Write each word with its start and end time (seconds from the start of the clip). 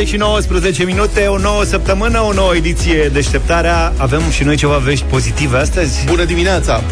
7 0.00 0.12
și 0.12 0.16
19 0.16 0.84
minute, 0.84 1.26
o 1.26 1.38
nouă 1.38 1.64
săptămână, 1.64 2.20
o 2.20 2.32
nouă 2.32 2.54
ediție 2.54 3.10
deșteptarea. 3.12 3.92
Avem 3.96 4.20
și 4.30 4.44
noi 4.44 4.56
ceva 4.56 4.76
vești 4.76 5.04
pozitive 5.04 5.56
astăzi? 5.56 6.04
Bună 6.06 6.24
dimineața! 6.24 6.82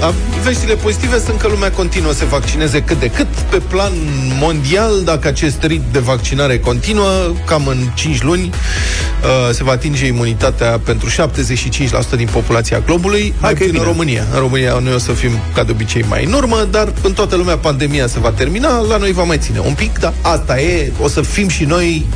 Veștile 0.43 0.75
pozitive 0.75 1.19
sunt 1.19 1.39
că 1.41 1.49
lumea 1.49 1.71
continuă 1.71 2.13
să 2.13 2.25
vaccineze 2.25 2.83
cât 2.83 3.01
de 3.01 3.11
cât. 3.11 3.27
Pe 3.27 3.57
plan 3.69 3.93
mondial, 4.41 5.03
dacă 5.05 5.29
acest 5.29 5.63
rit 5.63 5.83
de 5.93 5.99
vaccinare 5.99 6.59
continuă, 6.59 7.11
cam 7.47 7.67
în 7.67 7.79
5 7.95 8.23
luni 8.23 8.43
uh, 8.43 9.55
se 9.55 9.65
va 9.65 9.73
atinge 9.73 10.07
imunitatea 10.07 10.81
pentru 10.85 11.09
75% 11.09 12.17
din 12.17 12.29
populația 12.33 12.83
globului. 12.87 13.35
Hai 13.41 13.55
că 13.55 13.65
în 13.65 13.83
România. 13.83 14.25
În 14.33 14.39
România 14.39 14.79
noi 14.83 14.95
o 14.95 14.99
să 14.99 15.13
fim, 15.13 15.31
ca 15.55 15.63
de 15.63 15.73
obicei, 15.73 16.05
mai 16.09 16.25
în 16.25 16.33
urmă, 16.33 16.67
dar 16.71 16.93
în 17.03 17.13
toată 17.13 17.37
lumea 17.37 17.57
pandemia 17.57 18.07
se 18.07 18.19
va 18.19 18.31
termina, 18.31 18.81
la 18.81 18.97
noi 18.97 19.13
va 19.13 19.23
mai 19.23 19.39
ține 19.39 19.59
un 19.59 19.75
pic, 19.75 19.99
dar 19.99 20.13
asta 20.23 20.61
e, 20.61 20.93
o 21.01 21.09
să 21.09 21.21
fim 21.21 21.49
și 21.49 21.65
noi, 21.65 22.07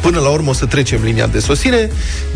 până 0.00 0.20
la 0.20 0.28
urmă 0.28 0.41
o 0.48 0.52
să 0.52 0.66
trecem 0.66 1.00
linia 1.04 1.26
de 1.26 1.38
sosire. 1.38 1.90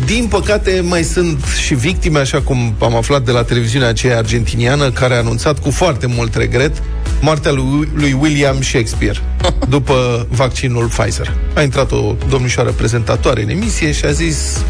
Din 0.05 0.27
păcate, 0.29 0.81
mai 0.83 1.03
sunt 1.03 1.43
și 1.65 1.73
victime, 1.73 2.19
așa 2.19 2.41
cum 2.41 2.75
am 2.79 2.95
aflat 2.95 3.25
de 3.25 3.31
la 3.31 3.43
televiziunea 3.43 3.87
aceea 3.87 4.17
argentiniană, 4.17 4.91
care 4.91 5.13
a 5.13 5.17
anunțat 5.17 5.59
cu 5.59 5.71
foarte 5.71 6.07
mult 6.07 6.35
regret 6.35 6.83
moartea 7.21 7.51
lui, 7.51 7.89
lui 7.93 8.17
William 8.19 8.61
Shakespeare 8.61 9.19
după 9.69 10.27
vaccinul 10.29 10.87
Pfizer. 10.87 11.33
A 11.53 11.61
intrat 11.61 11.91
o 11.91 12.15
domnișoară 12.29 12.71
prezentatoare 12.71 13.41
în 13.41 13.49
emisie 13.49 13.91
și 13.91 14.05
a 14.05 14.11
zis 14.11 14.63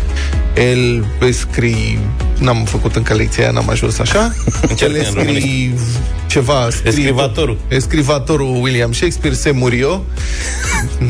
el 0.55 1.05
scrie 1.31 1.99
n-am 2.39 2.65
făcut 2.65 2.95
încă 2.95 3.13
lecția 3.13 3.43
aia, 3.43 3.51
n-am 3.51 3.69
ajuns 3.69 3.99
așa. 3.99 4.33
El 4.79 5.03
scrie 5.03 5.73
ceva... 6.37 6.67
Escrivatorul. 6.83 7.57
Escrivatorul 7.67 8.61
William 8.61 8.91
Shakespeare 8.91 9.35
se 9.35 9.51
murio 9.51 10.03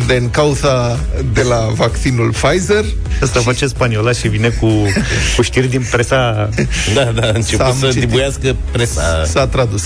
din 0.07 0.29
cauza 0.29 0.99
de 1.33 1.41
la 1.41 1.67
vaccinul 1.75 2.31
Pfizer. 2.31 2.85
Asta 3.21 3.39
și... 3.39 3.45
face 3.45 3.67
spaniola 3.67 4.11
și 4.11 4.27
vine 4.27 4.49
cu, 4.49 4.67
cu 5.35 5.41
știri 5.41 5.67
din 5.67 5.87
presa... 5.91 6.49
Da, 6.95 7.03
da, 7.03 7.27
a 7.27 7.31
început 7.33 7.73
să 7.79 7.87
citit. 7.87 7.99
dibuiască 7.99 8.55
presa. 8.71 9.23
S-a 9.25 9.47
tradus. 9.47 9.83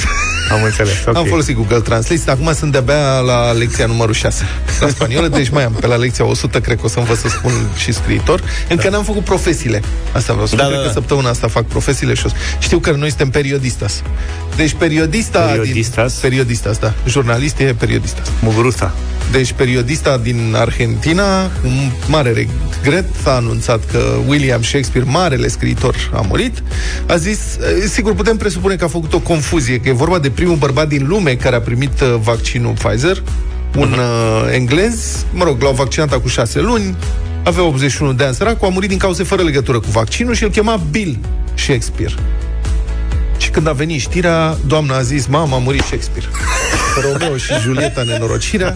Am 0.51 0.63
înțeles, 0.63 0.99
okay. 1.05 1.21
Am 1.21 1.27
folosit 1.27 1.55
Google 1.55 1.79
Translate, 1.79 2.31
acum 2.31 2.53
sunt 2.53 2.71
de-abia 2.71 3.19
la 3.19 3.51
lecția 3.51 3.85
numărul 3.85 4.13
6 4.13 4.43
la 4.79 4.87
spaniolă, 4.87 5.27
deci 5.27 5.49
mai 5.49 5.63
am 5.63 5.73
pe 5.79 5.87
la 5.87 5.95
lecția 5.95 6.25
100, 6.25 6.59
cred 6.59 6.77
că 6.77 6.85
o 6.85 6.87
să 6.87 6.99
învăț 6.99 7.19
să 7.19 7.27
spun 7.27 7.51
și 7.77 7.91
scriitor. 7.93 8.43
Încă 8.69 8.83
da. 8.83 8.89
n-am 8.89 9.03
făcut 9.03 9.23
profesiile. 9.23 9.81
Asta 10.11 10.33
vreau 10.33 10.47
să 10.47 10.55
da, 10.55 10.63
spun, 10.63 10.75
da, 10.75 10.81
da. 10.81 10.87
că 10.87 10.93
săptămâna 10.93 11.29
asta 11.29 11.47
fac 11.47 11.65
profesiile 11.65 12.13
și 12.13 12.25
o... 12.25 12.29
Știu 12.59 12.79
că 12.79 12.91
noi 12.91 13.07
suntem 13.07 13.29
periodistas. 13.29 14.01
Deci 14.55 14.73
periodista... 14.73 15.39
Periodistas? 15.39 16.11
Din... 16.11 16.29
Periodistas, 16.29 16.77
da. 16.77 16.93
Jurnalist 17.07 17.59
e 17.59 17.75
periodistas. 17.77 18.27
Mugurusta. 18.39 18.93
Deci 19.31 19.51
periodista 19.51 20.17
din 20.17 20.55
Argentina, 20.57 21.43
un 21.43 21.91
mare 22.07 22.31
regret, 22.31 23.05
a 23.25 23.29
anunțat 23.29 23.85
că 23.91 23.99
William 24.27 24.61
Shakespeare, 24.61 25.09
marele 25.09 25.47
scriitor, 25.47 25.95
a 26.13 26.25
murit. 26.27 26.63
A 27.07 27.15
zis, 27.15 27.39
sigur 27.89 28.13
putem 28.13 28.37
presupune 28.37 28.75
că 28.75 28.83
a 28.83 28.87
făcut 28.87 29.13
o 29.13 29.19
confuzie, 29.19 29.79
că 29.79 29.89
e 29.89 29.91
vorba 29.91 30.19
de 30.19 30.29
primul 30.41 30.59
bărbat 30.59 30.87
din 30.87 31.07
lume 31.07 31.35
care 31.35 31.55
a 31.55 31.61
primit 31.61 32.01
uh, 32.01 32.15
vaccinul 32.19 32.73
Pfizer, 32.73 33.23
un 33.77 33.93
uh-huh. 33.93 34.47
uh, 34.47 34.53
englez, 34.53 35.25
mă 35.33 35.43
rog, 35.43 35.61
l-au 35.61 35.73
vaccinat 35.73 36.21
cu 36.21 36.27
șase 36.27 36.59
luni, 36.59 36.95
avea 37.43 37.63
81 37.63 38.13
de 38.13 38.23
ani 38.23 38.35
săracul, 38.35 38.67
a 38.67 38.71
murit 38.71 38.89
din 38.89 38.97
cauze 38.97 39.23
fără 39.23 39.41
legătură 39.43 39.79
cu 39.79 39.89
vaccinul 39.91 40.33
și 40.33 40.43
îl 40.43 40.49
chema 40.49 40.81
Bill 40.91 41.17
Shakespeare. 41.53 42.13
Și 43.41 43.49
când 43.49 43.67
a 43.67 43.71
venit 43.71 44.01
știrea, 44.01 44.57
doamna 44.65 44.95
a 44.95 45.01
zis, 45.01 45.25
mama, 45.25 45.55
a 45.55 45.59
murit 45.59 45.83
Shakespeare. 45.83 46.27
Romeo 47.11 47.37
și 47.37 47.53
Julieta 47.61 48.03
nenorocirea 48.03 48.75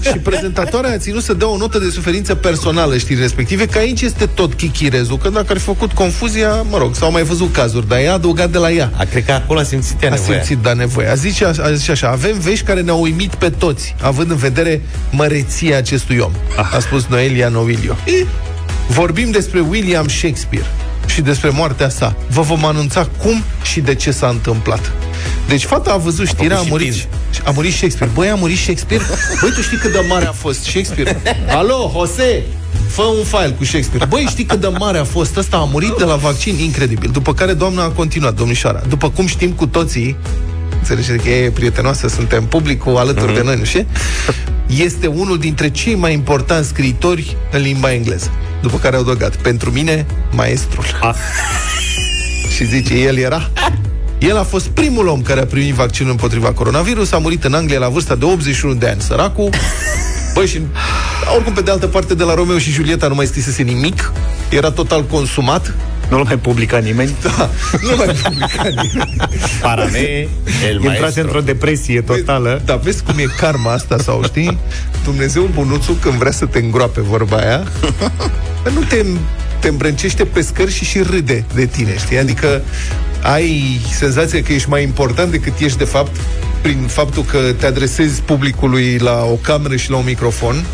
și 0.00 0.18
prezentatoarea 0.18 0.90
a 0.90 0.98
ținut 0.98 1.22
să 1.22 1.34
dea 1.34 1.48
o 1.48 1.56
notă 1.56 1.78
de 1.78 1.90
suferință 1.90 2.34
personală 2.34 2.98
știri 2.98 3.20
respective, 3.20 3.66
că 3.66 3.78
aici 3.78 4.00
este 4.00 4.26
tot 4.26 4.54
chichirezul, 4.54 5.18
că 5.18 5.28
dacă 5.28 5.46
ar 5.48 5.56
fi 5.58 5.64
făcut 5.64 5.92
confuzia, 5.92 6.62
mă 6.62 6.78
rog, 6.78 6.94
s-au 6.94 7.10
mai 7.10 7.22
văzut 7.22 7.52
cazuri, 7.52 7.88
dar 7.88 7.98
ea 7.98 8.10
a 8.10 8.14
adăugat 8.14 8.50
de 8.50 8.58
la 8.58 8.70
ea. 8.70 8.90
A, 8.96 9.04
cred 9.04 9.24
că 9.24 9.32
acolo 9.32 9.58
a 9.58 9.62
simțit 9.62 10.02
ea 10.02 10.10
nevoia. 10.10 10.38
A 10.38 10.42
simțit, 10.42 10.62
da, 10.62 10.72
nevoie. 10.72 11.08
A 11.08 11.14
zis, 11.14 11.40
a 11.40 11.72
zis 11.72 11.88
așa, 11.88 12.08
avem 12.08 12.38
vești 12.38 12.64
care 12.64 12.80
ne-au 12.80 13.00
uimit 13.02 13.34
pe 13.34 13.50
toți, 13.50 13.94
având 14.00 14.30
în 14.30 14.36
vedere 14.36 14.82
măreția 15.10 15.76
acestui 15.76 16.18
om. 16.18 16.32
Ah. 16.56 16.74
A 16.74 16.78
spus 16.78 17.06
Noelia 17.06 17.48
Novilio. 17.48 17.96
E, 18.06 18.26
vorbim 18.88 19.30
despre 19.30 19.60
William 19.60 20.08
Shakespeare 20.08 20.66
și 21.06 21.20
despre 21.20 21.48
moartea 21.48 21.88
sa. 21.88 22.16
Vă 22.28 22.40
vom 22.40 22.64
anunța 22.64 23.08
cum 23.22 23.42
și 23.62 23.80
de 23.80 23.94
ce 23.94 24.10
s-a 24.10 24.28
întâmplat. 24.28 24.92
Deci 25.48 25.64
fata 25.64 25.92
a 25.92 25.96
văzut 25.96 26.26
știrea, 26.26 26.56
a, 26.56 26.60
a 26.60 26.64
murit, 26.68 27.08
a 27.44 27.50
murit 27.50 27.72
Shakespeare. 27.72 28.12
Băi, 28.14 28.28
a 28.28 28.34
murit 28.34 28.58
Shakespeare? 28.58 29.04
Băi, 29.40 29.50
tu 29.50 29.60
știi 29.60 29.76
cât 29.76 29.92
de 29.92 30.04
mare 30.08 30.26
a 30.26 30.32
fost 30.32 30.62
Shakespeare? 30.62 31.20
Alo, 31.58 31.90
Jose, 31.94 32.42
fă 32.88 33.02
un 33.02 33.24
file 33.24 33.54
cu 33.58 33.64
Shakespeare. 33.64 34.06
Băi, 34.06 34.26
știi 34.28 34.44
cât 34.44 34.60
de 34.60 34.68
mare 34.78 34.98
a 34.98 35.04
fost? 35.04 35.36
Ăsta 35.36 35.56
a 35.56 35.64
murit 35.64 35.94
de 35.98 36.04
la 36.04 36.16
vaccin, 36.16 36.58
incredibil. 36.58 37.10
După 37.10 37.34
care 37.34 37.52
doamna 37.52 37.82
a 37.82 37.88
continuat, 37.88 38.34
domnișoara. 38.34 38.82
După 38.88 39.10
cum 39.10 39.26
știm 39.26 39.50
cu 39.50 39.66
toții, 39.66 40.16
înțelegeți 40.78 41.22
că 41.22 41.30
e 41.30 41.50
prietenoasă, 41.50 42.08
suntem 42.08 42.44
publicul 42.44 42.96
alături 42.96 43.32
mm-hmm. 43.32 43.36
de 43.36 43.42
noi, 43.42 43.56
nu 43.56 43.64
știu? 43.64 43.86
Este 44.66 45.06
unul 45.06 45.38
dintre 45.38 45.70
cei 45.70 45.94
mai 45.94 46.12
importanți 46.12 46.68
scriitori 46.68 47.36
în 47.50 47.60
limba 47.60 47.92
engleză. 47.92 48.30
După 48.64 48.78
care 48.78 48.96
au 48.96 49.02
adăugat, 49.02 49.36
pentru 49.36 49.70
mine, 49.70 50.06
maestrul. 50.30 50.84
Ah. 51.00 51.14
și 52.54 52.64
zice, 52.66 52.94
el 52.94 53.16
era 53.16 53.50
el 54.18 54.38
a 54.38 54.42
fost 54.42 54.66
primul 54.66 55.06
om 55.06 55.22
care 55.22 55.40
a 55.40 55.46
primit 55.46 55.74
vaccinul 55.74 56.10
împotriva 56.10 56.52
coronavirus, 56.52 57.12
a 57.12 57.18
murit 57.18 57.44
în 57.44 57.54
Anglia 57.54 57.78
la 57.78 57.88
vârsta 57.88 58.14
de 58.14 58.24
81 58.24 58.74
de 58.74 58.88
ani, 58.88 59.00
săracul. 59.00 59.50
Băi, 60.34 60.46
și 60.46 60.60
oricum, 61.34 61.52
pe 61.52 61.60
de 61.60 61.70
altă 61.70 61.86
parte, 61.86 62.14
de 62.14 62.22
la 62.22 62.34
Romeo 62.34 62.58
și 62.58 62.70
Julieta 62.70 63.08
nu 63.08 63.14
mai 63.14 63.26
scrisese 63.26 63.62
nimic, 63.62 64.12
era 64.50 64.70
total 64.70 65.04
consumat, 65.04 65.74
nu-l 66.08 66.22
mai 66.24 66.36
publica 66.36 66.78
nimeni? 66.78 67.14
Da, 67.22 67.50
nu 67.82 67.96
mai 67.96 68.14
publica 68.22 68.62
nimeni. 68.62 69.16
Parame, 69.60 70.28
el 70.68 70.82
Intrase 70.82 71.20
într-o 71.20 71.40
depresie 71.40 72.00
totală. 72.00 72.62
Da, 72.64 72.76
vezi 72.76 73.02
cum 73.02 73.18
e 73.18 73.22
karma 73.36 73.72
asta 73.72 73.98
sau 73.98 74.22
știi? 74.24 74.58
Dumnezeu 75.04 75.50
bunuțul 75.54 75.96
când 76.00 76.14
vrea 76.14 76.32
să 76.32 76.46
te 76.46 76.58
îngroape 76.58 77.00
vorba 77.00 77.36
aia, 77.36 77.62
nu 78.74 78.80
te, 78.88 79.04
te 79.60 79.68
îmbrâncește 79.68 80.24
pe 80.24 80.40
scări 80.40 80.72
și 80.72 80.84
și 80.84 81.02
râde 81.02 81.44
de 81.54 81.66
tine, 81.66 81.96
știi? 81.96 82.18
Adică 82.18 82.62
ai 83.22 83.80
senzația 83.92 84.42
că 84.42 84.52
ești 84.52 84.68
mai 84.68 84.82
important 84.82 85.30
decât 85.30 85.58
ești 85.58 85.78
de 85.78 85.84
fapt 85.84 86.16
prin 86.60 86.86
faptul 86.86 87.22
că 87.22 87.38
te 87.58 87.66
adresezi 87.66 88.20
publicului 88.20 88.98
la 88.98 89.24
o 89.24 89.34
cameră 89.34 89.76
și 89.76 89.90
la 89.90 89.96
un 89.96 90.04
microfon, 90.04 90.64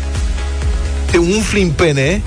te 1.11 1.17
umfli 1.17 1.61
în 1.61 1.69
pene 1.69 2.21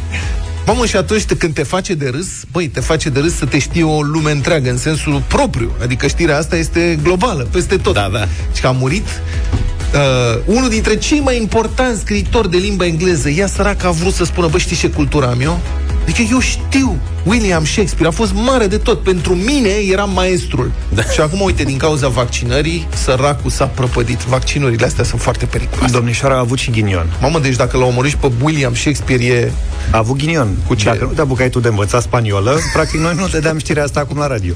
Mamă, 0.67 0.87
și 0.87 0.97
atunci 0.97 1.25
când 1.25 1.55
te 1.55 1.63
face 1.63 1.95
de 1.95 2.09
râs, 2.09 2.27
băi, 2.53 2.69
te 2.69 2.81
face 2.81 3.09
de 3.09 3.21
râs 3.21 3.35
să 3.35 3.45
te 3.45 3.59
știe 3.59 3.85
o 3.85 4.03
lume 4.03 4.31
întreagă, 4.31 4.71
în 4.71 4.77
sensul 4.77 5.23
propriu. 5.29 5.71
Adică 5.83 6.07
știrea 6.07 6.37
asta 6.39 6.57
este 6.57 6.99
globală, 7.03 7.49
peste 7.51 7.77
tot. 7.77 7.95
Da, 7.95 8.09
da. 8.13 8.29
Și 8.55 8.61
că 8.61 8.67
a 8.67 8.71
murit 8.71 9.07
uh, 9.95 10.41
unul 10.45 10.69
dintre 10.69 10.97
cei 10.97 11.21
mai 11.21 11.37
importanți 11.37 12.01
scriitori 12.01 12.51
de 12.51 12.57
limba 12.57 12.87
engleză. 12.87 13.29
Ea 13.29 13.47
săracă 13.47 13.87
a 13.87 13.91
vrut 13.91 14.13
să 14.13 14.25
spună, 14.25 14.47
bă, 14.47 14.59
știi 14.59 14.77
ce 14.77 14.89
cultură 14.89 15.29
am 15.29 15.41
eu? 15.41 15.61
Adică 16.05 16.23
eu 16.31 16.41
știu, 16.41 16.99
William 17.25 17.65
Shakespeare 17.65 18.09
a 18.09 18.11
fost 18.11 18.33
mare 18.33 18.67
de 18.67 18.77
tot. 18.77 19.03
Pentru 19.03 19.35
mine 19.35 19.69
era 19.91 20.05
maestrul. 20.05 20.71
Da. 20.95 21.03
Și 21.03 21.21
acum, 21.21 21.41
uite, 21.41 21.63
din 21.63 21.77
cauza 21.77 22.09
vaccinării, 22.09 22.87
săracul 22.95 23.51
s-a 23.51 23.65
prăpădit. 23.67 24.19
Vaccinurile 24.19 24.87
astea 24.87 25.05
sunt 25.05 25.21
foarte 25.21 25.47
periculoase. 25.47 25.93
Domnișoara 25.93 26.35
a 26.35 26.39
avut 26.39 26.59
și 26.59 26.71
ghinion. 26.71 27.07
Mamă, 27.21 27.39
deci 27.39 27.57
dacă 27.57 27.77
l-au 27.77 27.89
omorât 27.89 28.15
pe 28.15 28.31
William 28.43 28.75
Shakespeare 28.75 29.25
e... 29.25 29.53
A 29.91 29.99
avut 29.99 30.17
ghinion. 30.17 30.49
Cu 30.67 30.75
ce? 30.75 30.85
Dacă 30.85 31.05
nu 31.05 31.11
te 31.11 31.21
apucai 31.21 31.49
tu 31.49 31.61
de 31.61 31.69
învățat 31.69 32.03
spaniolă, 32.03 32.59
practic 32.73 33.01
noi 33.01 33.15
nu 33.17 33.27
te 33.27 33.39
deam 33.39 33.59
știrea 33.59 33.83
asta 33.83 34.01
acum 34.01 34.19
la 34.19 34.27
radio. 34.27 34.55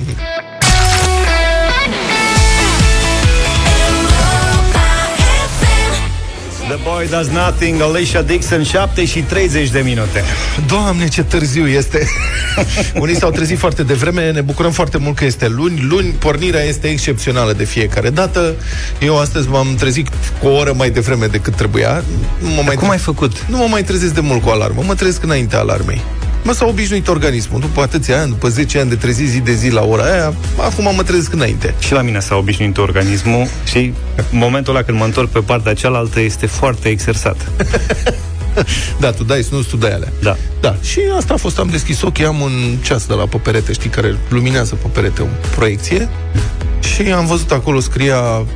The 6.68 6.78
Boy 6.84 7.06
Does 7.10 7.26
Nothing, 7.28 7.80
Alicia 7.80 8.22
Dixon, 8.22 8.62
7 8.62 9.04
și 9.04 9.20
30 9.20 9.70
de 9.70 9.80
minute. 9.80 10.22
Doamne, 10.66 11.08
ce 11.08 11.22
târziu 11.22 11.66
este! 11.68 12.06
Unii 13.02 13.16
s-au 13.16 13.30
trezit 13.30 13.58
foarte 13.58 13.82
devreme, 13.82 14.30
ne 14.30 14.40
bucurăm 14.40 14.70
foarte 14.70 14.98
mult 14.98 15.16
că 15.16 15.24
este 15.24 15.48
luni. 15.48 15.80
Luni, 15.88 16.08
pornirea 16.18 16.62
este 16.62 16.88
excepțională 16.88 17.52
de 17.52 17.64
fiecare 17.64 18.10
dată. 18.10 18.54
Eu 19.00 19.18
astăzi 19.18 19.48
m-am 19.48 19.74
trezit 19.78 20.08
cu 20.40 20.46
o 20.46 20.56
oră 20.56 20.72
mai 20.76 20.90
devreme 20.90 21.26
decât 21.26 21.54
trebuia. 21.54 22.04
Nu 22.42 22.48
mă 22.48 22.62
mai 22.64 22.74
cum 22.74 22.84
tre- 22.84 22.90
ai 22.96 22.98
făcut? 22.98 23.46
Nu 23.46 23.56
mă 23.56 23.66
mai 23.70 23.82
trezesc 23.84 24.14
de 24.14 24.20
mult 24.20 24.42
cu 24.42 24.48
alarmă, 24.48 24.82
mă 24.86 24.94
trezesc 24.94 25.22
înaintea 25.22 25.58
alarmei. 25.58 26.00
Mă 26.42 26.52
s-a 26.52 26.66
obișnuit 26.66 27.08
organismul. 27.08 27.60
După 27.60 27.80
atâția 27.80 28.20
ani, 28.20 28.28
după 28.28 28.48
10 28.48 28.78
ani 28.78 28.88
de 28.88 28.94
trezi 28.94 29.24
zi 29.24 29.38
de 29.38 29.52
zi 29.52 29.70
la 29.70 29.84
ora 29.84 30.02
aia, 30.02 30.34
acum 30.56 30.94
mă 30.94 31.02
trezesc 31.02 31.32
înainte. 31.32 31.74
Și 31.78 31.92
la 31.92 32.02
mine 32.02 32.18
s-a 32.18 32.36
obișnuit 32.36 32.78
organismul 32.78 33.46
și 33.64 33.92
momentul 34.30 34.74
ăla 34.74 34.84
când 34.84 34.98
mă 34.98 35.04
întorc 35.04 35.30
pe 35.30 35.40
partea 35.40 35.74
cealaltă 35.74 36.20
este 36.20 36.46
foarte 36.46 36.88
exersat. 36.88 37.50
da, 39.00 39.10
tu 39.10 39.24
dai 39.24 39.46
nu 39.50 39.62
tu 39.62 39.76
dai 39.76 39.92
alea. 39.92 40.12
Da. 40.22 40.36
Da. 40.60 40.76
Și 40.82 41.00
asta 41.16 41.34
a 41.34 41.36
fost, 41.36 41.58
am 41.58 41.68
deschis 41.68 42.02
ochii, 42.02 42.24
am 42.24 42.40
un 42.40 42.76
ceas 42.82 43.06
de 43.06 43.14
la 43.14 43.26
pe 43.26 43.36
perete, 43.36 43.72
știi, 43.72 43.90
care 43.90 44.16
luminează 44.28 44.74
pe 44.74 44.88
perete, 44.92 45.22
o 45.22 45.26
proiecție. 45.54 46.08
Și 46.80 47.02
am 47.02 47.26
văzut 47.26 47.50
acolo, 47.50 47.80
scria 47.80 48.46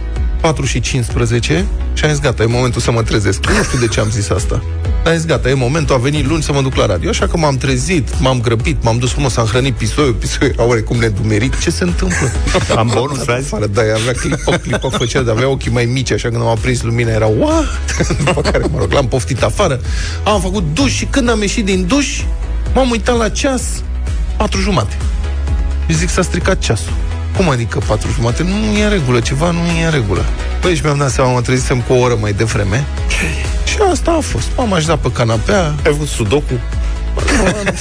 4 0.42 0.64
și 0.64 0.80
15 0.80 1.66
și 1.92 2.04
am 2.04 2.10
zis, 2.10 2.20
gata, 2.20 2.42
e 2.42 2.46
momentul 2.46 2.80
să 2.80 2.90
mă 2.90 3.02
trezesc. 3.02 3.46
Nu 3.46 3.62
știu 3.62 3.78
de 3.78 3.86
ce 3.86 4.00
am 4.00 4.10
zis 4.10 4.30
asta. 4.30 4.62
Dar 5.04 5.14
zis, 5.14 5.24
gata, 5.24 5.48
e 5.48 5.54
momentul, 5.54 5.94
a 5.94 5.98
venit 5.98 6.26
luni 6.26 6.42
să 6.42 6.52
mă 6.52 6.62
duc 6.62 6.74
la 6.74 6.86
radio. 6.86 7.08
Așa 7.08 7.26
că 7.26 7.36
m-am 7.36 7.56
trezit, 7.56 8.20
m-am 8.20 8.40
grăbit, 8.40 8.82
m-am 8.82 8.98
dus 8.98 9.10
frumos, 9.10 9.36
am 9.36 9.46
hrănit 9.46 9.74
pisoiul, 9.74 10.12
pisoiul 10.12 10.54
era 10.54 10.66
oarecum 10.66 10.96
nedumerit. 10.98 11.58
Ce 11.58 11.70
se 11.70 11.84
întâmplă? 11.84 12.32
Am 12.76 12.90
bonus 12.94 13.18
azi? 13.18 13.44
Afară, 13.54 13.66
da, 13.66 13.80
avea 13.80 14.12
clipă, 14.12 14.56
clipă 14.56 14.88
făcea, 14.88 15.20
dar 15.20 15.34
avea 15.34 15.48
ochii 15.48 15.70
mai 15.70 15.84
mici, 15.84 16.10
așa 16.10 16.28
când 16.28 16.40
am 16.40 16.48
aprins 16.48 16.82
lumina, 16.82 17.10
era 17.10 17.26
what? 17.26 17.66
După 18.24 18.40
care, 18.40 18.64
mă 18.70 18.78
rog, 18.78 18.92
l-am 18.92 19.08
poftit 19.08 19.42
afară. 19.42 19.80
Am 20.24 20.40
făcut 20.40 20.64
duș 20.74 20.92
și 20.92 21.04
când 21.04 21.30
am 21.30 21.40
ieșit 21.40 21.64
din 21.64 21.86
duș, 21.86 22.22
m-am 22.74 22.90
uitat 22.90 23.16
la 23.16 23.28
ceas, 23.28 23.62
patru 24.36 24.60
jumate. 24.60 24.96
Și 25.88 25.96
zic, 25.96 26.08
s-a 26.08 26.22
stricat 26.22 26.58
ceasul. 26.58 26.92
Cum 27.42 27.50
adică 27.50 27.78
patru 27.86 28.10
jumate? 28.10 28.42
Nu 28.42 28.78
e 28.78 28.84
în 28.84 28.90
regulă, 28.90 29.20
ceva 29.20 29.50
nu 29.50 29.58
e 29.80 29.84
în 29.84 29.90
regulă. 29.90 30.24
Păi 30.60 30.74
și 30.74 30.84
mi-am 30.84 30.98
dat 30.98 31.10
seama, 31.10 31.32
mă 31.32 31.40
trezisem 31.40 31.80
cu 31.80 31.92
o 31.92 31.96
oră 31.96 32.16
mai 32.20 32.32
devreme. 32.32 32.84
Și 33.64 33.76
asta 33.90 34.10
a 34.10 34.20
fost. 34.20 34.48
M-am 34.56 34.72
așezat 34.72 34.98
pe 34.98 35.12
canapea. 35.12 35.62
Ai 35.64 35.90
avut 35.90 36.06
sudoku? 36.06 36.52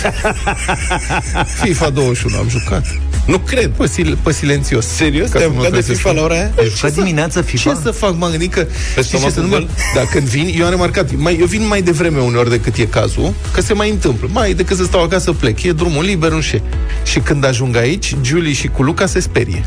FIFA 1.63 1.90
21 1.90 2.38
am 2.38 2.50
jucat. 2.50 2.86
Nu 3.26 3.38
cred. 3.38 3.72
Pe, 3.78 3.88
sil- 3.96 4.18
pe 4.24 4.32
silențios. 4.32 4.86
Serios? 4.86 5.30
Ca 5.30 5.38
Te-ai 5.38 5.44
să 5.44 5.50
mă 5.50 5.62
apucat 5.62 5.72
de 5.72 5.78
trezesc. 5.78 5.98
FIFA 6.00 6.12
la 6.12 6.22
ora 6.22 6.34
aia? 6.34 6.52
Ai 6.60 6.72
jucat 6.76 6.94
dimineața 6.94 7.40
Ce 7.42 7.46
FIFA? 7.48 7.80
să 7.84 7.92
fac? 7.92 8.18
M-am 8.18 8.30
gândit 8.30 8.54
că... 8.54 8.68
Pe 8.96 9.02
știi 9.02 9.18
ce 9.18 9.24
se 9.24 9.30
stomacul 9.30 9.44
întâmplă? 9.44 9.70
Da, 9.96 10.02
când 10.12 10.28
vin, 10.28 10.54
eu 10.58 10.64
am 10.66 10.70
remarcat, 10.70 11.16
mai, 11.16 11.38
eu 11.40 11.46
vin 11.46 11.68
mai 11.68 11.82
devreme 11.82 12.20
uneori 12.20 12.50
decât 12.50 12.76
e 12.78 12.86
cazul, 12.86 13.34
că 13.54 13.62
se 13.62 13.74
mai 13.74 13.90
întâmplă. 13.90 14.30
Mai 14.32 14.54
decât 14.54 14.78
să 14.78 14.84
stau 14.84 15.04
acasă, 15.04 15.32
plec. 15.32 15.64
E 15.64 15.72
drumul 15.72 16.04
liber, 16.04 16.32
nu 16.32 16.42
știu. 16.42 16.62
Și 17.04 17.20
când 17.20 17.46
ajung 17.46 17.76
aici, 17.76 18.16
Julie 18.22 18.54
și 18.54 18.68
cu 18.68 18.84
Luca 18.84 19.06
se 19.06 19.20
sperie. 19.20 19.66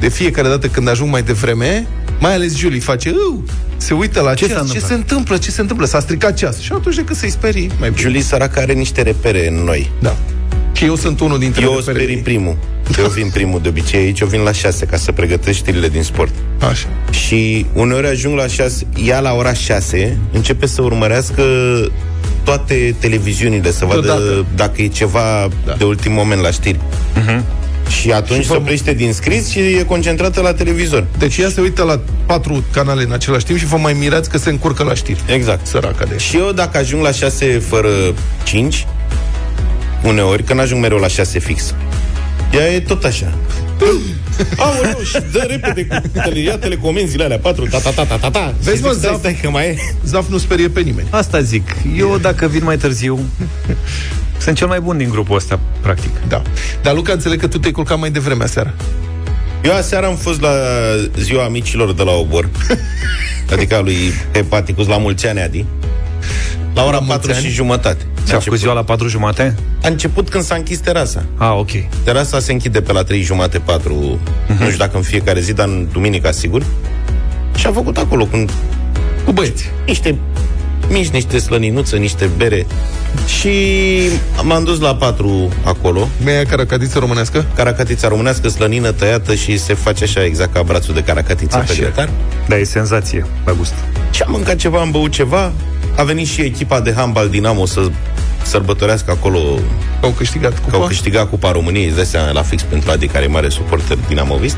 De 0.00 0.08
fiecare 0.08 0.48
dată 0.48 0.66
când 0.66 0.88
ajung 0.88 1.10
mai 1.10 1.22
devreme, 1.22 1.86
mai 2.20 2.34
ales 2.34 2.56
Julie 2.56 2.80
face, 2.80 3.10
"Uu", 3.30 3.44
se 3.76 3.94
uită 3.94 4.20
la 4.20 4.34
Ce 4.34 4.46
ce, 4.46 4.52
s-a 4.52 4.58
ceas, 4.58 4.70
ce 4.70 4.76
întâmplat? 4.76 4.90
se 4.90 4.94
întâmplă, 4.94 5.36
ce 5.36 5.50
se 5.50 5.60
întâmplă, 5.60 5.86
s-a 5.86 6.00
stricat 6.00 6.34
ceas. 6.34 6.60
Și 6.60 6.70
atunci 6.74 6.94
decât 6.94 7.16
să-i 7.16 7.30
sperii, 7.30 7.70
mai 7.78 7.90
bine. 7.90 8.00
Julie 8.02 8.22
săracă 8.22 8.60
are 8.60 8.72
niște 8.72 9.02
repere 9.02 9.48
în 9.48 9.54
noi. 9.54 9.90
Da. 10.00 10.16
Și 10.74 10.84
eu 10.84 10.94
sunt 10.96 11.20
unul 11.20 11.38
dintre 11.38 11.62
Eu 11.62 11.70
o 11.72 11.74
reperele 11.74 11.98
sperii 12.02 12.16
ei. 12.16 12.22
primul. 12.22 12.56
Eu 12.98 13.06
vin 13.08 13.30
primul 13.30 13.60
de 13.62 13.68
obicei 13.68 14.00
aici, 14.00 14.20
eu 14.20 14.26
vin 14.26 14.40
la 14.40 14.52
6 14.52 14.84
ca 14.86 14.96
să 14.96 15.12
pregătesc 15.12 15.56
știrile 15.58 15.88
din 15.88 16.02
sport. 16.02 16.32
Așa. 16.70 16.86
Și 17.10 17.66
uneori 17.72 18.06
ajung 18.06 18.36
la 18.38 18.46
6, 18.46 18.86
ea 19.04 19.20
la 19.20 19.32
ora 19.32 19.52
6 19.52 20.16
începe 20.32 20.66
să 20.66 20.82
urmărească 20.82 21.42
toate 22.44 22.94
televiziunile, 22.98 23.70
să 23.72 23.84
vadă 23.84 24.00
Deodată. 24.00 24.44
dacă 24.56 24.82
e 24.82 24.86
ceva 24.88 25.48
Da. 25.66 25.72
de 25.78 25.84
ultim 25.84 26.12
moment 26.12 26.40
la 26.40 26.50
știri. 26.50 26.78
Și 28.00 28.10
atunci 28.12 28.40
Și 28.40 28.46
se 28.46 28.52
vă- 28.52 28.58
oprește 28.58 28.92
din 28.94 29.12
scris 29.12 29.50
și 29.50 29.58
e 29.58 29.84
concentrată 29.86 30.40
la 30.40 30.52
televizor. 30.54 31.06
Deci 31.18 31.36
ea 31.36 31.48
se 31.48 31.60
uită 31.60 31.82
la 31.82 32.00
patru 32.26 32.64
canale 32.72 33.02
în 33.02 33.12
același 33.12 33.44
timp 33.44 33.58
și 33.58 33.64
vă 33.66 33.76
mai 33.76 33.92
mirați 33.92 34.30
că 34.30 34.38
se 34.38 34.50
încurcă 34.50 34.82
la 34.82 34.94
știri. 34.94 35.20
Exact. 35.26 35.66
Săraca 35.66 36.04
de 36.04 36.18
Și 36.18 36.36
eu 36.36 36.52
dacă 36.52 36.78
ajung 36.78 37.02
la 37.02 37.10
6 37.12 37.62
fără 37.68 37.88
5, 38.44 38.86
uneori, 40.04 40.42
când 40.42 40.60
ajung 40.60 40.80
mereu 40.80 40.98
la 40.98 41.08
6 41.08 41.38
fix, 41.38 41.74
ea 42.52 42.66
e 42.72 42.80
tot 42.80 43.04
așa. 43.04 43.32
Aoleu, 44.56 45.00
și 45.04 45.16
dă 45.32 45.46
repede 45.48 45.86
cu 45.86 46.08
tele, 46.12 46.38
ia 46.38 46.58
telecomenzile 46.58 47.24
alea, 47.24 47.38
4, 47.38 47.66
ta, 47.66 47.78
ta, 47.78 47.90
ta, 47.90 48.04
ta, 48.04 48.16
ta, 48.16 48.30
ta. 48.30 48.54
Vezi, 48.62 48.76
Și 48.76 48.82
mă, 48.82 48.90
zic, 48.90 48.98
stai, 48.98 49.10
Zaf? 49.10 49.18
stai, 49.18 49.38
că 49.42 49.50
mai 49.50 49.66
e. 49.66 49.76
Zaf 50.04 50.28
nu 50.28 50.38
sperie 50.38 50.68
pe 50.68 50.80
nimeni. 50.80 51.06
Asta 51.10 51.40
zic. 51.40 51.76
Eu, 51.96 52.18
dacă 52.18 52.46
vin 52.46 52.64
mai 52.64 52.76
târziu, 52.76 53.20
sunt 54.42 54.56
cel 54.56 54.66
mai 54.66 54.80
bun 54.80 54.96
din 54.96 55.08
grupul 55.10 55.36
ăsta, 55.36 55.60
practic. 55.80 56.10
Da. 56.28 56.42
Dar 56.82 56.94
Luca, 56.94 57.12
înțeleg 57.12 57.40
că 57.40 57.46
tu 57.46 57.58
te-ai 57.58 57.72
culcat 57.72 57.98
mai 57.98 58.10
devreme 58.10 58.44
aseară. 58.44 58.74
Eu 59.64 59.74
aseară 59.76 60.06
am 60.06 60.16
fost 60.16 60.40
la 60.40 60.50
ziua 61.18 61.44
amicilor 61.44 61.92
de 61.92 62.02
la 62.02 62.12
Obor, 62.12 62.48
adică 63.52 63.74
a 63.76 63.80
lui 63.80 63.96
Hepaticus 64.32 64.86
la 64.86 64.96
mulți 64.96 65.26
ani, 65.26 65.40
Adi, 65.40 65.64
la 66.74 66.82
ora 66.84 66.98
mulți 66.98 67.08
4 67.12 67.32
ani? 67.32 67.44
și 67.44 67.50
jumătate. 67.50 68.04
Ce 68.26 68.34
a 68.34 68.38
făcut 68.40 68.58
ziua 68.58 68.72
la 68.72 68.82
patru 68.82 69.08
jumate? 69.08 69.54
A 69.82 69.88
început 69.88 70.28
când 70.28 70.44
s-a 70.44 70.54
închis 70.54 70.78
terasa. 70.78 71.24
Ah, 71.36 71.54
ok. 71.58 71.70
Terasa 72.04 72.38
se 72.38 72.52
închide 72.52 72.80
pe 72.80 72.92
la 72.92 73.02
3 73.02 73.22
jumate, 73.22 73.58
4, 73.58 73.94
uh-huh. 73.94 74.58
nu 74.58 74.64
știu 74.64 74.76
dacă 74.78 74.96
în 74.96 75.02
fiecare 75.02 75.40
zi, 75.40 75.52
dar 75.52 75.66
în 75.66 75.88
duminica, 75.92 76.30
sigur. 76.30 76.62
Și 77.56 77.66
a 77.66 77.72
făcut 77.72 77.96
acolo 77.96 78.24
cu 78.26 78.44
Cu 79.24 79.32
băieți. 79.32 79.70
niște 79.86 80.18
mici, 80.88 81.08
niște 81.08 81.38
slăninuță, 81.38 81.96
niște 81.96 82.30
bere. 82.36 82.66
Și 83.38 83.50
m-am 84.42 84.64
dus 84.64 84.80
la 84.80 84.94
4 84.94 85.48
acolo, 85.64 86.08
Mi-a 86.24 86.44
caracatiță 86.44 86.98
românească? 86.98 87.44
caracatița 87.54 88.08
românească, 88.08 88.48
slănină 88.48 88.90
tăiată 88.92 89.34
și 89.34 89.58
se 89.58 89.74
face 89.74 90.04
așa 90.04 90.24
exact 90.24 90.52
ca 90.52 90.62
brațul 90.62 90.94
de 90.94 91.02
caracatiță 91.02 91.56
Așa. 91.56 91.64
pe 91.72 91.78
grătar. 91.80 92.08
Da, 92.48 92.56
e 92.56 92.64
senzație, 92.64 93.26
la 93.44 93.52
gust. 93.52 93.74
Și 94.10 94.22
am 94.22 94.30
mâncat 94.32 94.56
ceva, 94.56 94.80
am 94.80 94.90
băut 94.90 95.10
ceva. 95.12 95.52
A 95.96 96.02
venit 96.02 96.26
și 96.26 96.40
echipa 96.40 96.80
de 96.80 96.92
handbal 96.96 97.28
Dinamo 97.28 97.66
să 97.66 97.88
sărbătorească 98.42 99.10
acolo 99.10 99.38
Au 100.00 100.10
câștigat 100.10 100.54
că 100.54 100.60
cupa? 100.64 100.76
au 100.76 100.86
câștigat 100.86 101.28
Cupa 101.28 101.52
României, 101.52 101.86
îți 101.86 101.96
dai 101.96 102.04
seama, 102.04 102.30
la 102.30 102.42
fix 102.42 102.62
pentru 102.62 102.90
Adi, 102.90 103.06
care 103.06 103.24
e 103.24 103.28
mare 103.28 103.48
suporter 103.48 103.98
dinamovist. 104.08 104.56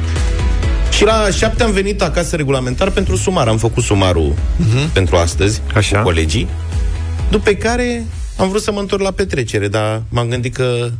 Și 0.90 1.04
la 1.04 1.28
șapte 1.30 1.62
am 1.62 1.70
venit 1.72 2.02
acasă 2.02 2.36
regulamentar 2.36 2.90
pentru 2.90 3.16
sumar. 3.16 3.48
Am 3.48 3.58
făcut 3.58 3.82
sumarul 3.82 4.32
uh-huh. 4.32 4.92
pentru 4.92 5.16
astăzi 5.16 5.62
Așa. 5.74 5.96
cu 5.96 6.02
colegii. 6.02 6.48
După 7.30 7.50
care 7.50 8.04
am 8.36 8.48
vrut 8.48 8.62
să 8.62 8.72
mă 8.72 8.80
întorc 8.80 9.02
la 9.02 9.10
petrecere, 9.10 9.68
dar 9.68 10.02
m-am 10.08 10.28
gândit 10.28 10.54
că 10.54 10.90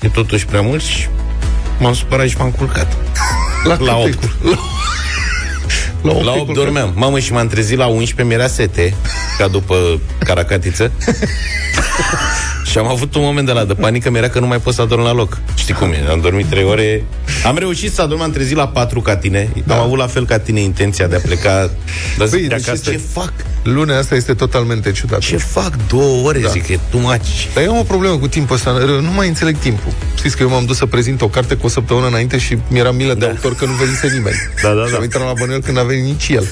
e 0.00 0.08
totuși 0.08 0.46
prea 0.46 0.60
mult 0.60 0.82
și 0.82 1.08
m-am 1.78 1.94
supărat 1.94 2.28
și 2.28 2.36
m-am 2.36 2.50
culcat. 2.50 2.96
La, 3.64 3.76
La 3.76 3.76
cât 3.76 3.88
opt. 3.88 4.36
Te 6.02 6.08
cul- 6.08 6.10
La 6.10 6.12
8. 6.16 6.24
La 6.24 6.32
8 6.32 6.54
dormeam. 6.54 6.92
Mamă, 6.96 7.18
și 7.18 7.32
m-am 7.32 7.46
trezit 7.46 7.78
la 7.78 7.86
11, 7.86 8.22
mi-era 8.34 8.46
sete, 8.48 8.94
ca 9.38 9.48
după 9.48 10.00
caracatiță. 10.18 10.90
și 12.70 12.78
am 12.78 12.86
avut 12.88 13.14
un 13.14 13.22
moment 13.22 13.46
de 13.46 13.52
la 13.52 13.64
de 13.64 13.74
panică, 13.74 14.10
mi-era 14.10 14.28
că 14.28 14.38
nu 14.40 14.46
mai 14.46 14.58
pot 14.58 14.74
să 14.74 14.82
adorm 14.82 15.02
la 15.02 15.12
loc. 15.12 15.38
Știi 15.54 15.74
cum 15.74 15.92
e? 15.92 16.06
Am 16.10 16.20
dormit 16.20 16.46
3 16.46 16.64
ore. 16.64 17.04
Am 17.46 17.58
reușit 17.58 17.92
să 17.92 18.02
adorm, 18.02 18.20
am 18.20 18.30
trezit 18.30 18.56
la 18.56 18.68
4 18.68 19.00
ca 19.00 19.16
tine. 19.16 19.48
Da. 19.66 19.74
Am 19.74 19.80
avut 19.80 19.98
la 19.98 20.06
fel 20.06 20.26
ca 20.26 20.38
tine 20.38 20.60
intenția 20.60 21.06
de 21.06 21.16
a 21.16 21.18
pleca. 21.18 21.70
Dar 22.18 22.26
zic, 22.26 22.38
Păi, 22.38 22.48
de 22.48 22.54
deci 22.54 22.66
acasă, 22.68 22.72
este- 22.72 22.90
ce 22.90 23.00
fac? 23.20 23.32
Lunea 23.62 23.98
asta 23.98 24.14
este 24.14 24.34
totalmente 24.34 24.92
ciudată. 24.92 25.20
Ce 25.24 25.36
fac? 25.36 25.72
Două 25.88 26.26
ore, 26.26 26.38
da. 26.38 26.48
zic, 26.48 26.68
e 26.68 26.78
too 26.90 27.00
much. 27.00 27.26
Dar 27.54 27.64
eu 27.64 27.72
am 27.72 27.78
o 27.78 27.82
problemă 27.82 28.16
cu 28.16 28.28
timpul 28.28 28.54
ăsta, 28.56 28.70
nu 29.00 29.10
mai 29.14 29.28
înțeleg 29.28 29.56
timpul. 29.58 29.92
Știți 30.16 30.36
că 30.36 30.42
eu 30.42 30.48
m-am 30.48 30.64
dus 30.64 30.76
să 30.76 30.86
prezint 30.86 31.20
o 31.22 31.28
carte 31.28 31.54
cu 31.54 31.66
o 31.66 31.68
săptămână 31.68 32.06
înainte 32.06 32.38
și 32.38 32.58
mi-era 32.68 32.90
milă 32.90 33.12
de 33.14 33.18
Da. 33.18 33.26
autor 33.26 33.54
că 33.54 33.64
nu 33.64 33.72
venise 33.72 34.08
nimeni. 34.16 34.36
Da, 34.62 34.72
da, 34.72 34.84
Și 34.84 34.90
da. 34.90 34.96
am 34.96 35.02
intrat 35.02 35.24
la 35.26 35.32
bănuiel 35.38 35.60
când 35.62 35.78
a 35.78 35.82
venit 35.86 36.04
nici 36.04 36.28
el. 36.28 36.46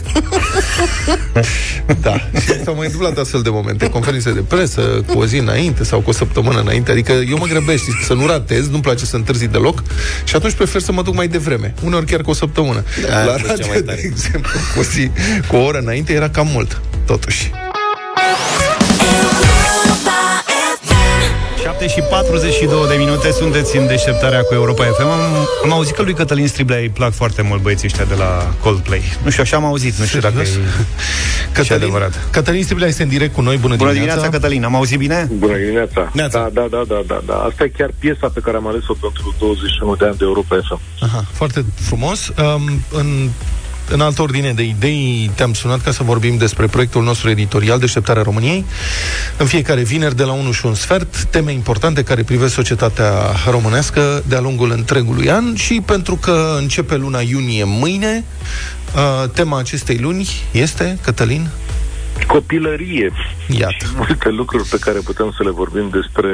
da. 2.01 2.17
Și 2.41 2.63
s-au 2.65 2.75
mai 2.75 2.85
întâmplat 2.85 3.19
astfel 3.19 3.43
de 3.43 3.51
momente. 3.51 3.89
Conferințe 3.89 4.33
de 4.33 4.41
presă, 4.41 4.81
cu 4.81 5.19
o 5.19 5.27
zi 5.27 5.37
înainte 5.37 5.85
sau 5.85 6.01
cu 6.01 6.11
o 6.11 6.13
săptămână 6.13 6.61
înainte. 6.61 6.91
Adică 6.91 7.13
eu 7.13 7.39
mă 7.39 7.47
grăbesc, 7.47 7.83
știți, 7.83 8.05
să 8.05 8.15
nu 8.15 8.27
ratez, 8.27 8.69
nu-mi 8.69 8.83
place 8.83 9.05
să 9.05 9.17
întârzi 9.17 9.47
deloc 9.47 9.83
și 10.25 10.37
atunci 10.37 10.53
prefer 10.53 10.81
să 10.81 10.93
mă 10.93 11.03
duc 11.03 11.15
mai 11.15 11.29
devreme. 11.29 11.75
Uneori 11.85 12.07
chiar 12.07 12.21
cu 12.21 12.31
o 12.31 12.35
săptămână. 12.35 12.85
Da, 13.09 13.25
la 13.25 13.33
a 13.33 13.37
fost 13.37 13.45
cea 13.45 13.49
radio, 13.49 13.67
mai 13.67 13.77
de 13.77 13.83
tare. 13.83 14.01
exemplu, 14.05 14.51
cu 14.75 14.81
o, 14.81 14.83
zi, 14.83 15.11
cu 15.49 15.57
o 15.57 15.65
oră 15.65 15.79
înainte 15.79 16.13
era 16.13 16.29
cam 16.29 16.49
mult, 16.53 16.81
totuși. 17.07 17.51
7 21.89 22.01
și 22.01 22.09
42 22.09 22.89
de 22.89 22.95
minute 22.95 23.31
sunteți 23.31 23.77
în 23.77 23.87
deșteptarea 23.87 24.43
cu 24.43 24.55
Europa 24.55 24.85
FM. 24.85 25.07
Am, 25.07 25.21
am 25.65 25.73
auzit 25.73 25.95
că 25.95 26.03
lui 26.03 26.15
Cătălin 26.15 26.49
Striblea 26.49 26.79
îi 26.79 26.89
plac 26.89 27.13
foarte 27.13 27.43
mult 27.43 27.63
băieții 27.63 27.87
ăștia 27.87 28.05
de 28.05 28.15
la 28.15 28.55
Coldplay. 28.61 29.03
Nu 29.25 29.31
știu, 29.31 29.43
așa 29.43 29.57
am 29.57 29.65
auzit, 29.65 29.95
nu 29.95 30.05
știu 30.05 30.21
dacă 30.21 30.41
e... 30.41 30.49
Cătălin, 31.53 31.83
adevărat. 31.83 32.29
Cătălin 32.31 32.65
Stiblea 32.65 32.89
este 32.89 33.03
în 33.03 33.09
direct 33.09 33.35
cu 33.35 33.41
noi. 33.41 33.57
Bună, 33.57 33.77
Bună 33.77 33.93
dimineața, 33.93 34.29
Cătălin, 34.29 34.65
am 34.65 34.75
auzit 34.75 34.99
bine? 34.99 35.29
Bună 35.39 35.57
dimineața. 35.57 36.11
Neața. 36.13 36.51
Da, 36.53 36.61
da, 36.61 36.69
da, 36.71 36.83
da, 36.89 37.03
da, 37.07 37.23
da. 37.27 37.35
Asta 37.35 37.65
e 37.65 37.69
chiar 37.69 37.91
piesa 37.99 38.29
pe 38.35 38.41
care 38.41 38.57
am 38.57 38.67
ales-o 38.67 38.93
pentru 38.93 39.35
21 39.39 39.95
de 39.95 40.05
ani 40.05 40.17
de 40.17 40.25
Europa 40.25 40.57
FM. 40.69 40.81
Aha, 41.01 41.25
foarte 41.33 41.65
frumos. 41.75 42.29
Um, 42.29 42.83
în, 42.93 43.29
în 43.89 44.01
altă 44.01 44.23
ordine 44.23 44.53
de 44.53 44.63
idei, 44.63 45.31
te-am 45.35 45.53
sunat 45.53 45.81
ca 45.81 45.91
să 45.93 46.03
vorbim 46.03 46.37
despre 46.37 46.67
proiectul 46.67 47.03
nostru 47.03 47.31
editorial 47.31 47.79
Deșteptarea 47.79 48.23
României. 48.23 48.65
În 49.37 49.47
fiecare 49.47 49.83
vineri, 49.83 50.17
de 50.17 50.23
la 50.23 50.33
1 50.33 50.53
și 50.53 50.67
un 50.67 50.75
sfert, 50.75 51.25
teme 51.25 51.53
importante 51.53 52.03
care 52.03 52.23
privesc 52.23 52.55
societatea 52.55 53.13
românească 53.51 54.23
de-a 54.27 54.41
lungul 54.41 54.71
întregului 54.71 55.31
an 55.31 55.55
și 55.55 55.83
pentru 55.87 56.17
că 56.17 56.57
începe 56.59 56.97
luna 56.97 57.21
iunie 57.21 57.65
mâine, 57.65 58.25
uh, 58.95 59.31
tema 59.31 59.59
acestei 59.59 59.99
luni 59.99 60.29
este, 60.51 60.99
Cătălin, 61.03 61.49
Copilărie. 62.27 63.13
Iată. 63.49 63.75
Și 63.79 63.87
multe 63.97 64.29
lucruri 64.29 64.69
pe 64.69 64.79
care 64.81 64.99
putem 64.99 65.33
să 65.37 65.43
le 65.43 65.51
vorbim 65.51 65.89
despre 65.89 66.31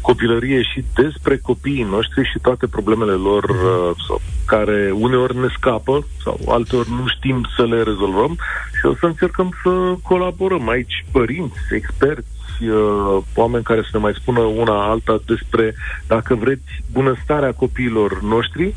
copilărie 0.00 0.62
și 0.62 0.84
despre 0.94 1.38
copiii 1.38 1.86
noștri 1.90 2.30
și 2.32 2.38
toate 2.42 2.66
problemele 2.66 3.12
lor 3.12 3.44
uh, 3.44 3.90
sau, 4.06 4.20
care 4.46 4.90
uneori 4.94 5.38
ne 5.38 5.48
scapă 5.56 6.06
sau 6.24 6.38
alteori 6.48 6.90
nu 6.90 7.06
știm 7.06 7.46
să 7.56 7.64
le 7.64 7.82
rezolvăm 7.82 8.38
și 8.80 8.86
o 8.86 8.94
să 8.94 9.06
încercăm 9.06 9.54
să 9.62 9.94
colaborăm 10.02 10.68
aici 10.68 11.04
părinți, 11.12 11.58
experți, 11.70 12.64
uh, 12.64 13.22
oameni 13.34 13.64
care 13.64 13.80
să 13.82 13.88
ne 13.92 13.98
mai 13.98 14.12
spună 14.20 14.40
una 14.40 14.90
alta 14.90 15.20
despre, 15.26 15.74
dacă 16.06 16.34
vreți, 16.34 16.82
bunăstarea 16.92 17.52
copiilor 17.52 18.22
noștri. 18.22 18.74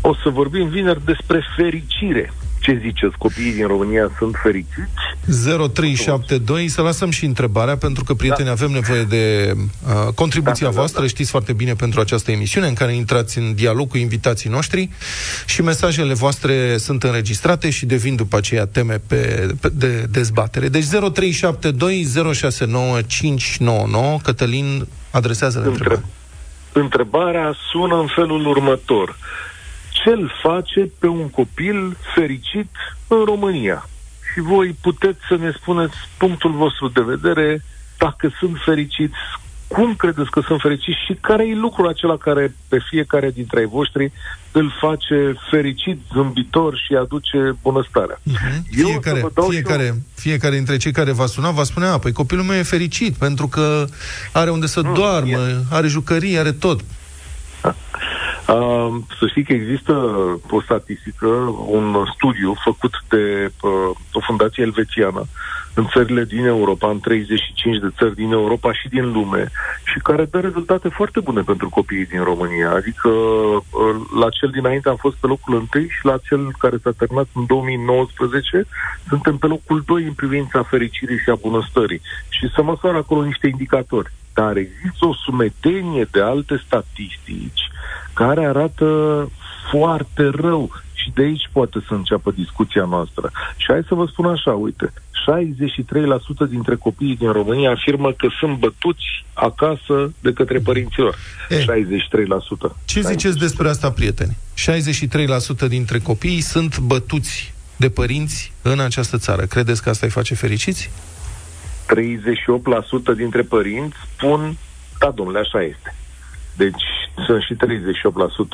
O 0.00 0.14
să 0.14 0.28
vorbim 0.28 0.68
vineri 0.68 1.04
despre 1.04 1.42
fericire. 1.56 2.32
Ce 2.68 2.80
ziceți? 2.82 3.16
Copiii 3.18 3.52
din 3.52 3.66
România 3.66 4.10
sunt 4.18 4.34
fericiți? 4.42 4.90
0372, 5.72 6.68
să 6.68 6.82
lăsăm 6.82 7.10
și 7.10 7.24
întrebarea, 7.24 7.76
pentru 7.76 8.04
că, 8.04 8.14
prieteni, 8.14 8.46
da. 8.46 8.52
avem 8.52 8.70
nevoie 8.70 9.02
de 9.02 9.54
uh, 9.56 10.12
contribuția 10.14 10.66
da, 10.66 10.72
da, 10.72 10.78
voastră, 10.78 11.00
da, 11.00 11.06
da. 11.06 11.12
știți 11.12 11.30
foarte 11.30 11.52
bine 11.52 11.74
pentru 11.74 12.00
această 12.00 12.30
emisiune, 12.30 12.66
în 12.66 12.74
care 12.74 12.92
intrați 12.94 13.38
în 13.38 13.54
dialog 13.54 13.88
cu 13.88 13.96
invitații 13.96 14.50
noștri 14.50 14.88
și 15.46 15.62
mesajele 15.62 16.14
voastre 16.14 16.76
sunt 16.76 17.02
înregistrate 17.02 17.70
și 17.70 17.86
devin 17.86 18.16
după 18.16 18.36
aceea 18.36 18.66
teme 18.66 19.00
pe, 19.06 19.48
pe, 19.60 19.68
de 19.72 20.06
dezbatere. 20.10 20.68
Deci 20.68 20.86
0372 20.86 22.32
069 22.32 23.00
599, 23.02 24.18
Cătălin 24.22 24.86
adresează 25.10 25.58
Între... 25.58 25.70
întrebarea. 25.70 26.04
Întrebarea 26.72 27.54
sună 27.70 28.00
în 28.00 28.06
felul 28.14 28.46
următor. 28.46 29.16
Ce-l 30.02 30.32
face 30.42 30.90
pe 30.98 31.06
un 31.06 31.30
copil 31.30 31.96
fericit 32.14 32.70
în 33.08 33.24
România? 33.24 33.88
și 34.38 34.40
voi 34.40 34.76
puteți 34.80 35.18
să 35.28 35.36
ne 35.36 35.50
spuneți 35.60 35.94
punctul 36.18 36.52
vostru 36.52 36.88
de 36.88 37.00
vedere, 37.00 37.64
dacă 37.98 38.30
sunt 38.38 38.56
fericiți, 38.64 39.14
cum 39.66 39.94
credeți 39.94 40.30
că 40.30 40.40
sunt 40.46 40.60
fericiți 40.60 41.04
și 41.06 41.14
care 41.20 41.48
e 41.48 41.54
lucrul 41.54 41.88
acela 41.88 42.16
care 42.16 42.54
pe 42.68 42.78
fiecare 42.90 43.30
dintre 43.30 43.58
ai 43.58 43.66
voștri 43.66 44.12
îl 44.52 44.72
face 44.80 45.34
fericit, 45.50 46.00
zâmbitor 46.12 46.76
și 46.86 46.94
aduce 46.94 47.56
bunăstarea. 47.62 48.18
Uh-huh. 48.18 48.60
Fiecare, 48.70 49.24
fiecare, 49.48 49.84
eu... 49.84 49.94
fiecare 50.14 50.54
dintre 50.54 50.76
cei 50.76 50.92
care 50.92 51.12
va 51.12 51.26
suna 51.26 51.50
va 51.50 51.62
spune, 51.62 51.86
a, 51.86 51.98
păi 51.98 52.12
copilul 52.12 52.44
meu 52.44 52.56
e 52.56 52.62
fericit 52.62 53.14
pentru 53.14 53.48
că 53.48 53.84
are 54.32 54.50
unde 54.50 54.66
să 54.66 54.80
mm, 54.84 54.94
doarmă, 54.94 55.38
e. 55.38 55.56
are 55.70 55.86
jucării, 55.86 56.38
are 56.38 56.52
tot. 56.52 56.80
Uh, 58.48 58.96
să 59.18 59.26
știi 59.26 59.44
că 59.44 59.52
există 59.52 59.92
o 60.50 60.60
statistică, 60.62 61.26
un 61.66 62.04
studiu 62.14 62.54
făcut 62.64 62.94
de 63.08 63.52
uh, 63.62 63.96
o 64.12 64.20
fundație 64.20 64.62
elvețiană 64.62 65.26
în 65.74 65.86
țările 65.92 66.24
din 66.24 66.44
Europa, 66.44 66.90
în 66.90 67.00
35 67.00 67.78
de 67.78 67.90
țări 67.96 68.14
din 68.14 68.32
Europa 68.32 68.72
și 68.72 68.88
din 68.88 69.12
lume, 69.12 69.50
și 69.84 69.98
care 69.98 70.24
dă 70.24 70.40
rezultate 70.40 70.88
foarte 70.88 71.20
bune 71.20 71.40
pentru 71.40 71.68
copiii 71.68 72.06
din 72.06 72.22
România. 72.22 72.70
Adică 72.70 73.08
uh, 73.08 73.62
la 74.20 74.28
cel 74.28 74.50
dinainte 74.50 74.88
am 74.88 74.96
fost 74.96 75.16
pe 75.16 75.26
locul 75.26 75.54
întâi 75.54 75.88
și 75.88 76.04
la 76.04 76.16
cel 76.28 76.52
care 76.58 76.76
s-a 76.82 76.90
terminat 76.98 77.28
în 77.34 77.46
2019 77.46 78.66
suntem 79.08 79.36
pe 79.36 79.46
locul 79.46 79.82
2 79.86 80.02
în 80.04 80.12
privința 80.12 80.62
fericirii 80.62 81.18
și 81.18 81.30
a 81.30 81.34
bunăstării. 81.34 82.00
Și 82.28 82.48
să 82.54 82.62
măsoară 82.62 82.96
acolo 82.96 83.24
niște 83.24 83.46
indicatori. 83.46 84.12
Dar 84.34 84.56
există 84.56 85.06
o 85.06 85.14
sumedenie 85.14 86.06
de 86.10 86.20
alte 86.20 86.62
statistici 86.66 87.68
care 88.18 88.44
arată 88.44 88.88
foarte 89.70 90.30
rău 90.34 90.70
și 90.92 91.10
de 91.14 91.22
aici 91.22 91.48
poate 91.52 91.78
să 91.88 91.94
înceapă 91.94 92.30
discuția 92.30 92.84
noastră. 92.84 93.30
Și 93.56 93.66
hai 93.68 93.82
să 93.88 93.94
vă 93.94 94.06
spun 94.06 94.26
așa, 94.26 94.50
uite, 94.50 94.92
63% 96.46 96.48
dintre 96.48 96.76
copiii 96.76 97.16
din 97.16 97.32
România 97.32 97.70
afirmă 97.70 98.12
că 98.12 98.28
sunt 98.38 98.58
bătuți 98.58 99.24
acasă 99.32 100.12
de 100.20 100.32
către 100.32 100.58
părinților. 100.58 101.16
E, 101.48 101.64
63%. 101.64 101.66
Ce 102.84 103.00
ziceți 103.00 103.38
despre 103.38 103.68
asta, 103.68 103.90
prieteni? 103.90 104.36
63% 105.64 105.68
dintre 105.68 105.98
copii 105.98 106.40
sunt 106.40 106.78
bătuți 106.78 107.54
de 107.76 107.88
părinți 107.88 108.52
în 108.62 108.80
această 108.80 109.18
țară. 109.18 109.42
Credeți 109.42 109.82
că 109.82 109.88
asta 109.88 110.06
îi 110.06 110.12
face 110.12 110.34
fericiți? 110.34 110.90
38% 113.12 113.16
dintre 113.16 113.42
părinți 113.42 113.96
spun, 114.16 114.56
da, 114.98 115.10
domnule, 115.10 115.38
așa 115.38 115.62
este. 115.62 115.94
Deci 116.58 116.84
sunt 117.26 117.42
și 117.42 117.54
38% 117.54 117.56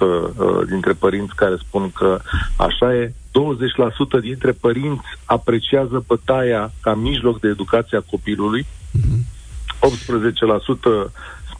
uh, 0.00 0.66
dintre 0.68 0.92
părinți 0.92 1.34
care 1.34 1.56
spun 1.56 1.90
că 1.90 2.20
așa 2.56 2.94
e. 2.94 3.12
20% 4.18 4.20
dintre 4.20 4.52
părinți 4.52 5.04
apreciază 5.24 6.04
bătaia 6.06 6.72
ca 6.80 6.94
mijloc 6.94 7.40
de 7.40 7.48
educație 7.48 7.96
a 7.96 8.10
copilului. 8.10 8.66
18% 9.80 11.10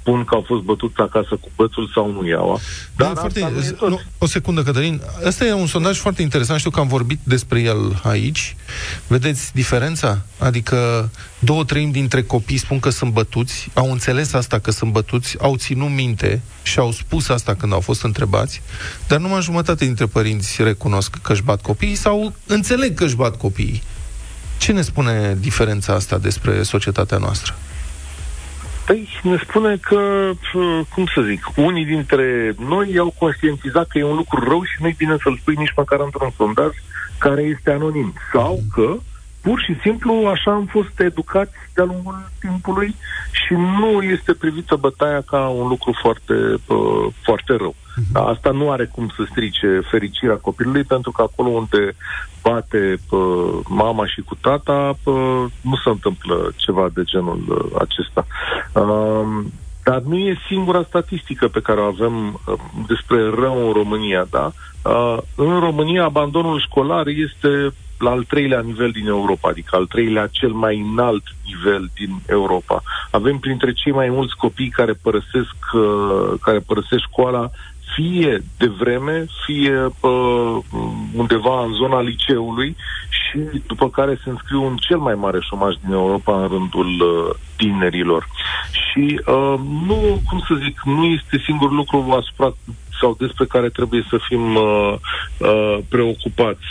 spun 0.05 0.25
că 0.25 0.35
au 0.35 0.45
fost 0.47 0.63
bătuți 0.63 1.01
acasă 1.01 1.37
cu 1.41 1.49
bățul 1.57 1.91
sau 1.95 2.13
nu 2.13 2.27
iau. 2.27 2.61
Dar 2.97 3.13
da, 3.13 3.21
foarte, 3.21 3.53
nu, 3.81 4.01
o 4.19 4.27
secundă, 4.27 4.63
Cătălin. 4.63 5.01
Asta 5.27 5.45
e 5.45 5.53
un 5.53 5.67
sondaj 5.67 5.99
foarte 5.99 6.23
interesant. 6.23 6.59
Știu 6.59 6.71
că 6.71 6.81
am 6.81 6.87
vorbit 6.87 7.19
despre 7.23 7.61
el 7.61 8.01
aici. 8.03 8.57
Vedeți 9.07 9.55
diferența? 9.55 10.23
Adică 10.39 11.11
două 11.39 11.65
treimi 11.65 11.93
dintre 11.93 12.23
copii 12.23 12.57
spun 12.57 12.81
că 12.81 12.91
sunt 12.91 13.13
bătuți, 13.13 13.71
au 13.75 13.91
înțeles 13.91 14.33
asta 14.33 14.59
că 14.59 14.71
sunt 14.71 14.93
bătuți, 14.93 15.37
au 15.41 15.57
ținut 15.57 15.91
minte 15.91 16.43
și 16.63 16.79
au 16.79 16.93
spus 16.93 17.29
asta 17.29 17.55
când 17.55 17.73
au 17.73 17.81
fost 17.81 18.03
întrebați, 18.03 18.63
dar 19.09 19.19
numai 19.19 19.43
jumătate 19.43 19.85
dintre 19.85 20.07
părinți 20.07 20.63
recunosc 20.63 21.19
că 21.23 21.33
își 21.33 21.43
bat 21.43 21.63
copiii 21.63 21.95
sau 21.95 22.35
înțeleg 22.47 22.95
că 22.95 23.05
își 23.05 23.17
bat 23.17 23.37
copiii. 23.37 23.83
Ce 24.59 24.73
ne 24.73 24.83
spune 24.83 25.37
diferența 25.41 25.93
asta 25.93 26.19
despre 26.19 26.63
societatea 26.63 27.19
noastră? 27.19 27.55
Păi 28.87 29.09
ne 29.23 29.37
spune 29.49 29.76
că, 29.76 30.31
cum 30.95 31.05
să 31.14 31.23
zic, 31.29 31.47
unii 31.57 31.85
dintre 31.85 32.55
noi 32.59 32.99
au 32.99 33.14
conștientizat 33.19 33.87
că 33.87 33.99
e 33.99 34.05
un 34.05 34.17
lucru 34.17 34.49
rău 34.49 34.62
și 34.64 34.83
nu 34.83 34.88
e 34.88 34.95
bine 34.97 35.17
să-l 35.23 35.38
spui 35.41 35.55
nici 35.55 35.75
măcar 35.76 36.00
într-un 36.00 36.31
sondaj 36.37 36.73
care 37.19 37.43
este 37.43 37.71
anonim. 37.71 38.12
Sau 38.33 38.61
că, 38.75 38.97
pur 39.45 39.61
și 39.61 39.81
simplu, 39.83 40.13
așa 40.13 40.51
am 40.51 40.65
fost 40.65 41.01
educați 41.01 41.53
de-a 41.75 41.85
lungul 41.85 42.31
timpului 42.41 42.95
și 43.31 43.53
nu 43.53 44.03
este 44.03 44.33
privită 44.33 44.77
bătaia 44.77 45.21
ca 45.21 45.49
un 45.49 45.69
lucru 45.69 45.93
foarte, 46.03 46.35
foarte 47.23 47.57
rău. 47.57 47.75
Da, 48.13 48.21
asta 48.21 48.51
nu 48.51 48.71
are 48.71 48.85
cum 48.85 49.13
să 49.17 49.23
strice 49.31 49.81
fericirea 49.91 50.37
copilului, 50.37 50.83
pentru 50.83 51.11
că 51.11 51.23
acolo 51.23 51.49
unde 51.49 51.97
bate 52.43 52.99
pe 53.11 53.17
mama 53.69 54.07
și 54.07 54.21
cu 54.21 54.35
tata, 54.41 54.99
pe, 55.03 55.11
nu 55.61 55.77
se 55.85 55.89
întâmplă 55.89 56.53
ceva 56.57 56.89
de 56.95 57.03
genul 57.05 57.45
uh, 57.49 57.81
acesta. 57.81 58.27
Um, 58.73 59.53
dar 59.85 60.01
nu 60.01 60.17
e 60.17 60.39
singura 60.49 60.83
statistică 60.83 61.49
pe 61.49 61.61
care 61.61 61.81
o 61.81 61.85
avem 61.85 62.41
uh, 62.47 62.55
despre 62.87 63.31
rău 63.41 63.67
în 63.67 63.73
România, 63.73 64.27
da? 64.31 64.53
Uh, 64.85 65.19
în 65.35 65.61
România, 65.61 66.05
abandonul 66.05 66.61
școlar 66.61 67.07
este 67.07 67.73
la 67.99 68.11
al 68.11 68.25
treilea 68.25 68.61
nivel 68.61 68.91
din 68.91 69.07
Europa, 69.07 69.49
adică 69.49 69.77
al 69.77 69.87
treilea 69.87 70.27
cel 70.27 70.53
mai 70.53 70.79
înalt 70.93 71.23
nivel 71.45 71.91
din 71.95 72.21
Europa. 72.27 72.83
Avem 73.11 73.39
printre 73.39 73.73
cei 73.73 73.93
mai 73.93 74.09
mulți 74.09 74.37
copii 74.37 74.69
care 74.69 74.93
părăsesc, 74.93 75.57
uh, 75.73 76.39
care 76.41 76.59
părăsesc 76.59 77.03
școala 77.11 77.51
fie 77.95 78.43
de 78.59 78.67
vreme, 78.67 79.27
fie 79.47 79.85
uh, 80.01 80.57
undeva 81.15 81.65
în 81.65 81.73
zona 81.73 82.01
liceului 82.01 82.77
și 83.09 83.39
după 83.67 83.91
care 83.91 84.21
se 84.25 84.31
înscriu 84.31 84.67
în 84.67 84.77
cel 84.77 84.99
mai 84.99 85.15
mare 85.15 85.39
șomaj 85.41 85.75
din 85.85 85.93
Europa 85.93 86.43
în 86.43 86.49
rândul 86.49 86.87
uh, 86.87 87.35
tinerilor. 87.57 88.27
Și 88.73 89.21
uh, 89.27 89.55
nu, 89.87 90.23
cum 90.29 90.45
să 90.49 90.55
zic, 90.63 90.81
nu 90.85 91.05
este 91.05 91.43
singur 91.45 91.71
lucru 91.71 92.17
asupra 92.19 92.55
sau 93.01 93.17
despre 93.19 93.45
care 93.45 93.69
trebuie 93.69 94.07
să 94.11 94.19
fim 94.29 94.55
uh, 94.55 94.95
uh, 95.39 95.79
preocupați 95.89 96.65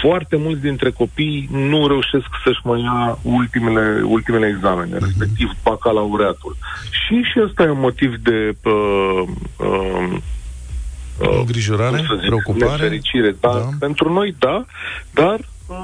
foarte 0.00 0.36
mulți 0.36 0.60
dintre 0.60 0.90
copii 0.90 1.48
nu 1.50 1.86
reușesc 1.86 2.26
să-și 2.44 2.60
mai 2.64 2.80
ia 2.80 3.18
ultimele, 3.22 4.02
ultimele 4.04 4.46
examene, 4.46 4.94
mhm. 4.94 5.04
respectiv 5.04 5.50
bacalaureatul. 5.62 6.56
Și 6.90 7.22
și 7.22 7.40
ăsta 7.44 7.62
e 7.62 7.68
un 7.68 7.80
motiv 7.80 8.16
de 8.16 8.56
uh, 8.64 9.22
uh, 9.56 10.16
Uh, 11.20 11.36
Îngrijorare? 11.38 11.96
Zic, 11.96 12.20
preocupare? 12.26 12.70
Nefericire, 12.70 13.36
da. 13.40 13.48
da. 13.48 13.68
Pentru 13.78 14.12
noi, 14.12 14.34
da, 14.38 14.64
dar 15.10 15.38
uh, 15.66 15.76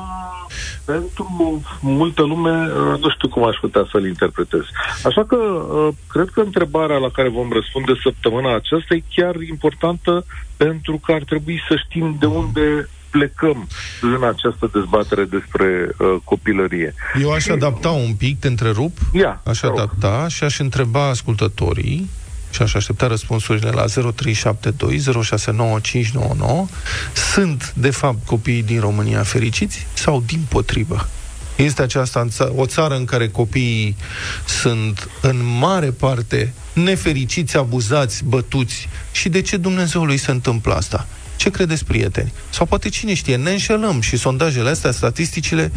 pentru 0.85 1.63
multă 1.81 2.23
lume, 2.23 2.51
uh, 2.51 3.01
nu 3.01 3.11
știu 3.11 3.29
cum 3.29 3.45
aș 3.45 3.57
putea 3.61 3.87
să-l 3.91 4.07
interpretez. 4.07 4.61
Așa 5.05 5.25
că, 5.25 5.37
uh, 5.37 5.89
cred 6.09 6.29
că 6.29 6.41
întrebarea 6.41 6.97
la 6.97 7.09
care 7.09 7.29
vom 7.29 7.53
răspunde 7.53 7.93
săptămâna 8.03 8.55
aceasta 8.55 8.95
e 8.95 9.03
chiar 9.15 9.35
importantă 9.41 10.25
pentru 10.57 11.01
că 11.05 11.13
ar 11.13 11.23
trebui 11.23 11.63
să 11.69 11.77
știm 11.77 12.17
de 12.21 12.27
unde 12.27 12.89
plecăm 13.13 13.69
în 14.01 14.23
această 14.25 14.71
dezbatere 14.73 15.25
despre 15.25 15.89
uh, 15.99 16.15
copilărie. 16.25 16.95
Eu 17.21 17.33
aș 17.33 17.47
adapta 17.47 17.91
un 17.91 18.15
pic, 18.15 18.39
te 18.39 18.49
întrerup, 18.49 18.99
Ia, 19.13 19.41
aș 19.45 19.63
adapta 19.63 20.27
și 20.29 20.45
aș 20.45 20.59
întreba 20.59 21.09
ascultătorii 21.09 22.11
și 22.51 22.63
aș 22.63 22.75
aștepta 22.75 23.07
răspunsurile 23.07 23.71
la 23.71 23.85
0372 24.15 24.99
sunt, 27.33 27.73
de 27.77 27.91
fapt, 27.91 28.27
copiii 28.27 28.63
din 28.63 28.81
România 28.81 29.23
fericiți 29.23 29.87
sau 29.93 30.23
din 30.27 30.41
potrivă? 30.49 31.09
Este 31.57 31.83
aceasta 31.83 32.27
o 32.57 32.67
țară 32.67 32.95
în 32.95 33.05
care 33.05 33.29
copiii 33.29 33.97
sunt 34.47 35.09
în 35.21 35.59
mare 35.59 35.91
parte 35.91 36.55
nefericiți, 36.73 37.57
abuzați, 37.57 38.25
bătuți. 38.25 38.89
Și 39.13 39.29
de 39.29 39.41
ce 39.41 39.57
Dumnezeului 39.57 40.17
se 40.17 40.31
întâmplă 40.31 40.75
asta? 40.75 41.07
Ce 41.43 41.51
credeți, 41.51 41.85
prieteni? 41.85 42.33
Sau 42.51 42.67
poate 42.67 42.89
cine 42.89 43.15
știe, 43.15 43.37
ne 43.37 43.51
înșelăm 43.51 44.01
și 44.01 44.17
sondajele 44.17 44.71
astea, 44.71 44.91
statisticile, 44.91 45.73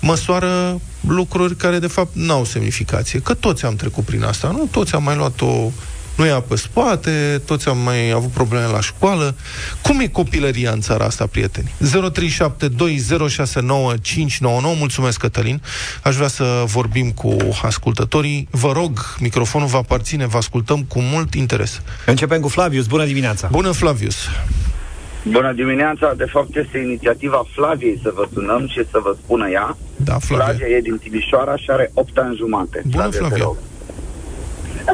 măsoară 0.00 0.80
lucruri 1.08 1.56
care 1.56 1.78
de 1.78 1.86
fapt 1.86 2.10
n-au 2.14 2.44
semnificație. 2.44 3.20
Că 3.20 3.34
toți 3.34 3.64
am 3.64 3.76
trecut 3.76 4.04
prin 4.04 4.22
asta, 4.22 4.50
nu? 4.50 4.68
Toți 4.70 4.94
am 4.94 5.02
mai 5.02 5.16
luat 5.16 5.40
o 5.40 5.70
nu 6.16 6.26
ia 6.26 6.40
pe 6.40 6.56
spate, 6.56 7.42
toți 7.44 7.68
am 7.68 7.78
mai 7.78 8.10
avut 8.10 8.30
probleme 8.30 8.66
la 8.66 8.80
școală. 8.80 9.34
Cum 9.82 10.00
e 10.00 10.06
copilăria 10.06 10.70
în 10.70 10.80
țara 10.80 11.04
asta, 11.04 11.26
prieteni? 11.26 11.74
0372069599. 11.82 11.88
Mulțumesc, 14.78 15.18
Cătălin. 15.18 15.62
Aș 16.02 16.14
vrea 16.14 16.28
să 16.28 16.64
vorbim 16.66 17.10
cu 17.10 17.36
ascultătorii. 17.62 18.48
Vă 18.50 18.72
rog, 18.72 19.16
microfonul 19.18 19.68
vă 19.68 19.76
aparține, 19.76 20.26
vă 20.26 20.36
ascultăm 20.36 20.82
cu 20.82 21.00
mult 21.00 21.34
interes. 21.34 21.82
Începem 22.06 22.40
cu 22.40 22.48
Flavius. 22.48 22.86
Bună 22.86 23.04
dimineața! 23.04 23.48
Bună, 23.50 23.70
Flavius! 23.70 24.16
Bună 25.24 25.52
dimineața, 25.52 26.14
de 26.16 26.24
fapt 26.24 26.56
este 26.56 26.78
inițiativa 26.78 27.42
Flaviei 27.54 28.00
să 28.02 28.10
vă 28.14 28.28
sunăm 28.32 28.68
și 28.68 28.80
să 28.90 28.98
vă 29.02 29.16
spună 29.22 29.48
ea. 29.48 29.76
Da, 29.96 30.18
Flavia. 30.18 30.44
Flavia 30.44 30.66
e 30.76 30.80
din 30.80 30.98
Timișoara 30.98 31.56
și 31.56 31.70
are 31.70 31.90
8 31.94 32.18
ani 32.18 32.36
jumate. 32.36 32.82
Bună, 32.86 33.08
te 33.08 33.16
Flavia. 33.16 33.44
rog. 33.44 33.56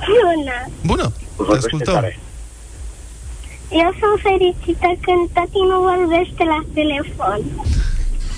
Bună! 0.07 0.69
Bună! 0.85 1.03
Te 1.03 1.25
Vorbește 1.37 1.65
ascultăm. 1.67 1.95
tare. 1.95 2.19
Eu 3.71 3.91
sunt 4.01 4.17
fericită 4.23 4.89
când 5.07 5.23
tati 5.33 5.61
nu 5.71 5.79
vorbește 5.91 6.43
la 6.45 6.61
telefon. 6.75 7.41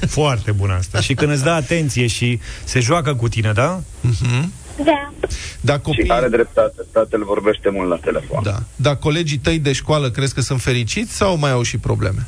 Foarte 0.07 0.53
bună 0.53 0.73
asta. 0.75 1.01
Și 1.01 1.15
când 1.15 1.31
îți 1.31 1.43
dă 1.45 1.51
atenție 1.51 2.07
și 2.07 2.41
se 2.65 2.81
joacă 2.81 3.15
cu 3.15 3.29
tine, 3.29 3.53
da? 3.53 3.81
Mhm. 4.01 4.53
Da. 4.85 5.13
Dar 5.61 5.77
Și 5.77 5.83
copiii... 5.83 6.11
are 6.11 6.29
dreptate, 6.29 6.83
tatăl 6.93 7.25
vorbește 7.25 7.69
mult 7.71 7.89
la 7.89 7.97
telefon. 7.97 8.43
Da. 8.43 8.59
Dar 8.77 8.97
colegii 8.97 9.39
tăi 9.39 9.59
de 9.59 9.73
școală 9.73 10.11
crezi 10.11 10.35
că 10.35 10.41
sunt 10.41 10.61
fericiți 10.61 11.17
sau 11.17 11.37
mai 11.37 11.51
au 11.51 11.63
și 11.63 11.79
probleme? 11.79 12.27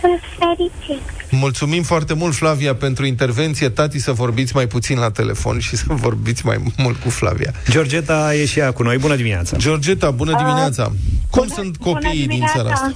Sunt 0.00 0.20
fericit. 0.38 1.02
Mulțumim 1.30 1.82
foarte 1.82 2.14
mult, 2.14 2.34
Flavia, 2.34 2.74
pentru 2.74 3.04
intervenție. 3.06 3.68
Tati, 3.68 3.98
să 3.98 4.12
vorbiți 4.12 4.54
mai 4.54 4.66
puțin 4.66 4.98
la 4.98 5.10
telefon 5.10 5.58
și 5.58 5.76
să 5.76 5.84
vorbiți 5.88 6.46
mai 6.46 6.56
mult 6.76 7.00
cu 7.02 7.10
Flavia. 7.10 7.52
Georgeta 7.70 8.34
e 8.34 8.44
și 8.46 8.58
ea 8.58 8.72
cu 8.72 8.82
noi. 8.82 8.98
Bună 8.98 9.16
dimineața! 9.16 9.56
Georgeta, 9.56 10.10
bună 10.10 10.34
dimineața! 10.36 10.84
Cum 10.84 11.46
bună- 11.46 11.54
sunt 11.54 11.78
bună 11.78 11.92
copiii 11.92 12.18
din 12.18 12.28
dimineața. 12.28 12.56
țara 12.56 12.70
asta? 12.72 12.94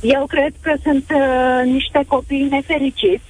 Eu 0.00 0.26
cred 0.26 0.52
că 0.60 0.72
sunt 0.82 1.04
uh, 1.10 1.72
niște 1.72 2.04
copii 2.06 2.46
nefericiți. 2.50 3.22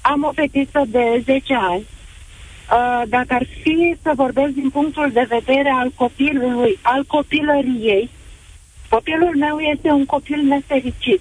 Am 0.00 0.24
o 0.24 0.32
fetiță 0.34 0.82
de 0.88 1.04
10 1.24 1.42
ani. 1.72 1.86
Uh, 2.72 3.02
dacă 3.08 3.34
ar 3.34 3.46
fi 3.62 3.96
să 4.02 4.12
vorbesc 4.14 4.52
din 4.52 4.70
punctul 4.70 5.10
de 5.12 5.26
vedere 5.28 5.68
al 5.68 5.90
copilului, 5.94 6.78
al 6.82 7.04
copilăriei, 7.04 8.10
copilul 8.88 9.36
meu 9.36 9.58
este 9.58 9.88
un 9.88 10.04
copil 10.04 10.42
nefericit. 10.42 11.20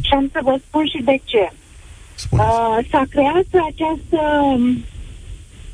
Și 0.00 0.12
am 0.12 0.28
să 0.32 0.40
vă 0.42 0.60
spun 0.66 0.86
și 0.86 1.02
de 1.02 1.20
ce. 1.24 1.50
Spuneți. 2.14 2.48
Uh, 2.48 2.78
s-a 2.90 3.04
creat 3.10 3.46
această, 3.52 4.40
um, 4.42 4.84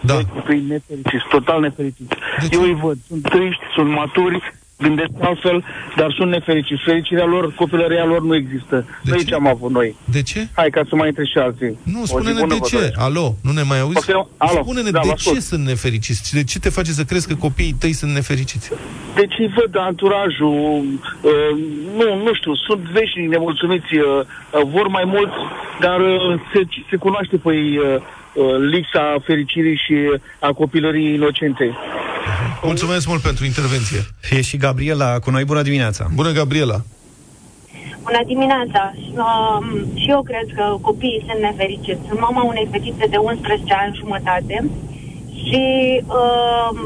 Da. 0.01 0.13
doi 0.13 0.25
copii 0.33 0.63
nefericiți, 0.67 1.23
total 1.29 1.59
nefericiți. 1.61 2.09
De 2.41 2.47
ce? 2.47 2.55
Eu 2.55 2.61
îi 2.61 2.77
văd, 2.83 2.97
sunt 3.07 3.21
triști, 3.29 3.61
sunt 3.75 3.89
maturi, 3.89 4.41
gândesc 4.77 5.09
altfel, 5.19 5.63
dar 5.97 6.13
sunt 6.17 6.29
nefericiți. 6.31 6.81
Fericirea 6.85 7.25
lor, 7.25 7.53
copilăria 7.53 8.05
lor 8.05 8.21
nu 8.21 8.35
există. 8.35 8.75
De 9.03 9.09
Noi 9.09 9.17
ce? 9.19 9.23
ce 9.25 9.33
am 9.33 9.47
avut 9.47 9.71
noi? 9.71 9.95
De 10.05 10.21
ce? 10.21 10.47
Hai 10.55 10.69
ca 10.69 10.81
să 10.89 10.95
mai 10.95 11.07
intre 11.07 11.25
și 11.25 11.37
alții. 11.37 11.77
Nu, 11.83 11.99
O 11.99 12.03
zi 12.03 12.07
spune-ne 12.07 12.39
bună 12.39 12.53
de 12.53 12.59
vă 12.61 12.67
ce. 12.67 12.75
doresc. 12.75 12.99
Alo, 12.99 13.35
nu 13.41 13.51
ne 13.51 13.61
mai 13.61 13.79
auzi? 13.79 14.09
Ok, 14.11 14.27
alo. 14.37 14.61
Spune-ne 14.61 14.89
Da, 14.89 14.99
de 14.99 15.07
vă 15.07 15.13
ce 15.13 15.19
ascult. 15.27 15.41
sunt 15.41 15.65
nefericiți? 15.65 16.33
De 16.33 16.43
ce 16.43 16.59
te 16.59 16.69
face 16.69 16.91
să 16.91 17.03
crezi 17.03 17.27
că 17.27 17.35
copiii 17.35 17.75
tăi 17.79 17.93
sunt 17.93 18.11
nefericiți? 18.11 18.71
Deci 19.15 19.33
îi 19.39 19.53
văd 19.59 19.77
anturajul, 19.77 20.83
uh, 21.21 21.31
nu, 21.97 22.23
nu 22.23 22.33
știu, 22.33 22.55
sunt 22.55 22.79
veșnic 22.81 23.29
nemulțumiți, 23.29 23.95
uh, 23.95 24.03
uh, 24.05 24.61
vor 24.73 24.87
mai 24.87 25.03
mult, 25.05 25.31
dar 25.79 25.99
uh, 25.99 26.39
se, 26.53 26.61
se 26.89 26.95
cunoaște 26.95 27.37
pe 27.37 27.53
ei 27.53 27.77
uh, 27.77 27.85
uh, 27.95 28.01
lipsa 28.69 29.15
fericirii 29.25 29.75
și 29.75 29.95
a 30.39 30.51
copilării 30.53 31.13
inocente. 31.13 31.75
Mulțumesc 32.63 33.07
mult 33.07 33.21
pentru 33.21 33.45
intervenție. 33.45 33.99
E 34.31 34.41
și 34.41 34.57
Gabriela 34.57 35.19
cu 35.19 35.29
noi. 35.29 35.43
Bună 35.45 35.61
dimineața! 35.61 36.07
Bună, 36.15 36.31
Gabriela! 36.31 36.81
Bună 38.03 38.21
dimineața! 38.25 38.93
Um, 39.15 39.65
și 39.95 40.09
eu 40.09 40.21
cred 40.23 40.47
că 40.55 40.75
copiii 40.81 41.25
sunt 41.27 41.41
nefericiți. 41.41 41.99
Sunt 42.07 42.19
mama 42.19 42.43
unei 42.43 42.67
fetițe 42.71 43.05
de 43.09 43.17
11 43.17 43.73
ani 43.73 43.95
jumătate 43.99 44.69
și 45.43 45.63
um, 46.05 46.77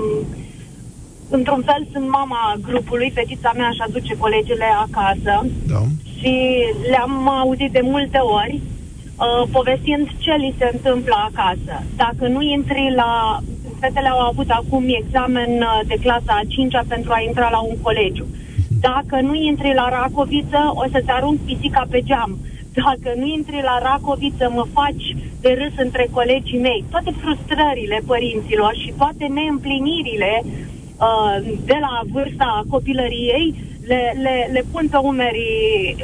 într-un 1.29 1.61
fel 1.65 1.87
sunt 1.91 2.09
mama 2.09 2.55
grupului. 2.61 3.11
Fetița 3.13 3.51
mea 3.55 3.67
își 3.71 3.81
aduce 3.81 4.17
colegele 4.17 4.65
acasă 4.87 5.45
Da. 5.67 5.81
și 6.17 6.33
le-am 6.89 7.29
auzit 7.29 7.71
de 7.71 7.81
multe 7.83 8.17
ori 8.17 8.61
uh, 9.17 9.47
povestind 9.51 10.07
ce 10.17 10.33
li 10.33 10.55
se 10.57 10.69
întâmplă 10.73 11.15
acasă. 11.29 11.83
Dacă 11.95 12.27
nu 12.27 12.41
intri 12.41 12.93
la... 12.95 13.39
Fetele 13.79 14.07
au 14.07 14.19
avut 14.19 14.49
acum 14.49 14.83
examen 14.87 15.51
uh, 15.61 15.79
de 15.87 15.95
clasa 16.01 16.33
a 16.41 16.47
5 16.47 16.73
pentru 16.87 17.11
a 17.13 17.21
intra 17.27 17.49
la 17.49 17.59
un 17.59 17.75
colegiu. 17.81 18.25
Dacă 18.79 19.21
nu 19.21 19.35
intri 19.35 19.73
la 19.73 19.89
Racoviță, 19.89 20.61
o 20.73 20.83
să-ți 20.91 21.09
arunc 21.09 21.39
pisica 21.39 21.85
pe 21.89 22.01
geam. 22.01 22.37
Dacă 22.73 23.09
nu 23.19 23.25
intri 23.25 23.59
la 23.61 23.79
Racoviță, 23.87 24.51
mă 24.53 24.65
faci 24.73 25.15
de 25.41 25.51
râs 25.59 25.75
între 25.85 26.07
colegii 26.11 26.59
mei. 26.59 26.83
Toate 26.89 27.11
frustrările 27.21 27.99
părinților 28.05 28.73
și 28.83 28.93
toate 28.97 29.25
neîmplinirile 29.25 30.41
uh, 30.43 31.35
de 31.65 31.77
la 31.79 32.01
vârsta 32.11 32.63
copilăriei 32.69 33.55
le, 33.87 34.01
le, 34.25 34.49
le 34.51 34.63
pun 34.71 34.87
pe 34.87 34.97
umerii, 34.97 35.95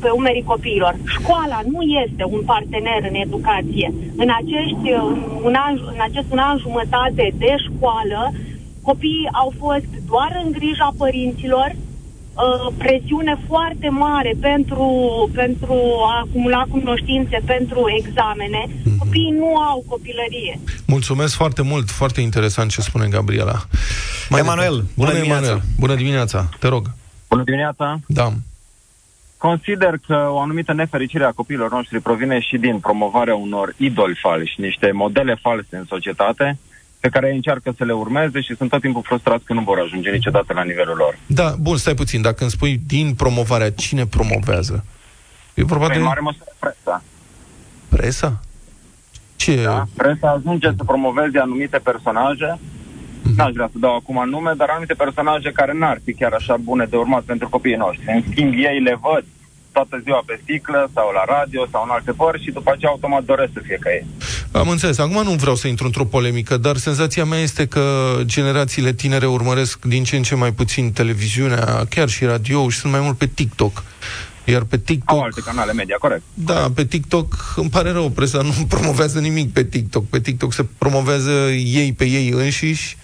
pe 0.00 0.08
umerii 0.08 0.42
copiilor. 0.42 0.94
Școala 1.18 1.60
nu 1.72 1.80
este 2.04 2.24
un 2.34 2.42
partener 2.52 3.00
în 3.10 3.14
educație. 3.14 3.92
În, 4.16 4.28
acești, 4.40 4.86
uh, 4.92 5.16
un 5.42 5.54
an, 5.66 5.72
în 5.94 6.00
acest 6.08 6.26
un 6.30 6.38
an 6.38 6.58
jumătate 6.58 7.24
de 7.38 7.54
școală, 7.66 8.32
copiii 8.82 9.28
au 9.32 9.52
fost 9.58 9.90
doar 10.06 10.42
în 10.44 10.52
grija 10.52 10.88
părinților, 10.96 11.68
uh, 11.74 12.72
presiune 12.78 13.38
foarte 13.48 13.88
mare 13.88 14.32
pentru, 14.40 14.88
pentru 15.34 15.76
a 16.10 16.24
acumula 16.24 16.64
cunoștințe 16.70 17.38
pentru 17.44 17.80
examene. 17.98 18.62
Copiii 18.98 19.34
nu 19.38 19.56
au 19.56 19.84
copilărie. 19.88 20.58
Mulțumesc 20.86 21.34
foarte 21.34 21.62
mult, 21.62 21.90
foarte 21.90 22.20
interesant 22.20 22.70
ce 22.70 22.80
spune 22.80 23.06
Gabriela. 23.08 23.58
Emanuel, 24.30 24.74
departe. 24.74 24.92
bună 24.94 25.12
dimineața. 25.12 25.46
Emanuel, 25.46 25.62
bună 25.78 25.94
dimineața, 25.94 26.48
te 26.58 26.68
rog. 26.68 26.84
Bună 27.28 27.42
dimineața! 27.42 28.00
Da. 28.06 28.32
Consider 29.38 29.94
că 30.06 30.28
o 30.30 30.38
anumită 30.40 30.72
nefericire 30.72 31.24
a 31.24 31.30
copiilor 31.32 31.70
noștri 31.70 32.00
provine 32.00 32.40
și 32.40 32.56
din 32.56 32.78
promovarea 32.78 33.34
unor 33.34 33.74
idoli 33.76 34.18
falși, 34.22 34.60
niște 34.60 34.90
modele 34.92 35.34
false 35.40 35.76
în 35.76 35.84
societate, 35.88 36.58
pe 37.00 37.08
care 37.08 37.28
ei 37.28 37.34
încearcă 37.34 37.74
să 37.76 37.84
le 37.84 37.92
urmeze 37.92 38.40
și 38.40 38.56
sunt 38.56 38.70
tot 38.70 38.80
timpul 38.80 39.02
frustrați 39.02 39.44
că 39.44 39.52
nu 39.52 39.60
vor 39.60 39.78
ajunge 39.78 40.10
niciodată 40.10 40.52
la 40.52 40.62
nivelul 40.62 40.96
lor. 40.96 41.18
Da, 41.26 41.54
bun, 41.60 41.76
stai 41.76 41.94
puțin. 41.94 42.22
Dacă 42.22 42.42
îmi 42.42 42.50
spui 42.50 42.80
din 42.86 43.14
promovarea, 43.14 43.70
cine 43.70 44.06
promovează? 44.06 44.84
E 45.54 45.64
vorba 45.64 45.84
Păi, 45.86 45.94
de 45.94 46.00
în 46.00 46.06
mare 46.06 46.20
măsură 46.20 46.50
presa. 46.58 47.02
presa? 47.88 48.40
Ce? 49.36 49.62
Da? 49.62 49.84
Presa 49.96 50.30
ajunge 50.30 50.68
să 50.76 50.84
promoveze 50.84 51.38
anumite 51.38 51.78
personaje, 51.78 52.58
n-aș 53.36 53.52
vrea 53.52 53.68
să 53.72 53.78
dau 53.78 53.94
acum 53.94 54.28
nume, 54.28 54.52
dar 54.56 54.68
anumite 54.70 54.94
personaje 54.94 55.50
care 55.52 55.72
n-ar 55.72 55.98
fi 56.04 56.12
chiar 56.12 56.32
așa 56.32 56.56
bune 56.56 56.84
de 56.84 56.96
urmat 56.96 57.22
pentru 57.22 57.48
copiii 57.48 57.82
noștri. 57.86 58.12
În 58.14 58.22
schimb, 58.30 58.52
ei 58.52 58.80
le 58.80 58.98
văd 59.02 59.24
toată 59.76 60.00
ziua 60.04 60.22
pe 60.26 60.38
sticlă 60.42 60.90
sau 60.94 61.06
la 61.18 61.24
radio 61.36 61.66
sau 61.72 61.82
în 61.84 61.90
alte 61.90 62.12
părți 62.12 62.44
și 62.44 62.50
după 62.50 62.70
aceea 62.72 62.90
automat 62.90 63.24
doresc 63.24 63.50
să 63.52 63.60
fie 63.66 63.78
ca 63.80 63.90
ei. 63.90 64.06
Am 64.52 64.68
înțeles. 64.68 64.98
Acum 64.98 65.22
nu 65.22 65.30
vreau 65.30 65.54
să 65.54 65.68
intru 65.68 65.86
într-o 65.86 66.04
polemică, 66.04 66.56
dar 66.56 66.76
senzația 66.76 67.24
mea 67.24 67.38
este 67.38 67.66
că 67.66 67.84
generațiile 68.22 68.92
tinere 68.92 69.26
urmăresc 69.26 69.84
din 69.84 70.04
ce 70.04 70.16
în 70.16 70.22
ce 70.22 70.34
mai 70.34 70.52
puțin 70.52 70.92
televiziunea, 70.92 71.84
chiar 71.90 72.08
și 72.08 72.24
radio 72.24 72.68
și 72.68 72.78
sunt 72.78 72.92
mai 72.92 73.00
mult 73.00 73.16
pe 73.16 73.26
TikTok. 73.26 73.84
Iar 74.44 74.62
pe 74.62 74.78
TikTok... 74.78 75.16
Au 75.16 75.22
alte 75.22 75.40
canale 75.40 75.72
media, 75.72 75.96
corect. 75.98 76.22
Da, 76.34 76.70
pe 76.74 76.84
TikTok, 76.84 77.54
îmi 77.56 77.70
pare 77.70 77.90
rău, 77.90 78.10
presa 78.10 78.42
nu 78.42 78.52
promovează 78.74 79.18
nimic 79.18 79.52
pe 79.52 79.64
TikTok. 79.64 80.04
Pe 80.08 80.20
TikTok 80.20 80.52
se 80.52 80.66
promovează 80.78 81.30
ei 81.50 81.92
pe 81.92 82.04
ei 82.04 82.28
înșiși. 82.28 82.96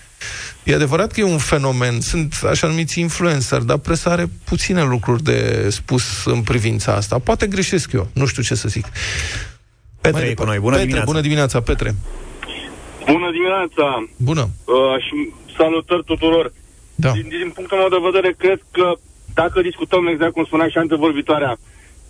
E 0.65 0.75
adevărat 0.75 1.13
că 1.13 1.21
e 1.21 1.25
un 1.25 1.39
fenomen, 1.39 2.01
sunt 2.01 2.35
așa 2.51 2.67
numiți 2.67 3.01
influencer, 3.01 3.59
dar 3.61 3.77
presa 3.79 4.11
are 4.11 4.27
puține 4.45 4.83
lucruri 4.83 5.23
de 5.23 5.67
spus 5.71 6.25
în 6.25 6.43
privința 6.43 6.93
asta. 6.95 7.19
Poate 7.19 7.47
greșesc 7.47 7.93
eu, 7.93 8.09
nu 8.15 8.27
știu 8.27 8.43
ce 8.43 8.55
să 8.55 8.69
zic. 8.69 8.87
Petre 10.01 10.21
Mai 10.21 10.31
e 10.31 10.35
cu 10.35 10.45
departe. 10.45 10.51
noi. 10.51 10.59
Bună 10.59 10.71
Petre, 10.77 10.85
dimineața. 10.87 11.11
bună 11.11 11.21
dimineața, 11.21 11.61
Petre. 11.61 11.95
Bună 13.13 13.31
dimineața 13.31 14.09
Bună. 14.17 14.49
uh, 14.65 15.03
și 15.07 15.17
salutări 15.57 16.05
tuturor. 16.05 16.53
Da. 16.95 17.11
Din, 17.13 17.27
din 17.29 17.51
punctul 17.55 17.79
meu 17.79 17.89
de 17.89 18.07
vedere, 18.11 18.35
cred 18.39 18.61
că 18.71 18.93
dacă 19.35 19.61
discutăm 19.61 20.07
exact 20.07 20.33
cum 20.33 20.45
spunea 20.45 20.69
și 20.69 20.79
antevorbitoarea, 20.79 21.57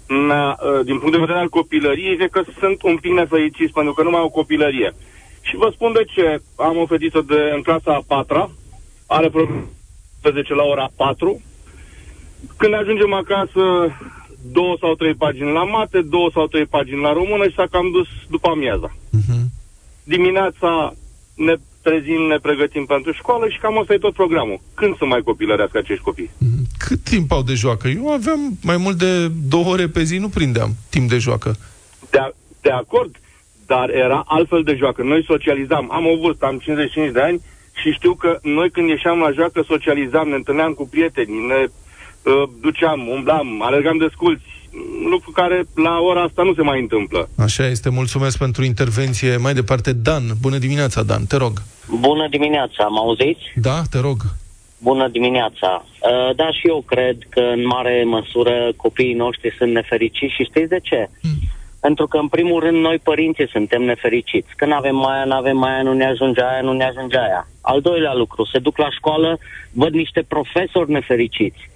na, 0.07 0.43
uh, 0.51 0.85
din 0.85 0.99
punct 0.99 1.13
de 1.15 1.25
vedere 1.25 1.39
al 1.39 1.49
copilăriei, 1.49 2.17
cred 2.17 2.31
că 2.31 2.43
sunt 2.61 2.83
un 2.83 2.97
pic 2.97 3.13
nefericiți 3.13 3.73
pentru 3.73 3.93
că 3.93 4.03
nu 4.03 4.11
mai 4.11 4.21
au 4.21 4.31
copilărie. 4.31 4.95
Și 5.43 5.57
vă 5.57 5.71
spun 5.75 5.93
de 5.93 6.05
ce. 6.15 6.43
Am 6.57 6.77
o 6.77 6.87
fetiță 6.87 7.21
de, 7.27 7.51
în 7.55 7.63
clasa 7.63 7.93
a 7.95 8.05
patra, 8.07 8.51
are 9.07 9.29
probleme 9.29 9.65
10 10.31 10.55
la 10.55 10.63
ora 10.63 10.91
4. 10.97 11.43
Când 12.57 12.75
ajungem 12.75 13.13
acasă, 13.13 13.63
două 14.53 14.77
sau 14.81 14.95
trei 14.95 15.15
pagini 15.15 15.53
la 15.53 15.65
mate, 15.65 16.01
două 16.01 16.31
sau 16.35 16.47
trei 16.47 16.67
pagini 16.67 17.01
la 17.01 17.13
română 17.13 17.49
și 17.49 17.55
s-a 17.55 17.67
cam 17.71 17.91
dus 17.91 18.09
după 18.31 18.49
amiaza. 18.49 18.97
Mhm. 19.11 19.51
Dimineața 20.05 20.95
ne 21.35 21.55
trezim, 21.83 22.21
ne 22.21 22.37
pregătim 22.37 22.85
pentru 22.85 23.13
școală 23.13 23.49
și 23.49 23.59
cam 23.59 23.79
asta 23.79 23.93
e 23.93 23.99
tot 23.99 24.15
programul. 24.15 24.61
Când 24.75 24.97
să 24.97 25.05
mai 25.05 25.23
copilărească 25.23 25.79
acești 25.79 26.03
copii? 26.03 26.31
Mhm. 26.39 26.67
Cât 26.79 27.01
timp 27.05 27.33
au 27.33 27.43
de 27.43 27.55
joacă? 27.55 27.89
Eu 27.89 28.09
aveam 28.09 28.59
mai 28.63 28.77
mult 28.77 28.99
de 28.99 29.29
două 29.29 29.65
ore 29.65 29.89
pe 29.89 30.03
zi, 30.03 30.17
nu 30.17 30.29
prindeam 30.29 30.71
timp 30.91 31.09
de 31.09 31.19
joacă. 31.19 31.57
De, 32.11 32.35
de 32.61 32.71
acord, 32.71 33.17
dar 33.75 33.91
era 33.91 34.21
altfel 34.27 34.63
de 34.63 34.75
joacă. 34.75 35.03
Noi 35.03 35.25
socializam. 35.33 35.85
Am 35.93 36.05
o 36.13 36.17
vârstă, 36.23 36.45
am 36.47 36.59
55 36.59 37.13
de 37.13 37.21
ani 37.21 37.41
și 37.81 37.89
știu 37.99 38.15
că 38.15 38.39
noi 38.43 38.71
când 38.71 38.89
ieșeam 38.89 39.19
la 39.19 39.31
joacă 39.39 39.65
socializam, 39.67 40.29
ne 40.29 40.35
întâlneam 40.35 40.73
cu 40.73 40.89
prietenii, 40.89 41.47
ne 41.53 41.61
uh, 41.65 42.49
duceam, 42.61 43.09
umblam, 43.09 43.63
alergam 43.63 43.99
de 43.99 44.09
sculți, 44.13 44.49
lucru 45.11 45.31
care 45.31 45.65
la 45.75 45.95
ora 46.01 46.23
asta 46.23 46.43
nu 46.43 46.55
se 46.55 46.63
mai 46.63 46.81
întâmplă. 46.81 47.29
Așa 47.39 47.67
este, 47.67 47.89
mulțumesc 47.91 48.39
pentru 48.39 48.65
intervenție. 48.65 49.37
Mai 49.37 49.55
departe, 49.55 49.93
Dan. 49.93 50.25
Bună 50.41 50.59
dimineața, 50.59 51.03
Dan, 51.03 51.25
te 51.25 51.37
rog. 51.37 51.53
Bună 52.09 52.27
dimineața, 52.31 52.87
mă 52.87 52.99
auziți? 52.99 53.45
Da, 53.55 53.83
te 53.91 53.99
rog. 53.99 54.19
Bună 54.79 55.09
dimineața. 55.09 55.85
Uh, 55.85 56.35
Da, 56.37 56.49
și 56.59 56.67
eu 56.67 56.83
cred 56.87 57.17
că 57.29 57.41
în 57.41 57.67
mare 57.67 58.05
măsură 58.07 58.55
copiii 58.77 59.15
noștri 59.15 59.55
sunt 59.59 59.73
nefericiți 59.73 60.35
și 60.35 60.49
știți 60.51 60.69
de 60.69 60.81
ce? 60.83 61.11
Pentru 61.87 62.07
că, 62.07 62.17
în 62.19 62.29
primul 62.29 62.61
rând, 62.61 62.77
noi 62.77 62.99
părinții 62.99 63.49
suntem 63.49 63.83
nefericiți. 63.83 64.57
Că 64.57 64.65
nu 64.67 64.75
avem 64.75 65.07
aia, 65.07 65.25
nu 65.25 65.35
avem 65.35 65.63
aia, 65.63 65.83
nu 65.83 65.93
ne 65.93 66.07
ajunge 66.07 66.43
aia, 66.43 66.61
nu 66.61 66.73
ne 66.73 66.85
ajunge 66.85 67.19
aia. 67.19 67.47
Al 67.63 67.81
doilea 67.81 68.15
lucru, 68.15 68.45
se 68.45 68.59
duc 68.59 68.77
la 68.79 68.91
școală, 68.91 69.39
văd 69.73 69.93
niște 69.93 70.23
profesori 70.23 70.91
nefericiți. 70.91 71.71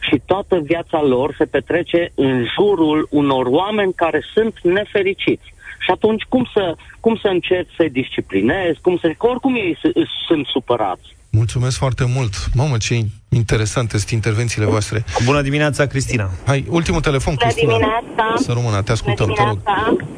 Și 0.00 0.20
toată 0.26 0.58
viața 0.58 1.02
lor 1.02 1.34
se 1.38 1.44
petrece 1.44 2.10
în 2.14 2.44
jurul 2.54 3.06
unor 3.10 3.46
oameni 3.46 3.92
care 3.94 4.20
sunt 4.34 4.54
nefericiți. 4.62 5.54
Și 5.84 5.90
atunci 5.90 6.22
cum 6.28 6.48
să, 6.54 6.74
cum 7.00 7.16
să 7.16 7.28
încerci 7.28 7.74
să-i 7.76 7.90
disciplinezi, 7.90 8.80
cum 8.80 8.96
să... 8.98 9.08
Că 9.18 9.26
oricum 9.26 9.54
ei 9.54 9.76
s- 9.82 10.08
sunt 10.26 10.46
supărați. 10.46 11.16
Mulțumesc 11.30 11.76
foarte 11.78 12.04
mult. 12.16 12.32
Mamă, 12.54 12.76
ce 12.76 12.94
interesante 13.28 13.94
sunt 13.98 14.10
intervențiile 14.10 14.66
voastre. 14.74 15.04
Bună 15.24 15.40
dimineața, 15.48 15.82
Cristina. 15.92 16.26
Hai, 16.50 16.64
ultimul 16.78 17.00
telefon, 17.08 17.34
Bună 17.34 17.46
Cristina. 17.50 17.72
dimineața. 17.76 18.24
Să 18.46 18.50
rămână, 18.58 18.78
te 18.82 18.92
ascultăm, 18.98 19.26
Bună 19.26 19.38
te 19.38 19.44
rog. 19.48 19.58
dimineața. 19.58 20.08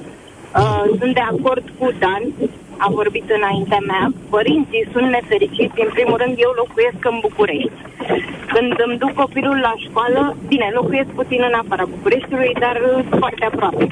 Uh, 0.60 0.84
sunt 1.00 1.12
de 1.20 1.24
acord 1.32 1.64
cu 1.78 1.86
Dan, 2.02 2.22
a 2.86 2.88
vorbit 2.98 3.26
înaintea 3.38 3.82
mea. 3.90 4.04
Părinții 4.36 4.88
sunt 4.92 5.06
nefericiți. 5.16 5.76
În 5.84 5.90
primul 5.96 6.16
rând, 6.22 6.34
eu 6.46 6.52
locuiesc 6.62 7.00
în 7.12 7.16
București. 7.26 7.78
Când 8.52 8.72
îmi 8.86 8.98
duc 9.02 9.12
copilul 9.22 9.58
la 9.68 9.74
școală, 9.86 10.20
bine, 10.52 10.66
locuiesc 10.78 11.10
puțin 11.20 11.40
în 11.48 11.54
afara 11.62 11.84
Bucureștiului, 11.94 12.52
dar 12.64 12.76
uh, 12.82 13.04
foarte 13.20 13.44
aproape. 13.50 13.84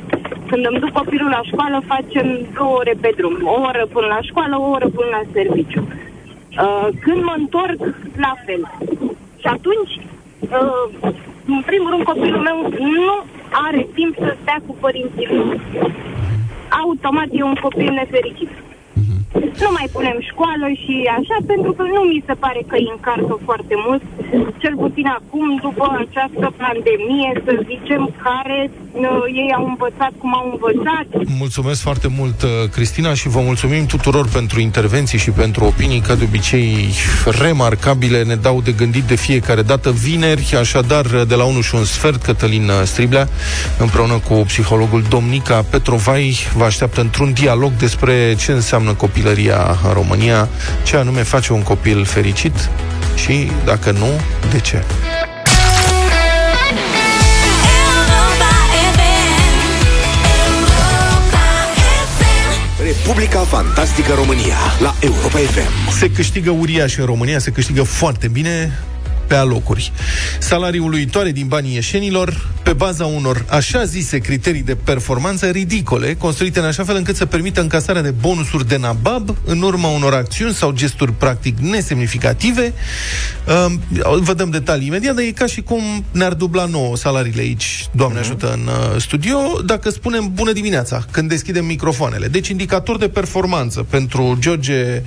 Când 0.51 0.63
îmi 0.71 0.81
duc 0.83 0.93
copilul 1.01 1.31
la 1.37 1.43
școală, 1.51 1.77
facem 1.95 2.27
două 2.59 2.75
ore 2.81 2.95
pe 3.05 3.11
drum. 3.19 3.35
O 3.55 3.57
oră 3.71 3.83
până 3.95 4.09
la 4.15 4.21
școală, 4.29 4.55
o 4.65 4.69
oră 4.77 4.89
până 4.99 5.11
la 5.17 5.23
serviciu. 5.37 5.83
Uh, 6.59 6.89
când 7.01 7.23
mă 7.23 7.35
întorc, 7.37 7.79
la 8.17 8.35
fel. 8.45 8.73
Și 9.37 9.47
atunci, 9.47 9.95
uh, 10.41 11.11
în 11.47 11.63
primul 11.67 11.91
rând, 11.91 12.03
copilul 12.03 12.41
meu 12.41 12.59
nu 12.79 13.25
are 13.51 13.87
timp 13.95 14.15
să 14.19 14.37
stea 14.41 14.63
cu 14.67 14.77
părinții 14.81 15.29
lui. 15.31 15.61
Automat 16.83 17.27
e 17.33 17.43
un 17.43 17.55
copil 17.55 17.93
nefericit. 17.93 18.49
Nu 19.33 19.71
mai 19.79 19.89
punem 19.93 20.19
școală 20.31 20.67
și 20.83 20.95
așa, 21.19 21.37
pentru 21.53 21.73
că 21.73 21.83
nu 21.83 22.01
mi 22.11 22.23
se 22.27 22.35
pare 22.45 22.61
că 22.69 22.75
îi 22.79 22.93
încarcă 22.95 23.35
foarte 23.45 23.75
mult, 23.87 24.03
cel 24.63 24.75
puțin 24.77 25.07
acum, 25.19 25.47
după 25.67 25.85
această 26.05 26.47
pandemie, 26.65 27.31
să 27.45 27.53
zicem, 27.71 28.03
care 28.27 28.71
uh, 28.93 29.25
ei 29.43 29.51
au 29.59 29.65
învățat 29.67 30.13
cum 30.19 30.35
au 30.35 30.47
învățat, 30.53 31.07
Mulțumesc 31.39 31.81
foarte 31.83 32.09
mult, 32.19 32.43
uh, 32.43 32.51
Cristina, 32.71 33.15
și 33.15 33.29
vă 33.29 33.41
mulțumim 33.41 33.87
tuturor 33.87 34.29
pentru 34.29 34.61
intervenții 34.61 35.19
și 35.19 35.31
pentru 35.31 35.65
opinii, 35.65 36.01
ca 36.01 36.15
de 36.15 36.25
obicei, 36.25 36.75
remarcabile. 37.41 38.23
Ne 38.23 38.35
dau 38.35 38.61
de 38.61 38.73
gândit 38.73 39.03
de 39.03 39.17
fiecare 39.17 39.63
dată. 39.63 39.91
Vineri, 39.91 40.57
așadar, 40.59 41.07
de 41.07 41.35
la 41.35 41.45
1 41.45 41.61
și 41.61 41.75
un 41.75 41.85
sfert, 41.85 42.23
Cătălin 42.23 42.71
Striblea, 42.85 43.29
împreună 43.79 44.19
cu 44.29 44.35
psihologul 44.35 45.03
Domnica 45.09 45.65
Petrovai, 45.71 46.37
vă 46.57 46.65
așteaptă 46.65 47.01
într-un 47.01 47.33
dialog 47.33 47.73
despre 47.73 48.35
ce 48.39 48.53
înseamnă 48.53 48.93
copilăria 49.21 49.79
în 49.85 49.93
România, 49.93 50.49
ce 50.83 50.97
anume 50.97 51.23
face 51.23 51.53
un 51.53 51.63
copil 51.63 52.05
fericit 52.05 52.69
și, 53.15 53.51
dacă 53.65 53.91
nu, 53.91 54.09
de 54.51 54.61
ce. 54.61 54.83
Republica 62.83 63.39
Fantastică 63.41 64.13
România 64.15 64.57
la 64.79 64.95
Europa 65.01 65.39
FM. 65.39 65.99
Se 65.99 66.11
câștigă 66.11 66.51
uriaș 66.51 66.97
în 66.97 67.05
România, 67.05 67.39
se 67.39 67.51
câștigă 67.51 67.83
foarte 67.83 68.29
bine 68.29 68.79
pe 69.31 69.37
alocuri. 69.37 69.93
Salarii 70.39 70.81
uluitoare 70.81 71.31
din 71.31 71.47
banii 71.47 71.75
ieșenilor, 71.75 72.49
pe 72.63 72.73
baza 72.73 73.07
unor 73.07 73.45
așa 73.49 73.85
zise 73.85 74.19
criterii 74.19 74.63
de 74.63 74.75
performanță 74.75 75.47
ridicole, 75.47 76.15
construite 76.15 76.59
în 76.59 76.65
așa 76.65 76.85
fel 76.85 76.97
încât 76.97 77.17
să 77.17 77.27
permită 77.27 77.61
încasarea 77.61 78.03
de 78.03 78.11
bonusuri 78.11 78.69
de 78.69 78.77
nabab 78.77 79.37
în 79.45 79.63
urma 79.63 79.89
unor 79.89 80.15
acțiuni 80.15 80.55
sau 80.55 80.71
gesturi 80.71 81.13
practic 81.13 81.59
nesemnificative. 81.59 82.73
Um, 83.67 83.81
Vă 84.21 84.35
dăm 84.35 84.51
detalii 84.51 84.87
imediat, 84.87 85.15
dar 85.15 85.25
e 85.25 85.31
ca 85.31 85.47
și 85.47 85.63
cum 85.63 86.05
ne-ar 86.11 86.35
dubla 86.35 86.65
nouă 86.65 86.97
salariile 86.97 87.41
aici, 87.41 87.89
Doamne 87.93 88.19
ajută, 88.19 88.53
în 88.53 88.67
uh, 88.67 89.01
studio, 89.01 89.39
dacă 89.65 89.91
spunem 89.91 90.31
bună 90.35 90.53
dimineața, 90.53 91.05
când 91.11 91.29
deschidem 91.29 91.65
microfoanele. 91.65 92.27
Deci 92.27 92.49
indicator 92.49 92.99
de 92.99 93.09
performanță 93.09 93.87
pentru 93.91 94.37
George, 94.41 95.03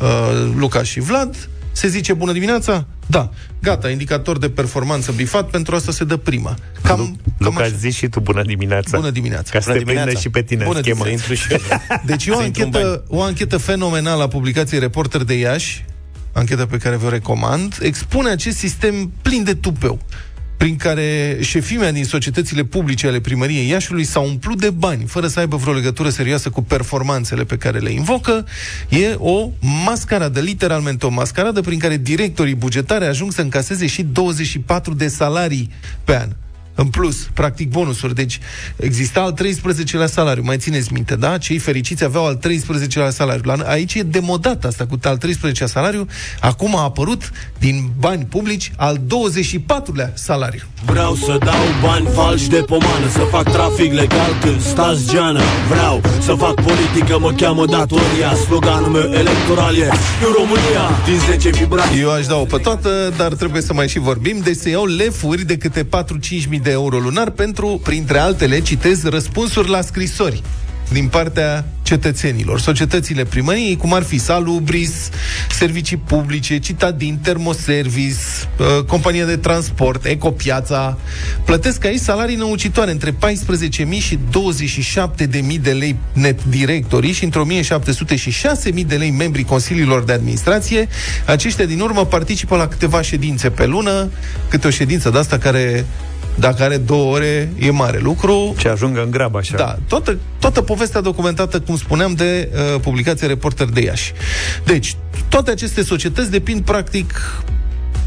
uh, 0.00 0.52
Luca 0.56 0.82
și 0.82 1.00
Vlad, 1.00 1.48
se 1.72 1.88
zice 1.88 2.12
bună 2.12 2.32
dimineața? 2.32 2.86
Da. 3.06 3.30
Gata, 3.62 3.90
indicator 3.90 4.38
de 4.38 4.50
performanță 4.50 5.12
bifat, 5.12 5.50
pentru 5.50 5.74
asta 5.74 5.92
se 5.92 6.04
dă 6.04 6.16
prima. 6.16 6.54
Cam, 6.82 6.96
cam 6.96 7.18
Luca, 7.38 7.62
așa. 7.62 7.72
zi 7.76 7.90
și 7.90 8.08
tu 8.08 8.20
bună 8.20 8.42
dimineața. 8.42 8.96
Bună 8.98 9.10
dimineața. 9.10 9.50
Ca 9.52 9.60
să 9.60 9.66
Bună 9.66 9.78
te 9.78 9.84
prindă 9.84 10.00
dimineața. 10.00 10.20
și 10.20 10.28
pe 10.30 10.42
tine 10.42 10.64
Bună 10.64 10.76
în 10.78 10.82
schemă. 10.84 11.04
dimineața. 11.04 11.80
Deci 12.06 12.26
e 12.26 12.30
o 12.30 12.36
Să 12.36 12.42
intru 12.42 12.62
în 12.64 12.70
bani. 12.70 12.84
anchetă, 12.84 13.04
o 13.08 13.22
anchetă 13.22 13.56
fenomenală 13.56 14.22
a 14.22 14.28
publicației 14.28 14.80
Reporter 14.80 15.22
de 15.22 15.34
Iași, 15.38 15.84
anchetă 16.32 16.66
pe 16.66 16.76
care 16.76 16.96
vă 16.96 17.08
recomand, 17.08 17.78
expune 17.80 18.30
acest 18.30 18.56
sistem 18.56 19.12
plin 19.22 19.44
de 19.44 19.54
tupeu 19.54 19.98
prin 20.56 20.76
care 20.76 21.38
șefimea 21.40 21.92
din 21.92 22.04
societățile 22.04 22.64
publice 22.64 23.06
ale 23.06 23.20
primăriei 23.20 23.68
Iașului 23.68 24.04
s-au 24.04 24.26
umplut 24.26 24.60
de 24.60 24.70
bani, 24.70 25.04
fără 25.06 25.26
să 25.26 25.38
aibă 25.38 25.56
vreo 25.56 25.72
legătură 25.72 26.08
serioasă 26.08 26.50
cu 26.50 26.62
performanțele 26.62 27.44
pe 27.44 27.56
care 27.56 27.78
le 27.78 27.90
invocă, 27.90 28.46
e 28.88 29.14
o 29.18 29.50
mascaradă, 29.84 30.40
literalmente 30.40 31.06
o 31.06 31.10
mascaradă 31.10 31.60
prin 31.60 31.78
care 31.78 31.96
directorii 31.96 32.54
bugetare 32.54 33.06
ajung 33.06 33.32
să 33.32 33.40
încaseze 33.40 33.86
și 33.86 34.02
24 34.02 34.94
de 34.94 35.08
salarii 35.08 35.70
pe 36.04 36.16
an. 36.16 36.28
În 36.74 36.86
plus, 36.86 37.28
practic 37.32 37.68
bonusuri. 37.68 38.14
Deci 38.14 38.40
exista 38.76 39.20
al 39.20 39.34
13-lea 39.34 40.06
salariu, 40.06 40.42
mai 40.42 40.58
țineți 40.58 40.92
minte, 40.92 41.16
da? 41.16 41.38
Cei 41.38 41.58
fericiți 41.58 42.04
aveau 42.04 42.26
al 42.26 42.38
13-lea 42.38 43.08
salariu. 43.08 43.42
La, 43.44 43.54
aici 43.54 43.94
e 43.94 44.02
demodat 44.02 44.64
asta 44.64 44.86
cu 44.86 44.98
al 45.02 45.18
13-lea 45.18 45.66
salariu. 45.66 46.06
Acum 46.40 46.76
a 46.76 46.82
apărut 46.82 47.30
din 47.58 47.90
bani 47.98 48.24
publici 48.24 48.72
al 48.76 48.98
24-lea 48.98 50.14
salariu. 50.14 50.62
Vreau 50.84 51.14
să 51.14 51.38
dau 51.44 51.64
bani 51.82 52.06
falși 52.14 52.48
de 52.48 52.56
pomană 52.56 53.08
Să 53.12 53.18
fac 53.18 53.50
trafic 53.50 53.92
legal 53.92 54.30
când 54.40 54.60
stați 54.60 55.12
geană 55.12 55.40
Vreau 55.68 56.00
să 56.20 56.32
fac 56.32 56.54
politică, 56.54 57.18
mă 57.18 57.32
cheamă 57.32 57.66
datoria 57.66 58.34
Sloganul 58.34 58.88
meu 58.88 59.12
electoral 59.12 59.76
e 59.76 59.88
În 60.26 60.32
România, 60.36 60.84
din 61.04 61.18
10 61.18 61.48
vibrații 61.48 62.00
Eu 62.00 62.10
aș 62.12 62.26
da-o 62.26 62.44
pe 62.44 62.56
toată, 62.56 63.12
dar 63.16 63.32
trebuie 63.32 63.62
să 63.62 63.72
mai 63.72 63.88
și 63.88 63.98
vorbim 63.98 64.40
Deci 64.42 64.56
se 64.56 64.70
iau 64.70 64.86
lefuri 64.86 65.44
de 65.44 65.56
câte 65.56 65.84
4-5 65.84 65.88
mii 66.48 66.60
de 66.64 66.70
euro 66.70 66.98
lunar 66.98 67.30
Pentru, 67.30 67.80
printre 67.82 68.18
altele, 68.18 68.60
citez, 68.60 69.04
răspunsuri 69.04 69.68
la 69.68 69.80
scrisori 69.80 70.42
din 70.92 71.08
partea 71.08 71.64
cetățenilor. 71.82 72.60
Societățile 72.60 73.24
primăriei, 73.24 73.76
cum 73.76 73.92
ar 73.92 74.02
fi 74.02 74.18
Salubris, 74.18 75.08
servicii 75.50 75.96
publice, 75.96 76.58
Citadin, 76.58 77.18
Termoservice, 77.22 78.18
uh, 78.58 78.84
compania 78.86 79.24
de 79.24 79.36
transport, 79.36 80.04
Ecopiața, 80.04 80.98
plătesc 81.44 81.84
aici 81.84 82.00
salarii 82.00 82.36
năucitoare 82.36 82.90
între 82.90 83.10
14.000 83.12 83.98
și 83.98 84.18
27.000 84.18 85.60
de 85.60 85.72
lei 85.72 85.96
net 86.12 86.44
directorii 86.44 87.12
și 87.12 87.24
între 87.24 87.42
1.700 87.62 88.14
și 88.14 88.30
6.000 88.30 88.86
de 88.86 88.96
lei 88.96 89.10
membrii 89.10 89.44
consiliilor 89.44 90.02
de 90.02 90.12
administrație. 90.12 90.88
Aceștia 91.26 91.64
din 91.64 91.80
urmă 91.80 92.06
participă 92.06 92.56
la 92.56 92.68
câteva 92.68 93.02
ședințe 93.02 93.50
pe 93.50 93.66
lună, 93.66 94.10
câte 94.48 94.66
o 94.66 94.70
ședință 94.70 95.10
de 95.10 95.18
asta 95.18 95.38
care 95.38 95.86
dacă 96.34 96.62
are 96.62 96.76
două 96.76 97.12
ore, 97.12 97.52
e 97.58 97.70
mare 97.70 97.98
lucru. 97.98 98.54
Ce 98.58 98.68
ajungă 98.68 99.02
în 99.02 99.10
grabă 99.10 99.38
așa. 99.38 99.56
Da, 99.56 99.76
toată, 99.88 100.18
toată 100.38 100.62
povestea 100.62 101.00
documentată, 101.00 101.60
cum 101.60 101.76
spuneam, 101.76 102.14
de 102.14 102.50
uh, 102.52 102.80
publicația 102.80 103.26
Reporter 103.26 103.68
de 103.68 103.80
Iași. 103.80 104.12
Deci, 104.64 104.96
toate 105.28 105.50
aceste 105.50 105.82
societăți 105.82 106.30
depind 106.30 106.64
practic 106.64 107.42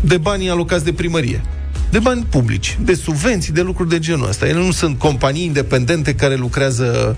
de 0.02 0.18
banii 0.18 0.50
alocați 0.50 0.84
de 0.84 0.94
primărie 0.94 1.42
de 1.90 2.00
bani 2.00 2.26
publici, 2.30 2.78
de 2.82 2.94
subvenții, 2.94 3.54
de 3.54 3.62
lucruri 3.62 3.90
de 3.90 4.00
genul 4.00 4.28
ăsta. 4.28 4.48
Ele 4.48 4.60
nu 4.60 4.72
sunt 4.72 5.00
companii 5.00 5.44
independente 5.44 6.16
care 6.16 6.36
lucrează 6.36 7.18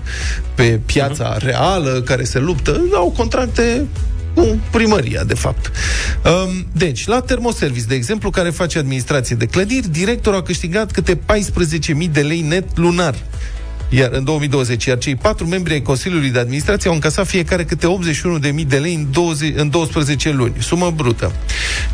pe 0.54 0.80
piața 0.86 1.36
uh-huh. 1.36 1.42
reală, 1.42 2.02
care 2.04 2.24
se 2.24 2.38
luptă, 2.38 2.80
au 2.94 3.14
contracte 3.16 3.86
cu 4.34 4.60
primăria, 4.70 5.24
de 5.24 5.34
fapt. 5.34 5.70
Um, 6.24 6.66
deci, 6.72 7.06
la 7.06 7.20
Termoservice, 7.20 7.86
de 7.86 7.94
exemplu, 7.94 8.30
care 8.30 8.50
face 8.50 8.78
administrație 8.78 9.36
de 9.36 9.46
clădiri, 9.46 9.88
directorul 9.88 10.38
a 10.38 10.42
câștigat 10.42 10.90
câte 10.90 11.16
14.000 11.16 12.10
de 12.12 12.20
lei 12.20 12.40
net 12.40 12.76
lunar 12.76 13.14
iar 13.92 14.10
în 14.12 14.24
2020, 14.24 14.84
iar 14.84 14.98
cei 14.98 15.14
patru 15.16 15.46
membri 15.46 15.72
ai 15.72 15.82
Consiliului 15.82 16.30
de 16.30 16.38
Administrație 16.38 16.88
au 16.88 16.94
încasat 16.94 17.26
fiecare 17.26 17.64
câte 17.64 17.86
81.000 18.60 18.66
de 18.66 18.76
lei 18.76 18.94
în, 18.94 19.06
20, 19.10 19.52
în 19.56 19.70
12 19.70 20.30
luni, 20.30 20.52
sumă 20.58 20.92
brută. 20.96 21.32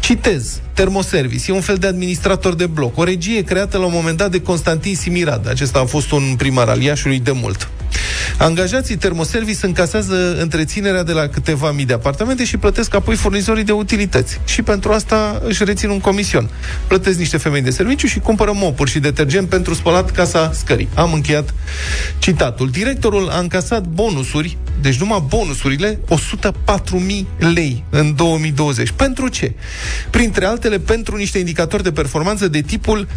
Citez, 0.01 0.61
Termoservice 0.73 1.51
e 1.51 1.55
un 1.55 1.61
fel 1.61 1.77
de 1.77 1.87
administrator 1.87 2.55
de 2.55 2.67
bloc, 2.67 2.99
o 2.99 3.05
regie 3.05 3.43
creată 3.43 3.79
la 3.79 3.85
un 3.85 3.93
moment 3.95 4.17
dat 4.17 4.31
de 4.31 4.41
Constantin 4.41 4.97
Simirad. 4.97 5.49
Acesta 5.49 5.79
a 5.79 5.85
fost 5.85 6.11
un 6.11 6.35
primar 6.37 6.69
al 6.69 6.83
Iașului 6.83 7.19
de 7.19 7.33
mult. 7.33 7.69
Angajații 8.39 8.97
termoservice 8.97 9.67
încasează 9.67 10.37
întreținerea 10.41 11.03
de 11.03 11.13
la 11.13 11.29
câteva 11.29 11.71
mii 11.71 11.85
de 11.85 11.93
apartamente 11.93 12.45
și 12.45 12.57
plătesc 12.57 12.95
apoi 12.95 13.15
furnizorii 13.17 13.65
de 13.65 13.73
utilități. 13.73 14.41
Și 14.45 14.63
pentru 14.63 14.93
asta 14.93 15.43
își 15.45 15.65
rețin 15.65 15.89
un 15.89 16.01
comision. 16.01 16.51
Plătesc 16.87 17.19
niște 17.19 17.37
femei 17.37 17.63
de 17.63 17.71
serviciu 17.71 18.07
și 18.07 18.19
cumpără 18.19 18.53
mopuri 18.55 18.91
și 18.91 18.99
detergent 18.99 19.49
pentru 19.49 19.75
spălat 19.75 20.11
casa 20.11 20.53
scării. 20.53 20.89
Am 20.95 21.13
încheiat 21.13 21.55
citatul. 22.19 22.71
Directorul 22.71 23.29
a 23.29 23.39
încasat 23.39 23.85
bonusuri, 23.85 24.57
deci 24.81 25.01
numai 25.01 25.25
bonusurile, 25.29 25.99
104.000 26.09 27.25
lei 27.39 27.85
în 27.91 28.15
2020. 28.15 28.91
Pentru 28.91 29.29
ce? 29.29 29.53
Printre 30.11 30.45
altele, 30.45 30.79
pentru 30.79 31.17
niște 31.17 31.39
indicatori 31.39 31.83
de 31.83 31.93
performanță 31.93 32.49
de 32.49 32.61
tipul 32.61 33.09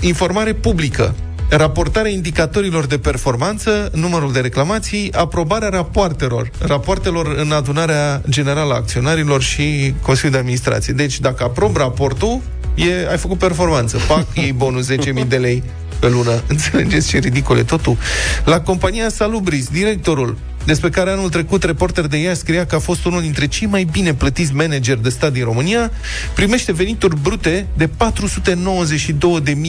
informare 0.00 0.52
publică, 0.52 1.14
raportarea 1.48 2.10
indicatorilor 2.10 2.86
de 2.86 2.98
performanță, 2.98 3.90
numărul 3.94 4.32
de 4.32 4.40
reclamații, 4.40 5.12
aprobarea 5.12 5.68
rapoartelor, 5.68 6.50
rapoartelor 6.58 7.34
în 7.38 7.52
adunarea 7.52 8.22
generală 8.28 8.72
a 8.72 8.76
acționarilor 8.76 9.42
și 9.42 9.94
Consiliul 10.02 10.32
de 10.32 10.38
Administrație. 10.38 10.92
Deci, 10.92 11.20
dacă 11.20 11.44
aprob 11.44 11.76
raportul, 11.76 12.40
e, 12.74 13.08
ai 13.10 13.18
făcut 13.18 13.38
performanță. 13.38 13.98
Pac, 14.08 14.26
iei 14.34 14.52
bonus 14.52 14.92
10.000 14.92 15.28
de 15.28 15.36
lei 15.36 15.62
pe 15.98 16.08
lună. 16.08 16.42
Înțelegeți 16.48 17.08
ce 17.08 17.18
ridicol 17.18 17.58
e 17.58 17.62
totul? 17.62 17.96
La 18.44 18.60
compania 18.60 19.08
Salubris, 19.08 19.68
directorul 19.68 20.38
despre 20.64 20.90
care 20.90 21.10
anul 21.10 21.28
trecut 21.28 21.62
reporter 21.62 22.06
de 22.06 22.16
ea 22.16 22.34
scria 22.34 22.66
că 22.66 22.74
a 22.74 22.78
fost 22.78 23.04
unul 23.04 23.20
dintre 23.20 23.46
cei 23.46 23.66
mai 23.66 23.84
bine 23.84 24.14
plătiți 24.14 24.54
manageri 24.54 25.02
de 25.02 25.08
stat 25.08 25.32
din 25.32 25.44
România, 25.44 25.90
primește 26.34 26.72
venituri 26.72 27.20
brute 27.20 27.66
de 27.76 27.88
492.000 27.88 27.92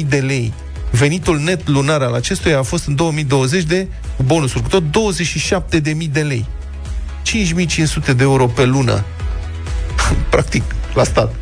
de 0.08 0.18
lei 0.18 0.54
Venitul 0.92 1.40
net 1.40 1.68
lunar 1.68 2.02
al 2.02 2.14
acestuia 2.14 2.60
a 2.60 2.62
fost 2.62 2.88
în 2.88 2.96
2020 2.96 3.64
de 3.64 3.88
bonusuri, 4.26 4.64
cu 4.64 4.70
tot 4.70 4.84
27.000 4.84 6.12
de 6.12 6.22
lei. 6.22 6.46
5.500 7.26 8.16
de 8.16 8.24
euro 8.24 8.46
pe 8.48 8.66
lună. 8.66 9.04
Practic, 10.30 10.64
la 10.94 11.04
stat. 11.04 11.36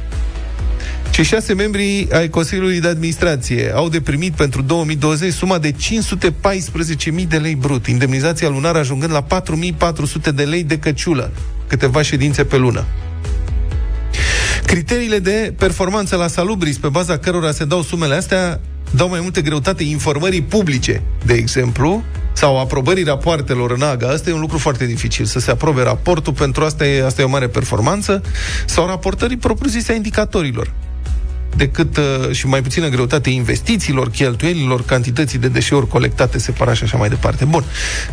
Cei 1.16 1.24
șase 1.24 1.54
membri 1.54 2.08
ai 2.12 2.30
Consiliului 2.30 2.80
de 2.80 2.88
Administrație 2.88 3.72
au 3.76 3.90
de 3.90 4.02
primit 4.02 4.34
pentru 4.34 4.62
2020 4.62 5.34
suma 5.34 5.58
de 5.58 5.72
514.000 5.72 7.28
de 7.28 7.38
lei 7.38 7.56
brut, 7.56 7.88
indemnizația 7.88 8.50
lunară 8.50 8.78
ajungând 8.78 9.12
la 9.12 9.26
4.400 9.26 10.34
de 10.36 10.44
lei 10.44 10.64
de 10.64 10.80
căciulă, 10.80 11.32
câteva 11.68 12.02
ședințe 12.02 12.44
pe 12.44 12.58
lună. 12.58 12.86
Criteriile 14.66 15.20
de 15.20 15.54
performanță 15.58 16.16
la 16.16 16.28
Salubris, 16.28 16.78
pe 16.78 16.88
baza 16.88 17.18
cărora 17.18 17.52
se 17.52 17.66
dau 17.66 17.82
sumele 17.82 18.16
astea, 18.16 18.60
dau 18.92 19.10
mai 19.10 19.20
multe 19.20 19.42
greutate 19.42 19.84
informării 19.84 20.42
publice, 20.42 21.02
de 21.26 21.34
exemplu, 21.34 22.04
sau 22.34 22.60
aprobării 22.60 23.04
rapoartelor 23.04 23.72
în 23.72 23.82
AGA. 23.82 24.10
Asta 24.10 24.30
e 24.30 24.34
un 24.34 24.40
lucru 24.40 24.58
foarte 24.58 24.86
dificil, 24.86 25.26
să 25.26 25.40
se 25.40 25.52
aprobe 25.52 25.84
raportul, 25.84 26.34
pentru 26.34 26.64
asta 26.64 26.86
e, 26.86 27.06
asta 27.06 27.22
e 27.22 27.26
o 27.26 27.30
mare 27.30 27.48
performanță, 27.48 28.22
sau 28.66 28.88
raportării 28.88 29.38
propriu-zise 29.38 29.92
a 29.92 29.96
indicatorilor 29.96 30.74
decât 31.56 31.98
uh, 31.98 32.32
și 32.32 32.48
mai 32.48 32.62
puțină 32.62 32.88
greutate 32.88 33.30
investițiilor, 33.30 34.10
cheltuielilor, 34.10 34.86
cantității 34.86 35.40
de 35.40 35.48
deșeuri 35.48 35.88
colectate 35.88 36.38
separat 36.38 36.76
și 36.76 36.84
așa 36.84 36.98
mai 36.98 37.10
departe. 37.10 37.46
Bun, 37.46 37.64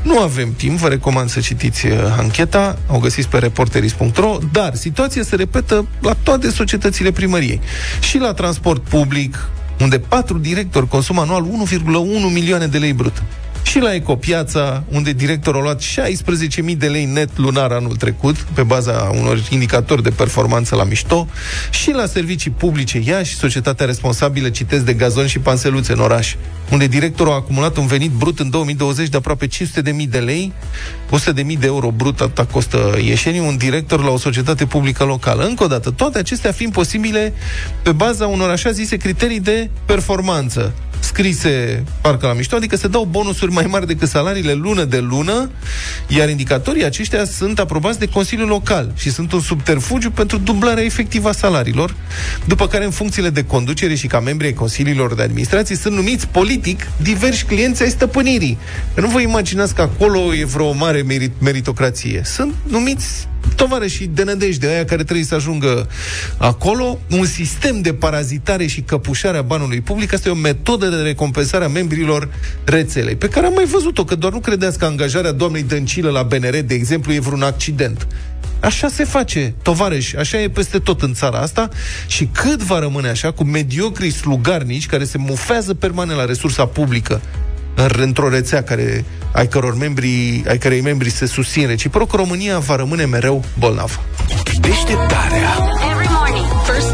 nu 0.02 0.18
avem 0.18 0.54
timp, 0.56 0.78
vă 0.78 0.88
recomand 0.88 1.30
să 1.30 1.40
citiți 1.40 1.86
uh, 1.86 1.92
ancheta, 2.18 2.78
o 2.86 2.98
găsiți 2.98 3.28
pe 3.28 3.38
reporteris.ro, 3.38 4.38
dar 4.52 4.74
situația 4.74 5.22
se 5.22 5.36
repetă 5.36 5.86
la 6.00 6.16
toate 6.22 6.50
societățile 6.50 7.10
primăriei. 7.10 7.60
Și 8.00 8.18
la 8.18 8.32
transport 8.32 8.82
public, 8.82 9.48
unde 9.82 9.98
patru 9.98 10.38
directori 10.38 10.88
consumă 10.88 11.20
anual 11.20 11.46
1,1 11.68 12.32
milioane 12.32 12.66
de 12.66 12.78
lei 12.78 12.92
brut 12.92 13.22
și 13.72 13.78
la 13.78 13.94
Ecopiața, 13.94 14.84
unde 14.88 15.12
directorul 15.12 15.60
a 15.60 15.62
luat 15.62 15.82
16.000 15.82 16.76
de 16.76 16.86
lei 16.86 17.04
net 17.04 17.38
lunar 17.38 17.70
anul 17.70 17.96
trecut, 17.96 18.36
pe 18.36 18.62
baza 18.62 19.10
unor 19.20 19.42
indicatori 19.50 20.02
de 20.02 20.10
performanță 20.10 20.76
la 20.76 20.84
mișto, 20.84 21.28
și 21.70 21.90
la 21.90 22.06
servicii 22.06 22.50
publice 22.50 23.00
Iași, 23.04 23.34
societatea 23.34 23.86
responsabilă, 23.86 24.48
citesc, 24.48 24.84
de 24.84 24.92
gazon 24.92 25.26
și 25.26 25.38
panseluțe 25.38 25.92
în 25.92 25.98
oraș, 25.98 26.34
unde 26.70 26.86
directorul 26.86 27.32
a 27.32 27.34
acumulat 27.34 27.76
un 27.76 27.86
venit 27.86 28.10
brut 28.10 28.38
în 28.38 28.50
2020 28.50 29.08
de 29.08 29.16
aproape 29.16 29.46
500.000 29.46 30.08
de 30.08 30.18
lei, 30.18 30.52
100.000 31.18 31.58
de 31.58 31.66
euro 31.66 31.90
brut, 31.90 32.20
atât 32.20 32.50
costă 32.50 32.98
ieșenii, 33.04 33.40
un 33.40 33.56
director 33.56 34.04
la 34.04 34.10
o 34.10 34.18
societate 34.18 34.66
publică 34.66 35.04
locală. 35.04 35.44
Încă 35.44 35.64
o 35.64 35.66
dată, 35.66 35.90
toate 35.90 36.18
acestea 36.18 36.52
fiind 36.52 36.72
posibile 36.72 37.32
pe 37.82 37.92
baza 37.92 38.26
unor 38.26 38.50
așa 38.50 38.70
zise 38.70 38.96
criterii 38.96 39.40
de 39.40 39.70
performanță 39.84 40.72
scrise 41.02 41.84
parcă 42.00 42.26
la 42.26 42.32
mișto, 42.32 42.56
adică 42.56 42.76
se 42.76 42.88
dau 42.88 43.04
bonusuri 43.04 43.52
mai 43.52 43.66
mari 43.68 43.86
decât 43.86 44.08
salariile 44.08 44.52
lună 44.52 44.84
de 44.84 44.98
lună, 44.98 45.50
iar 46.08 46.28
indicatorii 46.28 46.84
aceștia 46.84 47.24
sunt 47.24 47.58
aprobați 47.58 47.98
de 47.98 48.08
Consiliul 48.08 48.48
Local 48.48 48.92
și 48.96 49.10
sunt 49.10 49.32
un 49.32 49.40
subterfugiu 49.40 50.10
pentru 50.10 50.38
dublarea 50.38 50.84
efectivă 50.84 51.28
a 51.28 51.32
salariilor, 51.32 51.94
după 52.44 52.66
care 52.66 52.84
în 52.84 52.90
funcțiile 52.90 53.30
de 53.30 53.44
conducere 53.44 53.94
și 53.94 54.06
ca 54.06 54.20
membri 54.20 54.46
ai 54.46 54.52
Consiliilor 54.52 55.14
de 55.14 55.22
Administrație 55.22 55.76
sunt 55.76 55.94
numiți 55.94 56.26
politic 56.28 56.86
diversi 57.02 57.44
clienți 57.44 57.82
ai 57.82 57.90
stăpânirii. 57.90 58.58
Nu 58.94 59.08
vă 59.08 59.20
imaginați 59.20 59.74
că 59.74 59.82
acolo 59.82 60.34
e 60.34 60.44
vreo 60.44 60.72
mare 60.72 61.02
merit- 61.02 61.40
meritocrație. 61.40 62.22
Sunt 62.24 62.54
numiți 62.66 63.28
tovarășii 63.56 64.06
de 64.06 64.22
nădejde, 64.22 64.66
aia 64.66 64.84
care 64.84 65.04
trebuie 65.04 65.24
să 65.24 65.34
ajungă 65.34 65.88
acolo, 66.36 66.98
un 67.10 67.26
sistem 67.26 67.80
de 67.80 67.94
parazitare 67.94 68.66
și 68.66 68.80
căpușare 68.80 69.38
a 69.38 69.42
banului 69.42 69.80
public, 69.80 70.12
asta 70.12 70.28
e 70.28 70.32
o 70.32 70.34
metodă 70.34 70.86
de 70.86 70.96
recompensare 70.96 71.64
a 71.64 71.68
membrilor 71.68 72.28
rețelei, 72.64 73.16
pe 73.16 73.28
care 73.28 73.46
am 73.46 73.52
mai 73.52 73.64
văzut-o, 73.64 74.04
că 74.04 74.14
doar 74.14 74.32
nu 74.32 74.40
credeți 74.40 74.78
că 74.78 74.84
angajarea 74.84 75.32
doamnei 75.32 75.62
Dăncilă 75.62 76.10
la 76.10 76.22
BNR, 76.22 76.60
de 76.60 76.74
exemplu, 76.74 77.12
e 77.12 77.20
vreun 77.20 77.42
accident. 77.42 78.06
Așa 78.60 78.88
se 78.88 79.04
face, 79.04 79.54
tovarăși, 79.62 80.16
așa 80.16 80.40
e 80.40 80.48
peste 80.48 80.78
tot 80.78 81.02
în 81.02 81.14
țara 81.14 81.38
asta 81.38 81.68
și 82.06 82.28
cât 82.32 82.62
va 82.62 82.78
rămâne 82.78 83.08
așa 83.08 83.32
cu 83.32 83.44
mediocrii 83.44 84.10
slugarnici 84.10 84.86
care 84.86 85.04
se 85.04 85.18
mufează 85.18 85.74
permanent 85.74 86.18
la 86.18 86.24
resursa 86.24 86.66
publică 86.66 87.20
într-o 87.90 88.28
rețea 88.28 88.62
care, 88.62 89.04
ai, 89.32 89.48
căror 89.48 89.76
membri, 89.76 90.42
ai 90.48 90.58
cărei 90.58 90.80
membri 90.80 91.10
se 91.10 91.26
susțin 91.26 91.66
reciproc, 91.66 92.12
România 92.12 92.58
va 92.58 92.76
rămâne 92.76 93.04
mereu 93.04 93.44
bolnavă. 93.58 94.04
Deșteptarea 94.60 95.48
Every 95.90 96.08
morning. 96.10 96.46
First 96.64 96.92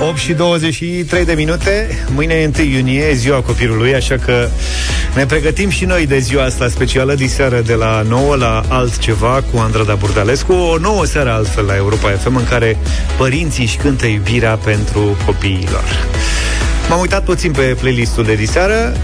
8 0.00 0.16
și 0.16 0.32
23 0.32 1.24
de 1.24 1.32
minute. 1.32 1.88
Mâine 2.14 2.34
e 2.34 2.50
1 2.58 2.68
iunie, 2.68 3.12
ziua 3.12 3.40
copilului 3.40 3.94
Așa 3.94 4.16
că 4.16 4.48
ne 5.14 5.26
pregătim 5.26 5.68
și 5.68 5.84
noi 5.84 6.06
de 6.06 6.18
ziua 6.18 6.44
asta 6.44 6.68
specială 6.68 7.14
Diseară 7.14 7.60
de 7.60 7.74
la 7.74 8.02
9 8.08 8.36
la 8.36 8.62
altceva 8.68 9.44
Cu 9.52 9.58
Andrada 9.58 9.94
Burdalescu. 9.94 10.52
O 10.52 10.78
nouă 10.78 11.04
seară 11.04 11.30
altfel 11.30 11.64
la 11.64 11.76
Europa 11.76 12.10
FM 12.10 12.36
În 12.36 12.44
care 12.44 12.76
părinții 13.16 13.64
își 13.64 13.76
cântă 13.76 14.06
iubirea 14.06 14.56
pentru 14.56 15.16
copiilor. 15.26 15.84
M-am 16.88 17.00
uitat 17.00 17.24
puțin 17.24 17.52
pe 17.52 17.76
playlistul 17.80 18.24
de 18.24 18.34
diseară 18.34 18.96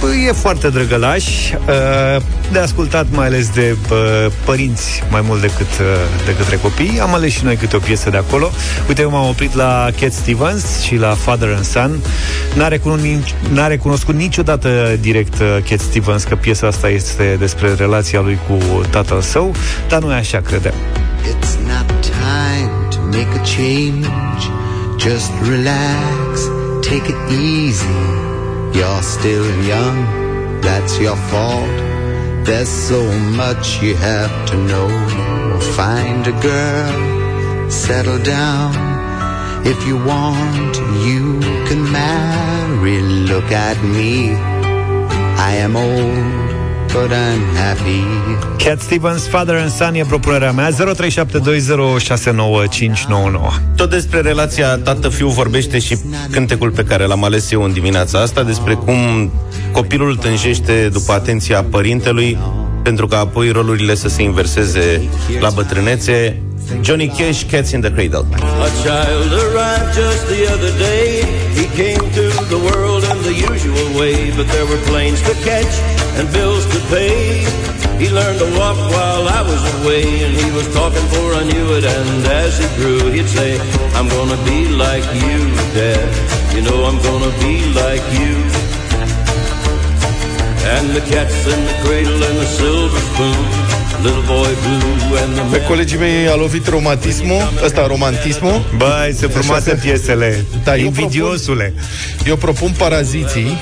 Păi, 0.00 0.24
E 0.28 0.32
foarte 0.32 0.68
drăgălaș 0.68 1.24
uh, 1.24 2.22
De 2.52 2.58
ascultat 2.58 3.06
mai 3.10 3.26
ales 3.26 3.48
de 3.48 3.76
uh, 3.90 4.32
părinți 4.44 5.02
Mai 5.10 5.20
mult 5.24 5.40
decât 5.40 5.60
uh, 5.60 5.86
de 6.24 6.34
către 6.36 6.56
copii 6.56 7.00
Am 7.00 7.14
ales 7.14 7.32
și 7.32 7.44
noi 7.44 7.56
câte 7.56 7.76
o 7.76 7.78
piesă 7.78 8.10
de 8.10 8.16
acolo 8.16 8.50
Uite, 8.88 9.02
eu 9.02 9.10
m-am 9.10 9.28
oprit 9.28 9.54
la 9.54 9.88
Cat 10.00 10.12
Stevens 10.12 10.80
Și 10.80 10.96
la 10.96 11.08
Father 11.08 11.52
and 11.54 11.64
Son 11.64 11.98
N-a 12.54 12.68
recunoscut, 12.68 13.34
n-a 13.52 13.66
recunoscut 13.66 14.14
niciodată 14.14 14.68
direct 15.00 15.40
uh, 15.40 15.58
Cat 15.68 15.80
Stevens 15.80 16.22
Că 16.22 16.36
piesa 16.36 16.66
asta 16.66 16.88
este 16.88 17.36
despre 17.38 17.74
relația 17.74 18.20
lui 18.20 18.38
cu 18.48 18.80
tatăl 18.90 19.20
său 19.20 19.54
Dar 19.88 20.02
nu 20.02 20.12
e 20.12 20.14
așa, 20.14 20.40
credeam 20.40 20.74
It's 21.24 21.56
not 21.68 21.86
time 22.02 22.90
to 22.90 22.98
make 23.02 23.28
a 23.28 23.44
change. 23.44 24.08
Just 24.98 25.30
relax, 25.42 26.48
take 26.82 27.08
it 27.08 27.16
easy. 27.30 28.29
You're 28.74 29.02
still 29.02 29.48
young, 29.64 30.60
that's 30.60 30.98
your 30.98 31.16
fault. 31.30 31.76
There's 32.46 32.68
so 32.68 33.02
much 33.42 33.82
you 33.82 33.94
have 33.96 34.48
to 34.50 34.56
know. 34.56 34.88
Find 35.76 36.26
a 36.26 36.32
girl, 36.40 37.70
settle 37.70 38.18
down. 38.22 38.72
If 39.66 39.86
you 39.86 39.96
want, 39.96 40.76
you 41.06 41.38
can 41.68 41.82
marry. 41.92 43.00
Look 43.02 43.52
at 43.52 43.82
me. 43.84 44.32
I 45.48 45.52
am 45.56 45.76
old, 45.76 46.59
but 46.92 47.12
I'm 47.12 47.42
happy. 47.54 48.02
Cat 48.56 48.80
Stevens, 48.80 49.26
Father 49.26 49.56
and 49.56 49.70
Son 49.70 49.94
e 49.94 50.04
propunerea 50.04 50.52
mea 50.52 50.70
0372069599 50.70 50.74
Tot 53.76 53.90
despre 53.90 54.20
relația 54.20 54.76
tată-fiu 54.76 55.28
vorbește 55.28 55.78
și 55.78 55.98
cântecul 56.30 56.70
pe 56.70 56.84
care 56.84 57.04
l-am 57.04 57.24
ales 57.24 57.50
eu 57.50 57.62
în 57.62 57.72
dimineața 57.72 58.20
asta, 58.20 58.42
despre 58.42 58.74
cum 58.74 59.30
copilul 59.72 60.16
tânjește 60.16 60.88
după 60.92 61.12
atenția 61.12 61.62
părintelui, 61.62 62.38
pentru 62.82 63.06
că 63.06 63.14
apoi 63.14 63.50
rolurile 63.50 63.94
să 63.94 64.08
se 64.08 64.22
inverseze 64.22 65.02
la 65.40 65.50
bătrânețe. 65.50 66.42
Johnny 66.80 67.08
Cash, 67.08 67.42
Cats 67.50 67.70
in 67.70 67.80
the 67.80 67.92
Cradle. 67.92 68.26
A 68.38 68.68
child 68.82 69.32
arrived 69.44 69.92
just 69.94 70.22
the 70.34 70.52
other 70.54 70.72
day. 70.78 71.08
He 71.58 71.66
came 71.82 72.02
to 72.18 72.22
the 72.54 72.60
world 72.68 73.02
in 73.02 73.18
the 73.28 73.36
usual 73.52 73.88
way, 73.98 74.14
but 74.36 74.46
there 74.46 74.64
were 74.70 74.82
planes 74.90 75.20
to 75.20 75.32
catch 75.44 75.99
and 76.18 76.26
bills 76.32 76.64
to 76.66 76.78
pay. 76.88 77.44
He 78.00 78.08
learned 78.08 78.38
to 78.38 78.48
walk 78.58 78.78
while 78.94 79.28
I 79.28 79.42
was 79.42 79.62
away, 79.76 80.04
and 80.24 80.32
he 80.42 80.50
was 80.52 80.66
talking 80.72 81.06
for 81.12 81.26
I 81.34 81.44
knew 81.44 81.66
it. 81.76 81.84
And 81.84 82.26
as 82.26 82.58
he 82.58 82.66
grew, 82.78 83.12
he'd 83.12 83.28
say, 83.28 83.58
I'm 83.96 84.08
gonna 84.08 84.40
be 84.44 84.68
like 84.68 85.06
you, 85.24 85.38
Dad. 85.76 86.08
You 86.54 86.62
know 86.62 86.84
I'm 86.88 87.00
gonna 87.08 87.32
be 87.44 87.56
like 87.82 88.04
you. 88.20 88.34
And 90.74 90.90
the 90.96 91.04
cat's 91.10 91.40
in 91.52 91.60
the 91.68 91.76
cradle 91.84 92.22
and 92.28 92.36
the 92.38 92.46
silver 92.46 93.00
spoon. 93.10 93.79
Little 94.02 94.22
boy 94.26 94.48
blue 94.62 95.18
and 95.18 95.34
the 95.34 95.58
Pe 95.58 95.64
colegii 95.64 95.98
mei 95.98 96.28
a 96.28 96.34
lovit 96.34 96.68
romantismul, 96.68 97.52
ăsta 97.64 97.86
romantismul. 97.86 98.64
Băi, 98.76 99.12
se 99.14 99.26
frumoase 99.26 99.70
Așa. 99.70 99.80
piesele. 99.80 100.44
Da, 100.64 100.76
eu 100.76 100.84
Invidiosule. 100.84 101.74
Eu 102.26 102.36
propun 102.36 102.74
paraziții. 102.78 103.60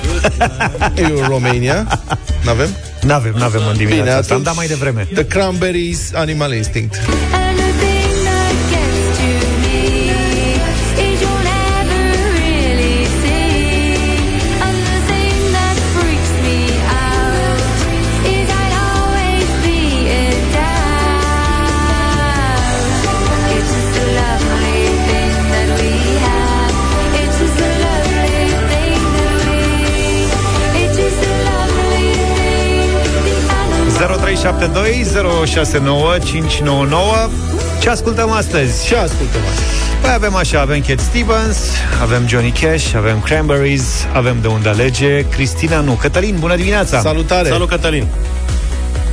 Eu 1.09 1.23
Romania. 1.27 1.99
N-avem? 2.43 2.69
N-avem, 3.01 3.33
n-avem 3.37 3.61
în 3.71 3.77
dimineața 3.77 4.03
Bine, 4.03 4.11
asta. 4.11 4.33
Am 4.33 4.39
atunci 4.39 4.43
dat 4.43 4.55
mai 4.55 4.67
devreme. 4.67 5.07
The 5.13 5.25
Cranberries, 5.25 6.11
Animal 6.13 6.53
Instinct 6.53 6.99
Ce 37.81 37.89
ascultăm 37.89 38.31
astăzi? 38.31 38.87
Ce 38.87 38.95
ascultăm 38.95 39.41
astăzi? 39.49 39.69
Păi 40.01 40.11
avem 40.13 40.35
așa, 40.35 40.59
avem 40.59 40.81
Cat 40.87 40.99
Stevens, 40.99 41.57
avem 42.01 42.27
Johnny 42.27 42.51
Cash, 42.51 42.93
avem 42.95 43.19
Cranberries, 43.19 44.07
avem 44.13 44.37
de 44.41 44.47
unde 44.47 44.69
alege, 44.69 45.27
Cristina 45.27 45.79
nu. 45.79 45.91
Cătălin, 45.91 46.35
bună 46.39 46.55
dimineața! 46.55 46.99
Salutare! 46.99 47.49
Salut, 47.49 47.69
Cătălin! 47.69 48.07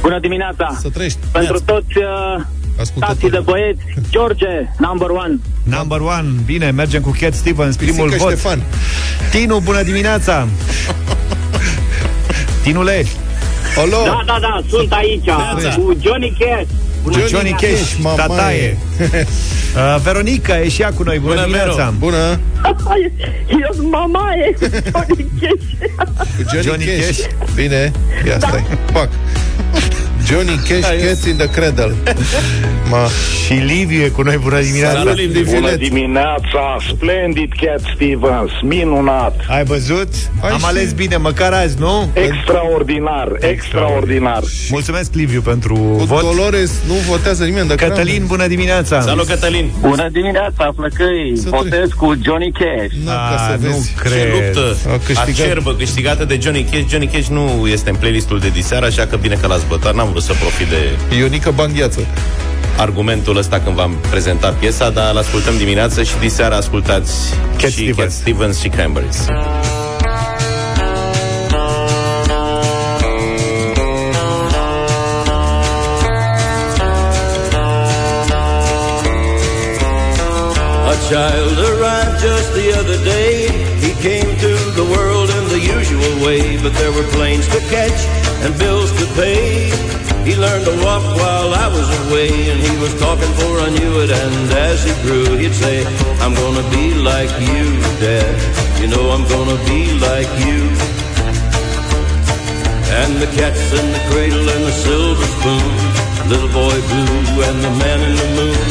Bună 0.00 0.18
dimineața! 0.20 0.76
Să 0.80 0.88
trăiești! 0.88 1.18
Pentru 1.32 1.60
toți 1.60 1.98
uh, 2.76 2.94
tații 2.98 3.30
de 3.30 3.40
băieți, 3.44 3.82
George, 4.10 4.68
number 4.78 5.08
one. 5.08 5.38
Number 5.62 6.00
one, 6.00 6.28
bine, 6.44 6.70
mergem 6.70 7.02
cu 7.02 7.16
Cat 7.20 7.34
Stevens, 7.34 7.76
primul 7.76 8.04
Pisică 8.04 8.22
vot. 8.22 8.32
Ștefan. 8.32 8.62
Tinu, 9.30 9.58
bună 9.58 9.82
dimineața! 9.82 10.48
Tinule, 12.62 13.06
Alo! 13.76 14.02
Da, 14.04 14.22
da, 14.26 14.38
da, 14.40 14.60
sunt 14.68 14.92
aici 14.92 15.24
cu 15.76 15.96
Johnny 16.00 16.36
Cash. 16.38 16.68
Bună 17.02 17.16
Johnny 17.16 17.54
dimineața. 17.56 17.66
Cash, 17.66 17.96
mamaie. 18.00 18.26
tataie. 18.26 18.78
Uh, 19.76 20.00
Veronica 20.02 20.60
e 20.60 20.68
și 20.68 20.82
ea 20.82 20.92
cu 20.92 21.02
noi, 21.02 21.18
bună, 21.18 21.34
Bună, 21.34 21.46
dimineața! 21.46 21.94
Bună! 21.98 22.16
Eu 23.64 23.70
sunt 23.74 23.90
mamaie 23.90 24.54
cu 24.58 24.66
Johnny 24.92 25.26
Cash. 25.40 25.64
Cu 26.36 26.42
Johnny, 26.52 26.66
Johnny 26.66 26.84
Cash. 26.84 27.20
Cash. 27.20 27.52
Bine, 27.54 27.92
ia 28.26 28.38
stai. 28.38 28.66
Pac. 28.92 29.08
Johnny 30.26 30.56
Cash, 30.68 30.88
Cats 31.04 31.24
in 31.26 31.36
the 31.36 31.48
Cradle. 31.48 31.94
Ma. 32.90 33.06
Și 33.44 33.52
Liviu 33.52 34.02
e 34.02 34.08
cu 34.08 34.22
noi, 34.22 34.36
bună 34.42 34.60
dimineața! 34.60 34.98
Salut, 34.98 35.16
Liviu. 35.16 35.44
Bună 35.54 35.74
dimineața, 35.74 36.76
splendid 36.88 37.52
Cat 37.60 37.80
Stevens, 37.94 38.50
minunat, 38.62 39.44
Ai 39.48 39.64
văzut? 39.64 40.08
Ai 40.42 40.50
Am 40.50 40.58
și- 40.58 40.64
ales 40.64 40.92
bine, 40.92 41.16
măcar 41.16 41.52
azi, 41.52 41.76
nu? 41.78 42.08
extraordinar, 42.14 43.28
extraordinar. 43.40 44.42
Mulțumesc, 44.70 45.10
Liviu, 45.14 45.40
pentru 45.40 45.74
Cu 45.74 46.04
vot. 46.04 46.20
Dolores 46.20 46.72
nu 46.86 46.94
votează 46.94 47.44
nimeni 47.44 47.68
de 47.68 47.74
Cătălin, 47.74 48.24
bună 48.26 48.46
dimineața! 48.46 49.00
Salut, 49.00 49.26
Cătălin! 49.26 49.70
Bună 49.80 50.08
dimineața, 50.12 50.72
flăcăi! 50.76 51.32
Să 51.36 51.48
Votez 51.50 51.88
cu 51.96 52.14
Johnny 52.24 52.52
Cash. 52.52 52.94
Nu, 53.04 53.10
ca 53.10 53.36
A, 53.36 53.50
să 53.50 53.56
nu 53.60 53.68
vezi. 53.72 53.94
Ce 53.94 54.08
cred. 54.08 54.32
luptă 54.32 54.76
A 54.92 54.98
câștigat. 55.04 55.46
acerbă 55.46 55.74
câștigată 55.74 56.24
de 56.24 56.38
Johnny 56.42 56.64
Cash. 56.70 56.84
Johnny 56.90 57.06
Cash 57.06 57.26
nu 57.26 57.66
este 57.72 57.90
în 57.90 57.96
playlistul 57.96 58.38
de 58.38 58.48
diseară, 58.48 58.86
așa 58.86 59.06
că 59.06 59.16
bine 59.16 59.34
că 59.40 59.46
l-ați 59.46 59.66
bătat. 59.68 59.94
N-am 59.94 60.08
vrut 60.16 60.36
să 60.36 60.42
profit 60.44 60.66
de 60.66 61.16
Ionica 61.16 61.50
Bangheață. 61.50 62.00
argumentul 62.76 63.36
ăsta 63.36 63.60
când 63.60 63.76
v-am 63.76 63.96
prezentat 64.10 64.54
piesa, 64.54 64.90
dar 64.90 65.12
l 65.14 65.16
ascultăm 65.16 65.56
dimineața 65.56 66.02
și 66.02 66.12
diseară 66.20 66.54
ascultați 66.54 67.12
Cat 67.60 67.70
și 67.70 67.76
Stevens. 67.76 67.96
Cat 67.98 68.10
Stevens 68.10 68.60
și 68.60 68.68
Cranberries. 68.68 69.26
A 80.92 80.96
child 81.08 81.58
arrived 81.68 82.14
just 82.26 82.48
the 82.60 82.68
other 82.80 82.98
day. 83.14 83.34
He 83.84 83.92
came 84.08 84.30
to 84.44 84.52
the 84.78 84.86
world 84.94 85.28
in 85.38 85.44
the 85.54 85.62
usual 85.78 86.14
way, 86.26 86.42
but 86.62 86.72
there 86.80 86.92
were 86.96 87.08
planes 87.16 87.46
to 87.54 87.60
catch 87.74 88.00
and 88.44 88.52
bills 88.58 88.90
to 89.00 89.06
pay. 89.20 89.85
He 90.26 90.34
learned 90.34 90.64
to 90.66 90.74
walk 90.82 91.06
while 91.22 91.54
I 91.54 91.68
was 91.70 91.86
away, 92.02 92.26
and 92.50 92.58
he 92.58 92.74
was 92.82 92.92
talking 92.98 93.30
before 93.38 93.60
I 93.62 93.70
knew 93.70 94.02
it. 94.02 94.10
And 94.10 94.50
as 94.68 94.82
he 94.82 94.90
grew, 95.06 95.38
he'd 95.38 95.54
say, 95.54 95.86
I'm 96.18 96.34
gonna 96.34 96.66
be 96.74 96.98
like 96.98 97.30
you, 97.38 97.64
Dad. 98.02 98.34
You 98.82 98.88
know 98.88 99.14
I'm 99.14 99.22
gonna 99.30 99.54
be 99.70 99.86
like 100.02 100.26
you. 100.42 100.66
And 102.98 103.22
the 103.22 103.30
cat's 103.38 103.70
in 103.70 103.86
the 103.94 104.02
cradle 104.10 104.46
and 104.50 104.62
the 104.66 104.74
silver 104.74 105.28
spoon, 105.38 105.72
little 106.26 106.50
boy 106.50 106.74
blue 106.90 107.46
and 107.46 107.58
the 107.62 107.72
man 107.78 107.98
in 108.08 108.14
the 108.18 108.28
moon. 108.34 108.66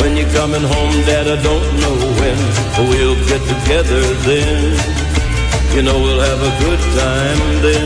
When 0.00 0.16
you're 0.16 0.32
coming 0.32 0.64
home, 0.64 0.96
Dad, 1.04 1.28
I 1.28 1.36
don't 1.44 1.70
know 1.82 1.96
when, 2.20 2.38
we'll 2.88 3.20
get 3.28 3.42
together 3.44 4.00
then. 4.24 4.72
You 5.76 5.82
know 5.82 5.98
we'll 6.00 6.24
have 6.24 6.40
a 6.40 6.52
good 6.64 6.82
time 6.96 7.40
then. 7.60 7.85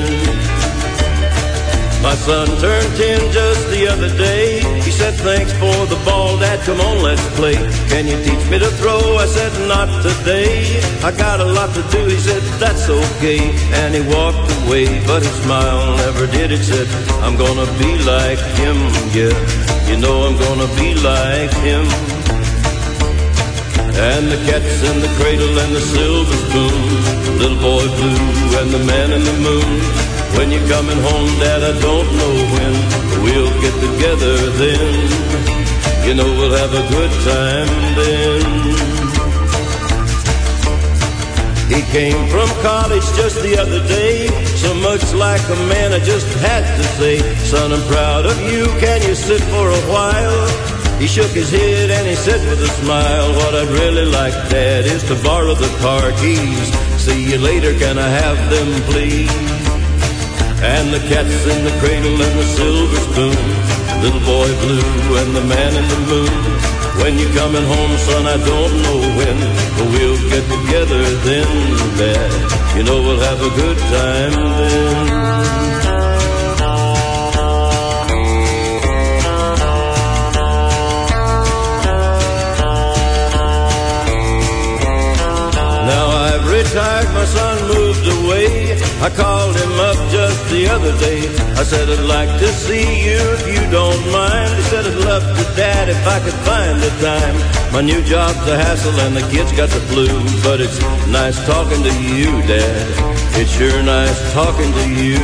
Son 2.20 2.46
turned 2.60 2.96
ten 2.96 3.32
just 3.32 3.70
the 3.70 3.88
other 3.88 4.10
day. 4.16 4.60
He 4.84 4.90
said, 4.90 5.14
thanks 5.14 5.52
for 5.54 5.86
the 5.86 5.96
ball, 6.04 6.36
Dad, 6.38 6.60
come 6.60 6.80
on, 6.80 7.02
let's 7.02 7.24
play. 7.36 7.54
Can 7.88 8.06
you 8.06 8.16
teach 8.22 8.44
me 8.50 8.58
to 8.58 8.70
throw? 8.76 9.16
I 9.16 9.26
said, 9.26 9.52
not 9.66 9.88
today. 10.02 10.80
I 11.02 11.12
got 11.16 11.40
a 11.40 11.44
lot 11.46 11.72
to 11.74 11.82
do. 11.90 12.04
He 12.04 12.18
said, 12.18 12.42
that's 12.60 12.88
okay. 12.88 13.40
And 13.80 13.94
he 13.94 14.02
walked 14.14 14.52
away, 14.62 14.86
but 15.06 15.22
his 15.22 15.32
smile 15.42 15.96
never 15.96 16.26
did. 16.26 16.52
It 16.52 16.62
said, 16.62 16.86
I'm 17.24 17.36
gonna 17.36 17.66
be 17.80 17.90
like 18.04 18.40
him, 18.60 18.76
yeah. 19.16 19.36
You 19.88 19.96
know 19.96 20.28
I'm 20.28 20.36
gonna 20.36 20.68
be 20.76 20.94
like 21.00 21.52
him. 21.64 21.88
And 23.96 24.28
the 24.32 24.40
cat's 24.44 24.80
in 24.90 25.00
the 25.00 25.12
cradle 25.16 25.58
and 25.58 25.72
the 25.74 25.80
silver 25.80 26.38
spoon, 26.46 27.38
little 27.40 27.60
boy 27.64 27.84
blue 27.96 28.22
and 28.60 28.70
the 28.76 28.82
man 28.84 29.08
in 29.12 29.24
the 29.24 29.36
moon. 29.40 30.09
When 30.36 30.50
you're 30.50 30.68
coming 30.68 30.98
home, 30.98 31.30
Dad, 31.38 31.62
I 31.62 31.74
don't 31.80 32.10
know 32.20 32.34
when. 32.54 32.74
We'll 33.24 33.52
get 33.60 33.74
together 33.80 34.34
then. 34.62 34.94
You 36.06 36.14
know 36.14 36.24
we'll 36.24 36.56
have 36.56 36.72
a 36.72 36.84
good 36.88 37.12
time 37.28 37.70
then. 37.94 39.00
He 41.70 41.82
came 41.92 42.26
from 42.28 42.48
college 42.62 43.04
just 43.14 43.40
the 43.42 43.56
other 43.56 43.86
day. 43.86 44.26
So 44.56 44.74
much 44.74 45.14
like 45.14 45.42
a 45.48 45.56
man, 45.68 45.92
I 45.92 46.00
just 46.00 46.26
had 46.38 46.64
to 46.76 46.82
say, 46.98 47.18
Son, 47.46 47.72
I'm 47.72 47.86
proud 47.86 48.26
of 48.26 48.40
you. 48.50 48.66
Can 48.80 49.02
you 49.02 49.14
sit 49.14 49.40
for 49.54 49.68
a 49.70 49.82
while? 49.92 50.48
He 50.98 51.06
shook 51.06 51.30
his 51.30 51.50
head 51.50 51.90
and 51.90 52.06
he 52.08 52.14
said 52.14 52.40
with 52.48 52.60
a 52.60 52.68
smile, 52.82 53.32
What 53.34 53.54
I'd 53.54 53.68
really 53.68 54.04
like, 54.04 54.34
Dad, 54.50 54.84
is 54.84 55.04
to 55.04 55.14
borrow 55.22 55.54
the 55.54 55.70
car 55.78 56.10
keys. 56.20 56.72
See 57.00 57.30
you 57.30 57.38
later, 57.38 57.72
can 57.78 57.98
I 57.98 58.08
have 58.08 58.50
them, 58.50 58.82
please? 58.90 59.59
And 60.62 60.92
the 60.92 61.00
cat's 61.08 61.46
in 61.46 61.64
the 61.64 61.72
cradle 61.80 62.20
and 62.20 62.34
the 62.38 62.44
silver 62.44 63.00
spoon. 63.08 63.40
Little 64.04 64.20
boy 64.20 64.48
blue 64.61 65.16
and 65.16 65.34
the 65.34 65.44
man 65.44 65.72
in 65.74 65.86
the 65.88 66.00
moon. 66.12 66.36
When 67.00 67.18
you're 67.18 67.32
coming 67.32 67.64
home, 67.64 67.96
son, 67.96 68.26
I 68.26 68.36
don't 68.36 68.74
know 68.84 68.98
when. 69.16 69.36
But 69.76 69.88
we'll 69.88 70.20
get 70.28 70.44
together 70.44 71.00
then. 71.24 72.30
You 72.76 72.82
know 72.84 73.00
we'll 73.00 73.20
have 73.20 73.40
a 73.40 73.50
good 73.56 73.78
time 73.78 74.34
then. 74.61 75.06
Now 85.88 86.06
I've 86.28 86.46
retired, 86.46 87.08
my 87.14 87.24
son 87.24 87.68
moved. 87.68 88.09
I 89.01 89.09
called 89.09 89.57
him 89.57 89.72
up 89.80 89.96
just 90.12 90.51
the 90.51 90.68
other 90.68 90.92
day. 91.01 91.24
I 91.57 91.64
said, 91.64 91.88
I'd 91.88 92.05
like 92.05 92.28
to 92.38 92.48
see 92.53 92.84
you 93.01 93.16
if 93.16 93.48
you 93.48 93.62
don't 93.70 94.05
mind. 94.12 94.53
He 94.53 94.62
said, 94.68 94.84
I'd 94.84 95.01
love 95.09 95.24
to, 95.24 95.44
Dad, 95.57 95.88
if 95.88 96.07
I 96.07 96.20
could 96.20 96.36
find 96.44 96.76
the 96.84 96.92
time. 97.01 97.36
My 97.72 97.80
new 97.80 98.03
job's 98.03 98.44
a 98.46 98.59
hassle 98.61 98.92
and 99.01 99.16
the 99.16 99.24
kids 99.32 99.53
got 99.53 99.70
the 99.70 99.80
flu. 99.88 100.07
But 100.44 100.61
it's 100.61 100.78
nice 101.09 101.40
talking 101.46 101.82
to 101.82 101.94
you, 102.12 102.28
Dad. 102.44 102.86
It's 103.40 103.51
sure 103.51 103.82
nice 103.82 104.20
talking 104.34 104.70
to 104.70 104.86
you. 104.92 105.20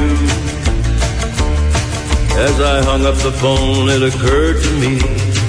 As 2.49 2.57
I 2.59 2.81
hung 2.83 3.05
up 3.05 3.17
the 3.17 3.33
phone, 3.33 3.91
it 3.91 4.03
occurred 4.03 4.57
to 4.63 4.73
me 4.81 4.97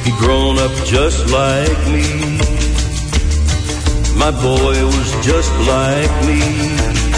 he'd 0.03 0.19
grown 0.19 0.59
up 0.59 0.71
just 0.83 1.31
like 1.31 1.79
me. 1.95 2.11
My 4.19 4.31
boy 4.31 4.75
was 4.83 5.09
just 5.23 5.51
like 5.63 6.11
me. 6.27 7.16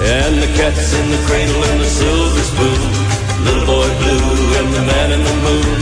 And 0.00 0.34
the 0.42 0.50
cat's 0.58 0.92
in 0.98 1.06
the 1.14 1.20
cradle 1.28 1.62
and 1.70 1.78
the 1.80 1.90
silver 2.00 2.44
spoon. 2.52 2.90
Little 3.46 3.66
boy 3.66 3.88
blue 4.00 4.28
and 4.58 4.68
the 4.76 4.84
man 4.92 5.08
in 5.16 5.22
the 5.30 5.36
moon. 5.46 5.78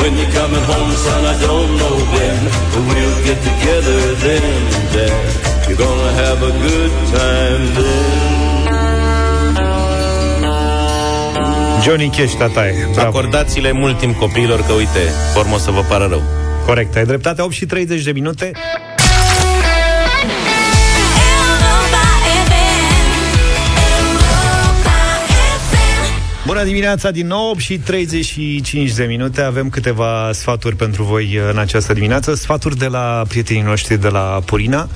When 0.00 0.12
you're 0.18 0.34
coming 0.40 0.64
home, 0.72 0.92
son, 1.04 1.22
I 1.32 1.36
don't 1.46 1.72
know 1.80 1.96
when. 2.14 2.38
But 2.72 2.82
we'll 2.90 3.18
get 3.28 3.38
together 3.50 3.98
then, 4.24 4.54
Dad. 4.94 5.16
You're 5.66 5.80
gonna 5.86 6.12
have 6.24 6.38
a 6.50 6.52
good 6.66 6.92
time 7.16 7.64
then. 7.76 8.24
Johnny 11.84 12.08
Cash, 12.10 12.34
tataie. 12.34 12.88
Bravo. 12.92 13.08
Acordați-le 13.08 13.72
mult 13.72 13.98
timp 13.98 14.18
copiilor 14.18 14.60
că, 14.66 14.72
uite, 14.72 15.00
formă 15.34 15.58
să 15.58 15.70
vă 15.70 15.80
pară 15.88 16.06
rău. 16.10 16.22
Corect, 16.66 16.96
ai 16.96 17.04
dreptate, 17.04 17.42
8 17.42 17.52
și 17.52 17.66
30 17.66 18.02
de 18.02 18.12
minute. 18.12 18.52
Bună 26.46 26.64
dimineața 26.64 27.10
din 27.10 27.26
nou, 27.26 27.50
8 27.50 27.58
și 27.58 27.78
35 27.78 28.92
de 28.92 29.04
minute 29.04 29.40
Avem 29.40 29.68
câteva 29.68 30.30
sfaturi 30.32 30.76
pentru 30.76 31.02
voi 31.02 31.38
în 31.50 31.58
această 31.58 31.92
dimineață 31.92 32.34
Sfaturi 32.34 32.76
de 32.76 32.86
la 32.86 33.24
prietenii 33.28 33.62
noștri 33.62 34.00
de 34.00 34.08
la 34.08 34.40
Purina 34.44 34.88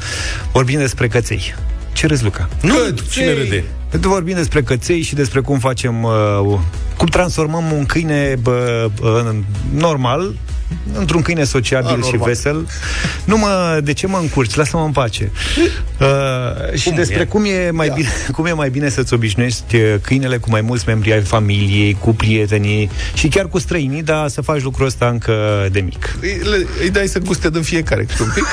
Vorbim 0.53 0.79
despre 0.79 1.09
căței 1.09 1.55
Ce 1.93 2.07
râzi, 2.07 2.23
Luca? 2.25 2.49
Nu, 2.61 2.75
cine 3.11 3.33
râde? 3.33 3.65
Vorbim 3.91 4.35
despre 4.35 4.63
căței 4.63 5.03
și 5.03 5.15
despre 5.15 5.41
cum 5.41 5.59
facem 5.59 6.03
uh, 6.03 6.59
Cum 6.97 7.07
transformăm 7.07 7.73
un 7.73 7.87
câine 7.87 8.37
bă, 8.43 8.91
uh, 9.03 9.37
normal 9.75 10.35
într-un 10.93 11.23
câine 11.23 11.45
sociabil 11.45 11.89
A, 11.89 11.95
și 11.95 11.99
normal. 12.01 12.29
vesel. 12.29 12.67
Nu 13.25 13.37
mă, 13.39 13.81
de 13.83 13.93
ce 13.93 14.07
mă 14.07 14.19
încurci? 14.21 14.55
Lasă-mă 14.55 14.85
în 14.85 14.93
pace. 14.93 15.31
Uh, 16.01 16.75
și 16.79 16.85
Cum 16.89 16.97
despre 16.97 17.21
e? 17.21 17.25
cum 17.25 17.45
e, 17.45 17.71
mai 17.71 17.93
bine, 17.95 18.09
cum 18.33 18.47
e 18.47 18.53
mai 18.53 18.71
bine 18.71 18.89
să-ți 18.89 19.15
obișnuiești 19.15 19.77
uh, 19.77 19.95
câinele 20.03 20.37
cu 20.37 20.51
mai 20.51 20.61
mulți 20.61 20.85
membri 20.87 21.13
ai 21.13 21.21
familiei, 21.21 21.97
cu 22.01 22.15
prietenii 22.15 22.91
și 23.15 23.29
chiar 23.29 23.47
cu 23.49 23.59
străinii, 23.59 24.03
dar 24.03 24.29
să 24.29 24.41
faci 24.41 24.63
lucrul 24.63 24.87
ăsta 24.87 25.09
încă 25.09 25.33
de 25.73 25.81
mic. 25.81 26.17
Îi, 26.21 26.41
le- 26.51 26.67
îi 26.83 26.91
dai 26.91 27.07
să 27.07 27.19
guste 27.19 27.51
din 27.51 27.63
fiecare 27.63 28.05
câte 28.05 28.23
un 28.23 28.29
pic 28.35 28.45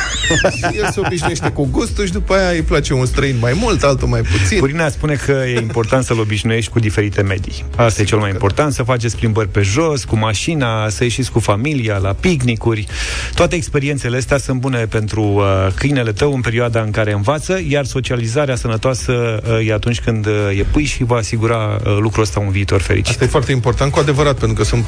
și 0.56 0.66
el 0.80 0.89
se 0.93 1.00
obișnuiește 1.06 1.50
cu 1.50 1.68
gustul 1.72 2.06
și 2.06 2.12
după 2.12 2.34
aia 2.34 2.50
îi 2.50 2.62
place 2.62 2.93
un 2.93 3.06
străin 3.06 3.36
mai 3.39 3.54
mult, 3.56 3.84
altul 3.84 4.08
mai 4.08 4.22
puțin. 4.22 4.60
Purina 4.60 4.89
spune 4.89 5.14
că 5.14 5.32
e 5.48 5.60
important 5.60 6.04
să-l 6.04 6.20
obișnuiești 6.20 6.72
cu 6.72 6.80
diferite 6.80 7.22
medii. 7.22 7.66
Asta 7.76 8.02
e 8.02 8.06
cel 8.06 8.18
mai 8.18 8.30
important, 8.30 8.74
să 8.74 8.84
faceți 8.84 9.16
plimbări 9.16 9.50
pe 9.50 9.62
jos, 9.62 10.04
cu 10.04 10.18
mașina, 10.18 10.89
să 10.89 11.04
ieșiți 11.04 11.32
cu 11.32 11.39
familia, 11.39 11.98
la 11.98 12.14
picnicuri. 12.20 12.86
Toate 13.34 13.56
experiențele 13.56 14.18
astea 14.18 14.38
sunt 14.38 14.60
bune 14.60 14.86
pentru 14.86 15.22
uh, 15.22 15.68
câinele 15.76 16.12
tău 16.12 16.34
în 16.34 16.41
perioada 16.41 16.82
în 16.82 16.91
care 16.91 17.12
învață, 17.12 17.34
iar 17.67 17.86
socializarea 17.86 18.55
sănătoasă 18.55 19.41
uh, 19.49 19.67
e 19.67 19.73
atunci 19.73 20.01
când 20.01 20.25
uh, 20.25 20.33
e 20.57 20.65
pui 20.71 20.83
și 20.83 21.03
va 21.03 21.15
asigura 21.15 21.79
uh, 21.86 21.97
lucrul 21.99 22.23
ăsta 22.23 22.39
un 22.39 22.49
viitor 22.49 22.81
fericit. 22.81 23.09
Asta 23.09 23.23
e 23.23 23.27
foarte 23.27 23.51
important, 23.51 23.91
cu 23.91 23.99
adevărat, 23.99 24.38
pentru 24.38 24.57
că 24.57 24.63
sunt, 24.63 24.86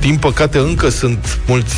din 0.00 0.16
păcate, 0.16 0.58
încă 0.58 0.88
sunt 0.88 1.38
mulți 1.46 1.74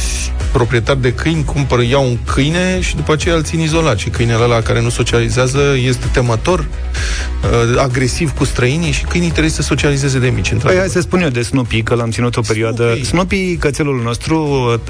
proprietari 0.53 1.01
de 1.01 1.13
câini, 1.13 1.45
cumpără, 1.45 1.83
iau 1.83 2.05
un 2.05 2.19
câine 2.25 2.81
și 2.81 2.97
după 2.97 3.13
aceea 3.13 3.35
îl 3.35 3.43
țin 3.43 3.61
izolat. 3.61 3.99
Și 3.99 4.09
câinele 4.09 4.43
ăla 4.43 4.61
care 4.61 4.81
nu 4.81 4.89
socializează 4.89 5.61
este 5.87 6.07
temător, 6.13 6.59
uh, 6.61 7.79
agresiv 7.79 8.31
cu 8.35 8.45
străinii 8.45 8.93
și 8.93 9.05
câinii 9.05 9.31
trebuie 9.31 9.51
să 9.51 9.63
socializeze 9.63 10.19
de 10.19 10.27
mici. 10.29 10.43
Păi 10.45 10.53
într-adevăr. 10.53 10.85
hai 10.85 10.93
să 10.93 11.01
spun 11.01 11.21
eu 11.21 11.29
de 11.29 11.43
Snoopy, 11.43 11.83
că 11.83 11.95
l-am 11.95 12.11
ținut 12.11 12.37
o 12.37 12.41
perioadă. 12.41 12.83
Snoopy, 12.83 13.05
Snoopy 13.05 13.57
cățelul 13.57 14.01
nostru, 14.05 14.39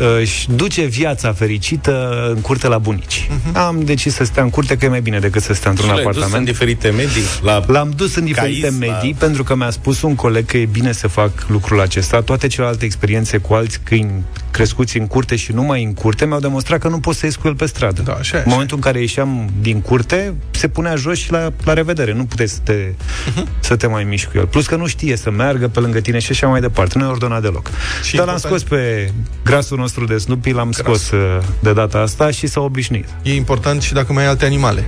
uh, 0.01 0.19
își 0.21 0.47
duce 0.51 0.85
viața 0.85 1.33
fericită 1.33 2.25
în 2.35 2.41
curte 2.41 2.69
la 2.69 2.79
bunici. 2.79 3.29
Uh-huh. 3.29 3.53
Am 3.53 3.81
decis 3.85 4.15
să 4.15 4.25
stea 4.25 4.43
în 4.43 4.51
curte, 4.51 4.77
că 4.77 4.85
e 4.85 4.89
mai 4.89 5.01
bine 5.01 5.19
decât 5.19 5.43
să 5.43 5.55
stea 5.55 5.71
într-un 5.71 5.89
Și 5.89 5.95
l-ai 5.95 6.05
dus 6.05 6.13
apartament. 6.15 6.47
în 6.49 6.53
diferite 6.53 6.89
medii? 6.89 7.23
La... 7.43 7.65
L-am 7.67 7.93
dus 7.97 8.15
în 8.15 8.25
diferite 8.25 8.61
Caiz, 8.61 8.79
medii 8.79 9.11
la- 9.19 9.27
pentru 9.27 9.43
că 9.45 9.55
mi-a 9.55 9.71
spus 9.71 10.03
un 10.03 10.15
coleg 10.15 10.45
că 10.47 10.57
e 10.57 10.65
bine 10.65 10.93
să 10.93 11.09
fac 11.09 11.31
lucrul 11.49 11.81
acesta. 11.81 12.21
Toate 12.21 12.47
celelalte 12.47 12.85
experiențe 12.85 13.15
cu 13.43 13.55
alți 13.55 13.81
câini 13.83 14.23
crescuți 14.51 14.99
în 14.99 15.07
curte 15.07 15.37
și 15.37 15.53
numai 15.53 15.83
în 15.85 15.95
curte 15.95 16.27
mi-au 16.27 16.41
demonstrat 16.41 16.79
că 16.81 16.89
nu 16.89 16.99
poți 17.01 17.19
să 17.19 17.27
ies 17.27 17.37
cu 17.37 17.49
el 17.49 17.55
pe 17.55 17.67
stradă. 17.67 18.03
Da, 18.03 18.13
așa 18.13 18.37
e, 18.37 18.41
în 18.45 18.51
momentul 18.51 18.77
în 18.77 18.83
care 18.83 19.01
ieșeam 19.01 19.51
din 19.61 19.81
curte, 19.81 20.35
se 20.51 20.69
punea 20.69 20.95
jos 20.97 21.19
și 21.19 21.31
la, 21.33 21.53
la 21.65 21.73
revedere. 21.73 22.13
Nu 22.13 22.25
puteți 22.25 22.53
să 22.53 22.59
te, 22.65 22.93
Mhm. 23.27 23.49
să 23.61 23.77
te 23.77 23.87
mai 23.87 24.05
miști 24.05 24.27
cu 24.31 24.39
el. 24.39 24.47
Plus 24.47 24.67
că 24.67 24.77
nu 24.77 24.87
știe 24.87 25.17
să 25.17 25.31
meargă 25.31 25.69
pe 25.69 25.81
lângă 25.81 26.01
tine 26.01 26.19
și 26.19 26.31
așa 26.31 26.47
mai 26.47 26.61
departe. 26.61 26.99
Nu 26.99 27.05
e 27.05 27.09
ordonat 27.09 27.43
deloc. 27.43 27.71
Și 28.03 28.17
Dar 28.17 28.27
l-am 28.27 28.35
important- 28.35 28.61
scos 28.61 28.79
pe 28.79 29.11
grasul 29.45 29.79
nostru 29.79 30.05
de 30.05 30.17
Snoopy, 30.19 30.51
l-am 30.51 30.73
scos 30.73 31.11
uh, 31.11 31.39
de 31.61 31.73
data 31.73 31.99
asta 31.99 32.31
și 32.31 32.47
s-a 32.47 32.61
obișnuit. 32.61 33.09
E 33.23 33.35
important 33.35 33.83
și 33.83 33.93
dacă 33.93 34.13
mai 34.13 34.23
ai 34.23 34.29
alte 34.29 34.45
animale. 34.45 34.87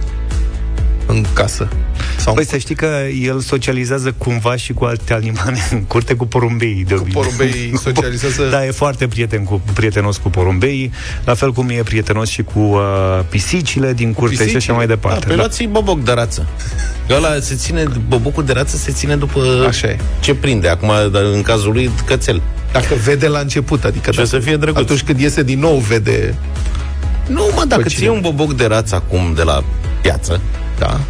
în 1.06 1.24
casă. 1.32 1.68
Sau 2.28 2.36
păi 2.36 2.46
să 2.46 2.56
știi 2.58 2.74
că 2.74 2.88
el 3.22 3.40
socializează 3.40 4.14
cumva 4.18 4.56
și 4.56 4.72
cu 4.72 4.84
alte 4.84 5.12
animale 5.14 5.58
în 5.70 5.82
curte 5.82 6.14
cu 6.14 6.26
porumbeii 6.26 6.84
de 6.84 6.94
obicei. 6.94 7.12
porumbeii 7.12 7.72
socializează? 7.84 8.42
Da, 8.50 8.66
e 8.66 8.70
foarte 8.70 9.06
prieten 9.08 9.44
cu, 9.44 9.62
prietenos 9.72 10.16
cu 10.16 10.28
porumbeii, 10.30 10.92
la 11.24 11.34
fel 11.34 11.52
cum 11.52 11.68
e 11.68 11.82
prietenos 11.82 12.28
și 12.28 12.42
cu 12.42 12.58
uh, 12.58 12.80
pisicile 13.28 13.92
din 13.92 14.12
curte 14.12 14.48
și 14.48 14.56
așa 14.56 14.72
mai 14.72 14.86
departe. 14.86 15.20
Da, 15.20 15.26
pe 15.26 15.34
luați 15.34 15.64
boboc 15.64 16.02
de 16.04 16.12
rață. 16.12 16.46
Ăla 17.10 17.40
se 17.40 17.54
ține, 17.54 17.84
bobocul 18.08 18.44
de 18.44 18.52
rață 18.52 18.76
se 18.76 18.92
ține 18.92 19.16
după 19.16 19.64
Așa 19.68 19.88
e. 19.88 19.98
ce 20.20 20.34
prinde. 20.34 20.68
Acum, 20.68 20.88
dar 21.12 21.22
în 21.22 21.42
cazul 21.42 21.72
lui, 21.72 21.90
cățel. 22.06 22.42
Dacă 22.72 22.94
vede 23.04 23.26
la 23.28 23.38
început, 23.38 23.84
adică 23.84 24.10
Și 24.12 24.18
o 24.18 24.22
dacă, 24.22 24.36
să 24.36 24.38
fie 24.38 24.56
drăguț. 24.56 24.82
atunci 24.82 25.02
când 25.02 25.20
iese 25.20 25.42
din 25.42 25.58
nou, 25.58 25.76
vede... 25.76 26.34
Nu, 27.26 27.50
mă, 27.54 27.64
dacă 27.68 27.82
Pe 27.82 27.88
ți 27.88 27.94
cine? 27.94 28.06
iei 28.06 28.14
un 28.14 28.20
boboc 28.20 28.54
de 28.56 28.66
rață 28.66 28.94
acum 28.94 29.32
de 29.34 29.42
la 29.42 29.64
piață 30.02 30.40
Da. 30.78 31.00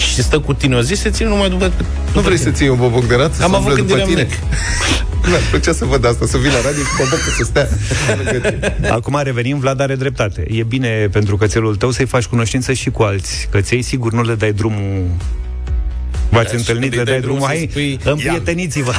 Și 0.00 0.22
stă 0.22 0.38
cu 0.38 0.52
tine 0.54 0.76
o 0.76 0.80
zi, 0.80 0.94
se 0.94 1.10
ține 1.10 1.28
numai 1.28 1.48
după... 1.48 1.72
Nu 2.14 2.20
vrei 2.20 2.38
să 2.38 2.50
ții 2.50 2.68
un 2.68 2.76
boboc 2.76 3.06
de 3.06 3.14
rață? 3.14 3.42
Am 3.42 3.50
să 3.50 3.56
avut 3.56 3.68
umble 3.68 3.74
când 3.74 3.86
după 3.86 3.98
eram 3.98 4.08
tine? 4.08 4.22
mic. 4.22 4.38
Mi-ar 5.28 5.40
plăcea 5.50 5.72
să 5.72 5.84
văd 5.84 6.04
asta, 6.04 6.26
să 6.26 6.36
vin 6.36 6.50
la 6.50 6.60
radio 6.64 6.82
și 6.82 6.96
bobocul 6.96 7.32
să 7.38 7.44
stea 7.44 7.68
lângă 8.16 8.48
tine. 8.48 8.90
Acum 8.90 9.20
revenim, 9.22 9.58
Vlad 9.58 9.80
are 9.80 9.94
dreptate. 9.94 10.46
E 10.50 10.62
bine 10.62 11.08
pentru 11.12 11.36
cățelul 11.36 11.76
tău 11.76 11.90
să-i 11.90 12.06
faci 12.06 12.24
cunoștință 12.24 12.72
și 12.72 12.90
cu 12.90 13.02
alți 13.02 13.48
căței. 13.50 13.82
Sigur, 13.82 14.12
nu 14.12 14.22
le 14.22 14.34
dai 14.34 14.52
drumul 14.52 15.04
V-ați 16.30 16.44
Da, 16.44 16.50
și 16.50 16.56
întâlnit, 16.56 16.90
când 16.94 16.94
le 16.94 16.98
îi 16.98 17.04
dai 17.04 17.14
dai 17.14 17.20
drumul, 17.20 17.38
drumul 17.38 17.40
să 17.40 17.56
hai, 17.56 17.68
spui, 17.70 18.12
împrieteniți-vă. 18.12 18.92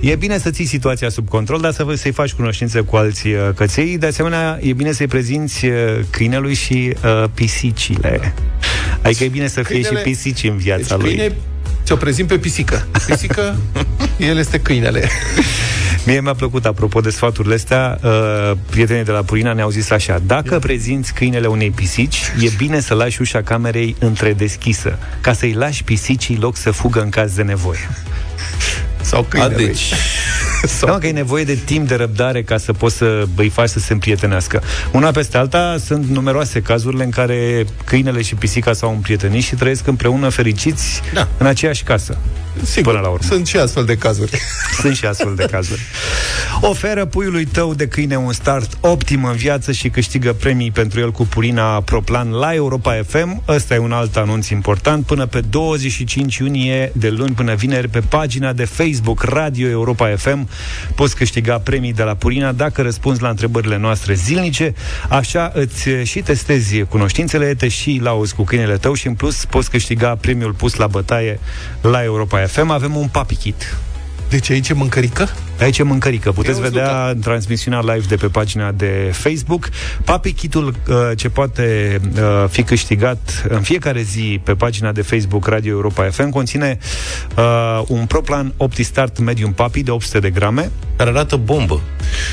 e 0.10 0.14
bine 0.16 0.38
să 0.38 0.50
ții 0.50 0.64
situația 0.64 1.08
sub 1.08 1.28
control, 1.28 1.60
dar 1.60 1.72
să 1.72 1.84
vă, 1.84 1.94
să-i 1.94 2.12
faci 2.12 2.32
cunoștință 2.32 2.82
cu 2.82 2.96
alți 2.96 3.26
uh, 3.28 3.48
căței. 3.54 3.98
De 3.98 4.06
asemenea, 4.06 4.58
e 4.62 4.72
bine 4.72 4.92
să-i 4.92 5.06
prezinți 5.06 5.64
uh, 5.66 5.72
câinelui 6.10 6.54
și 6.54 6.92
uh, 7.04 7.24
pisicile. 7.34 8.34
Adică 9.02 9.24
e 9.24 9.28
bine 9.28 9.46
să 9.46 9.62
fie 9.62 9.80
Câinele- 9.80 9.96
și 9.98 10.02
pisici 10.02 10.42
în 10.44 10.56
viața 10.56 10.96
Deci 10.96 11.06
lui. 11.06 11.16
câine, 11.16 11.34
ți-o 11.84 11.96
prezint 11.96 12.28
pe 12.28 12.38
pisică. 12.38 12.86
Pisică, 13.06 13.56
el 14.30 14.38
este 14.38 14.60
câinele. 14.60 15.08
Mie 16.06 16.20
mi-a 16.20 16.34
plăcut, 16.34 16.64
apropo 16.66 17.00
de 17.00 17.10
sfaturile 17.10 17.54
astea, 17.54 17.98
uh, 18.02 18.10
prietenii 18.70 19.04
de 19.04 19.10
la 19.10 19.22
Purina 19.22 19.52
ne-au 19.52 19.70
zis 19.70 19.90
așa, 19.90 20.20
dacă 20.26 20.58
prezinți 20.58 21.12
câinele 21.14 21.46
unei 21.46 21.70
pisici, 21.70 22.20
e 22.40 22.50
bine 22.56 22.80
să 22.80 22.94
lași 22.94 23.20
ușa 23.20 23.42
camerei 23.42 23.96
întredeschisă, 23.98 24.98
ca 25.20 25.32
să-i 25.32 25.52
lași 25.52 25.84
pisicii 25.84 26.36
loc 26.40 26.56
să 26.56 26.70
fugă 26.70 27.00
în 27.02 27.08
caz 27.08 27.34
de 27.34 27.42
nevoie. 27.42 27.88
Sau 29.00 29.20
A, 29.20 29.24
câinele. 29.28 29.54
deci, 29.66 29.92
Da, 30.80 30.92
mă, 30.92 30.98
că 30.98 31.06
e 31.06 31.10
nevoie 31.12 31.44
de 31.44 31.54
timp 31.64 31.88
de 31.88 31.94
răbdare 31.94 32.42
ca 32.42 32.58
să 32.58 32.72
poți 32.72 32.96
să 32.96 33.26
îi 33.36 33.48
faci 33.48 33.68
să 33.68 33.78
se 33.78 33.92
împrietenească. 33.92 34.62
Una 34.92 35.10
peste 35.10 35.36
alta 35.36 35.76
sunt 35.84 36.06
numeroase 36.06 36.62
cazurile 36.62 37.04
în 37.04 37.10
care 37.10 37.64
câinele 37.84 38.22
și 38.22 38.34
pisica 38.34 38.72
s-au 38.72 38.90
împrietenit 38.90 39.42
și 39.42 39.54
trăiesc 39.54 39.86
împreună 39.86 40.28
fericiți 40.28 41.00
Da. 41.14 41.28
în 41.38 41.46
aceeași 41.46 41.82
casă. 41.82 42.16
Sigur, 42.62 42.92
Până 42.92 43.04
la 43.04 43.10
urmă. 43.12 43.26
sunt 43.28 43.46
și 43.46 43.56
astfel 43.56 43.84
de 43.84 43.96
cazuri. 43.96 44.38
Sunt 44.80 44.96
și 44.96 45.04
astfel 45.06 45.34
de 45.34 45.46
cazuri. 45.50 45.80
Oferă 46.60 47.04
puiului 47.04 47.44
tău 47.44 47.74
de 47.74 47.86
câine 47.88 48.16
un 48.16 48.32
start 48.32 48.76
optim 48.80 49.24
în 49.24 49.32
viață 49.36 49.72
și 49.72 49.88
câștigă 49.88 50.32
premii 50.32 50.70
pentru 50.70 51.00
el 51.00 51.10
cu 51.12 51.26
Purina 51.26 51.80
Proplan 51.80 52.30
la 52.30 52.54
Europa 52.54 53.00
FM. 53.06 53.42
Ăsta 53.48 53.74
e 53.74 53.78
un 53.78 53.92
alt 53.92 54.16
anunț 54.16 54.48
important. 54.48 55.06
Până 55.06 55.26
pe 55.26 55.40
25 55.40 56.36
iunie, 56.36 56.92
de 56.94 57.08
luni 57.08 57.34
până 57.34 57.54
vineri, 57.54 57.88
pe 57.88 58.00
pagina 58.00 58.52
de 58.52 58.64
Facebook 58.64 59.22
Radio 59.22 59.68
Europa 59.68 60.14
FM, 60.16 60.48
poți 60.94 61.16
câștiga 61.16 61.58
premii 61.58 61.92
de 61.92 62.02
la 62.02 62.14
Purina 62.14 62.52
dacă 62.52 62.82
răspunzi 62.82 63.22
la 63.22 63.28
întrebările 63.28 63.76
noastre 63.76 64.14
zilnice. 64.14 64.74
Așa 65.08 65.50
îți 65.54 65.88
și 66.02 66.20
testezi 66.20 66.82
cunoștințele, 66.82 67.54
te 67.54 67.68
și 67.68 68.00
lauzi 68.02 68.34
cu 68.34 68.42
câinele 68.44 68.76
tău 68.76 68.94
și 68.94 69.06
în 69.06 69.14
plus 69.14 69.44
poți 69.44 69.70
câștiga 69.70 70.16
premiul 70.20 70.52
pus 70.52 70.74
la 70.74 70.86
bătaie 70.86 71.40
la 71.80 72.02
Europa 72.02 72.40
FM. 72.46 72.70
Avem 72.70 72.96
un 72.96 73.08
papi 73.08 73.34
kit. 73.36 73.76
Deci 74.28 74.50
aici 74.50 74.68
e 74.68 74.74
mâncărică? 74.74 75.28
Aici 75.60 75.78
e 75.78 75.82
mâncărică. 75.82 76.32
Puteți 76.32 76.56
Eu 76.58 76.62
vedea 76.62 77.08
în 77.08 77.18
transmisiunea 77.20 77.80
live 77.80 78.04
de 78.08 78.16
pe 78.16 78.26
pagina 78.26 78.72
de 78.72 79.10
Facebook. 79.12 79.68
Papi 80.04 80.32
Kitul 80.32 80.66
uh, 80.88 80.96
ce 81.16 81.28
poate 81.28 82.00
uh, 82.16 82.44
fi 82.48 82.62
câștigat 82.62 83.44
în 83.48 83.60
fiecare 83.60 84.02
zi 84.02 84.40
pe 84.44 84.54
pagina 84.54 84.92
de 84.92 85.02
Facebook 85.02 85.46
Radio 85.46 85.70
Europa 85.72 86.04
FM 86.10 86.28
conține 86.30 86.78
uh, 87.36 87.82
un 87.86 88.06
ProPlan 88.06 88.52
OptiStart 88.56 89.18
Medium 89.18 89.52
Papi 89.52 89.82
de 89.82 89.90
800 89.90 90.18
de 90.18 90.30
grame. 90.30 90.70
care 90.96 91.10
arată 91.10 91.36
bombă. 91.36 91.80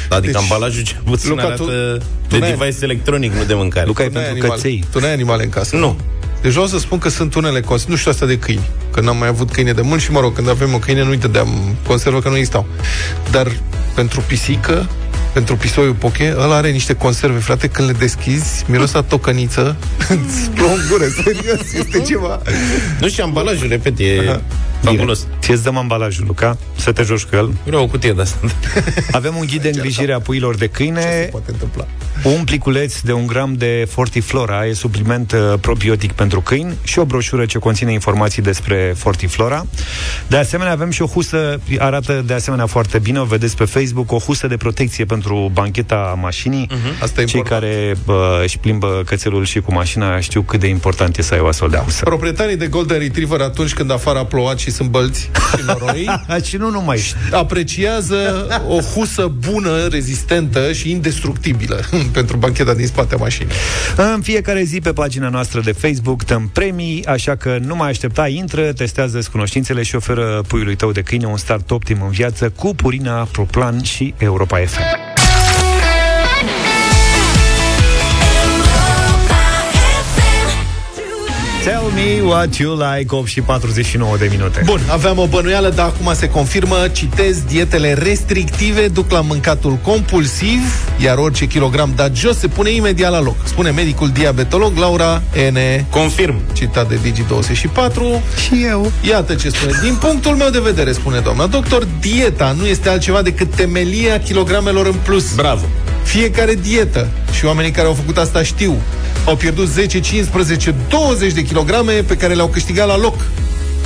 Adică 0.09 0.19
Deci, 0.19 0.31
deci, 0.31 0.41
ambalajul 0.41 0.83
cel 0.83 1.01
puțin 1.05 1.29
Luca, 1.29 1.41
arată 1.43 1.63
tu- 1.63 1.69
de 1.69 2.01
tu 2.27 2.37
n-ai- 2.37 2.55
device 2.57 2.77
electronic, 2.83 3.33
nu 3.33 3.43
de 3.43 3.53
mâncare. 3.53 3.85
Luca 3.85 4.03
e 4.03 4.07
Tu 4.07 4.13
n-ai 4.13 4.23
pentru 4.23 4.39
animale- 4.43 4.61
căței. 4.61 4.83
Tu 4.91 4.99
n-ai 4.99 5.11
animale 5.13 5.43
în 5.43 5.49
casă? 5.49 5.75
Nu. 5.75 5.97
Deci 6.41 6.51
vreau 6.51 6.67
să 6.67 6.79
spun 6.79 6.97
că 6.97 7.09
sunt 7.09 7.35
unele 7.35 7.61
conserve, 7.61 7.91
nu 7.91 7.97
știu 7.97 8.11
asta 8.11 8.25
de 8.25 8.37
câini, 8.37 8.69
că 8.93 9.01
n-am 9.01 9.17
mai 9.17 9.27
avut 9.27 9.51
câine 9.51 9.71
de 9.73 9.81
mult 9.81 10.01
și, 10.01 10.11
mă 10.11 10.19
rog, 10.19 10.35
când 10.35 10.49
avem 10.49 10.73
o 10.73 10.77
câine 10.77 11.03
nu-i 11.03 11.17
dădeam 11.17 11.75
conservă 11.87 12.19
că 12.19 12.29
nu 12.29 12.35
existau. 12.35 12.65
Dar 13.31 13.51
pentru 13.95 14.23
pisică, 14.27 14.89
pentru 15.33 15.55
pisoiul 15.55 15.93
poche, 15.93 16.35
ăla 16.37 16.55
are 16.55 16.69
niște 16.69 16.93
conserve, 16.93 17.39
frate, 17.39 17.67
când 17.67 17.87
le 17.87 17.95
deschizi, 17.99 18.63
miros 18.67 18.93
a 18.93 19.01
tocăniță, 19.01 19.75
îți 20.27 20.49
plouă 20.49 20.71
în 20.71 20.81
gură, 20.89 21.05
serios, 21.23 21.73
este 21.73 22.01
ceva. 22.01 22.41
Nu 22.99 23.07
știu, 23.09 23.23
ambalajul, 23.23 23.67
repet, 23.67 23.99
e 23.99 24.39
fabulos. 24.83 25.27
Ție-ți 25.39 25.63
dăm 25.63 25.77
ambalajul, 25.77 26.23
Luca, 26.27 26.57
să 26.75 26.91
te 26.91 27.03
joci 27.03 27.23
cu 27.23 27.35
el. 27.35 27.53
Vreau 27.65 27.83
o 27.83 27.87
cutie 27.87 28.13
de 28.13 28.21
asta. 28.21 28.37
Avem 29.11 29.35
un 29.35 29.45
ghid 29.45 29.61
de 29.61 29.67
îngrijire 29.73 30.13
a 30.13 30.19
puilor 30.19 30.55
de 30.55 30.67
câine, 30.67 31.27
Poate 31.31 31.51
întâmpla. 31.51 31.87
un 32.23 32.43
pliculeț 32.43 32.99
de 32.99 33.13
un 33.13 33.27
gram 33.27 33.53
de 33.53 33.87
Fortiflora, 33.89 34.65
e 34.65 34.73
supliment 34.73 35.31
uh, 35.31 35.53
probiotic 35.61 36.11
pentru 36.11 36.41
câini 36.41 36.73
și 36.83 36.99
o 36.99 37.05
broșură 37.05 37.45
ce 37.45 37.57
conține 37.57 37.91
informații 37.91 38.41
despre 38.41 38.93
Fortiflora. 38.97 39.65
De 40.27 40.37
asemenea, 40.37 40.71
avem 40.73 40.89
și 40.89 41.01
o 41.01 41.05
husă, 41.05 41.59
arată 41.77 42.23
de 42.25 42.33
asemenea 42.33 42.65
foarte 42.65 42.99
bine, 42.99 43.19
o 43.19 43.23
vedeți 43.23 43.55
pe 43.55 43.65
Facebook, 43.65 44.11
o 44.11 44.17
husă 44.17 44.47
de 44.47 44.57
protecție 44.57 45.05
pentru 45.05 45.49
bancheta 45.53 46.17
mașinii. 46.21 46.67
Mhm. 46.69 47.03
Asta 47.03 47.21
e 47.21 47.23
Cei 47.25 47.39
important. 47.39 47.61
care 47.71 47.95
bă, 48.05 48.39
își 48.43 48.57
plimbă 48.57 49.01
cățelul 49.05 49.45
și 49.45 49.59
cu 49.59 49.73
mașina 49.73 50.19
știu 50.19 50.41
cât 50.41 50.59
de 50.59 50.67
important 50.67 51.17
e 51.17 51.21
să 51.21 51.33
ai 51.33 51.39
o 51.39 51.47
astfel 51.47 51.69
de 51.69 51.77
husă. 51.77 52.03
Proprietarii 52.03 52.55
de 52.57 52.67
Golden 52.67 52.99
Retriever, 52.99 53.39
atunci 53.41 53.73
când 53.73 53.91
afară 53.91 54.19
a 54.19 54.25
plouat 54.25 54.59
și 54.59 54.70
sunt 54.71 54.89
bălți 54.89 55.29
și 55.57 55.63
noroi, 55.65 56.09
și 56.47 56.57
nu 56.57 56.69
numai. 56.69 57.01
apreciază 57.31 58.47
o 58.67 58.79
husă 58.79 59.31
bună, 59.49 59.87
rezistentă 59.87 60.71
și 60.71 60.89
indestructibilă 60.91 61.79
pentru 62.13 62.37
bancheta 62.37 62.73
din 62.73 62.87
spate 62.87 63.15
a 63.15 63.17
mașinii. 63.17 63.53
În 63.95 64.21
fiecare 64.21 64.63
zi 64.63 64.79
pe 64.79 64.93
pagina 64.93 65.29
noastră 65.29 65.61
de 65.61 65.71
Facebook 65.71 66.25
dăm 66.25 66.49
premii, 66.53 67.05
așa 67.05 67.35
că 67.35 67.57
nu 67.61 67.75
mai 67.75 67.89
aștepta, 67.89 68.27
intră, 68.27 68.73
testează 68.73 69.19
cunoștințele 69.31 69.83
și 69.83 69.95
oferă 69.95 70.41
puiului 70.47 70.75
tău 70.75 70.91
de 70.91 71.01
câine 71.01 71.25
un 71.25 71.37
start 71.37 71.71
optim 71.71 72.01
în 72.01 72.09
viață 72.09 72.49
cu 72.49 72.75
Purina, 72.75 73.27
Proplan 73.31 73.83
și 73.83 74.13
Europa 74.17 74.57
FM. 74.57 75.20
Me 81.93 82.21
what 82.21 82.55
you 82.55 82.77
like 82.77 83.15
8 83.15 83.27
și 83.27 83.41
49 83.41 84.17
de 84.17 84.27
minute. 84.31 84.61
Bun, 84.65 84.79
aveam 84.87 85.17
o 85.17 85.25
bănuială, 85.25 85.69
dar 85.69 85.85
acum 85.85 86.13
se 86.13 86.29
confirmă, 86.29 86.87
citez, 86.91 87.37
dietele 87.47 87.93
restrictive 87.93 88.87
duc 88.87 89.11
la 89.11 89.21
mâncatul 89.21 89.73
compulsiv, 89.73 90.59
iar 90.97 91.17
orice 91.17 91.45
kilogram 91.45 91.93
dat 91.95 92.15
jos 92.15 92.37
se 92.37 92.47
pune 92.47 92.69
imediat 92.69 93.11
la 93.11 93.21
loc. 93.21 93.35
Spune 93.43 93.69
medicul 93.69 94.09
diabetolog 94.09 94.77
Laura 94.77 95.21
N. 95.51 95.85
Confirm. 95.89 96.35
Citat 96.53 96.89
de 96.89 96.95
Digi24. 96.95 98.21
Și 98.47 98.63
eu. 98.63 98.91
Iată 99.07 99.35
ce 99.35 99.49
spune. 99.49 99.71
Din 99.81 99.95
punctul 99.95 100.35
meu 100.35 100.49
de 100.49 100.59
vedere, 100.59 100.91
spune 100.91 101.19
doamna 101.19 101.45
doctor, 101.45 101.87
dieta 101.99 102.55
nu 102.59 102.65
este 102.65 102.89
altceva 102.89 103.21
decât 103.21 103.55
temelia 103.55 104.19
kilogramelor 104.19 104.85
în 104.85 104.95
plus. 105.03 105.35
Bravo. 105.35 105.65
Fiecare 106.03 106.53
dietă, 106.53 107.07
și 107.31 107.45
oamenii 107.45 107.71
care 107.71 107.87
au 107.87 107.93
făcut 107.93 108.17
asta 108.17 108.43
știu, 108.43 108.75
au 109.25 109.35
pierdut 109.35 109.65
10, 109.65 109.87
15, 109.87 110.27
20 110.89 111.33
de 111.33 111.41
kilograme 111.41 111.91
pe 111.91 112.15
care 112.15 112.33
le-au 112.33 112.47
câștigat 112.47 112.87
la 112.87 112.97
loc. 112.97 113.15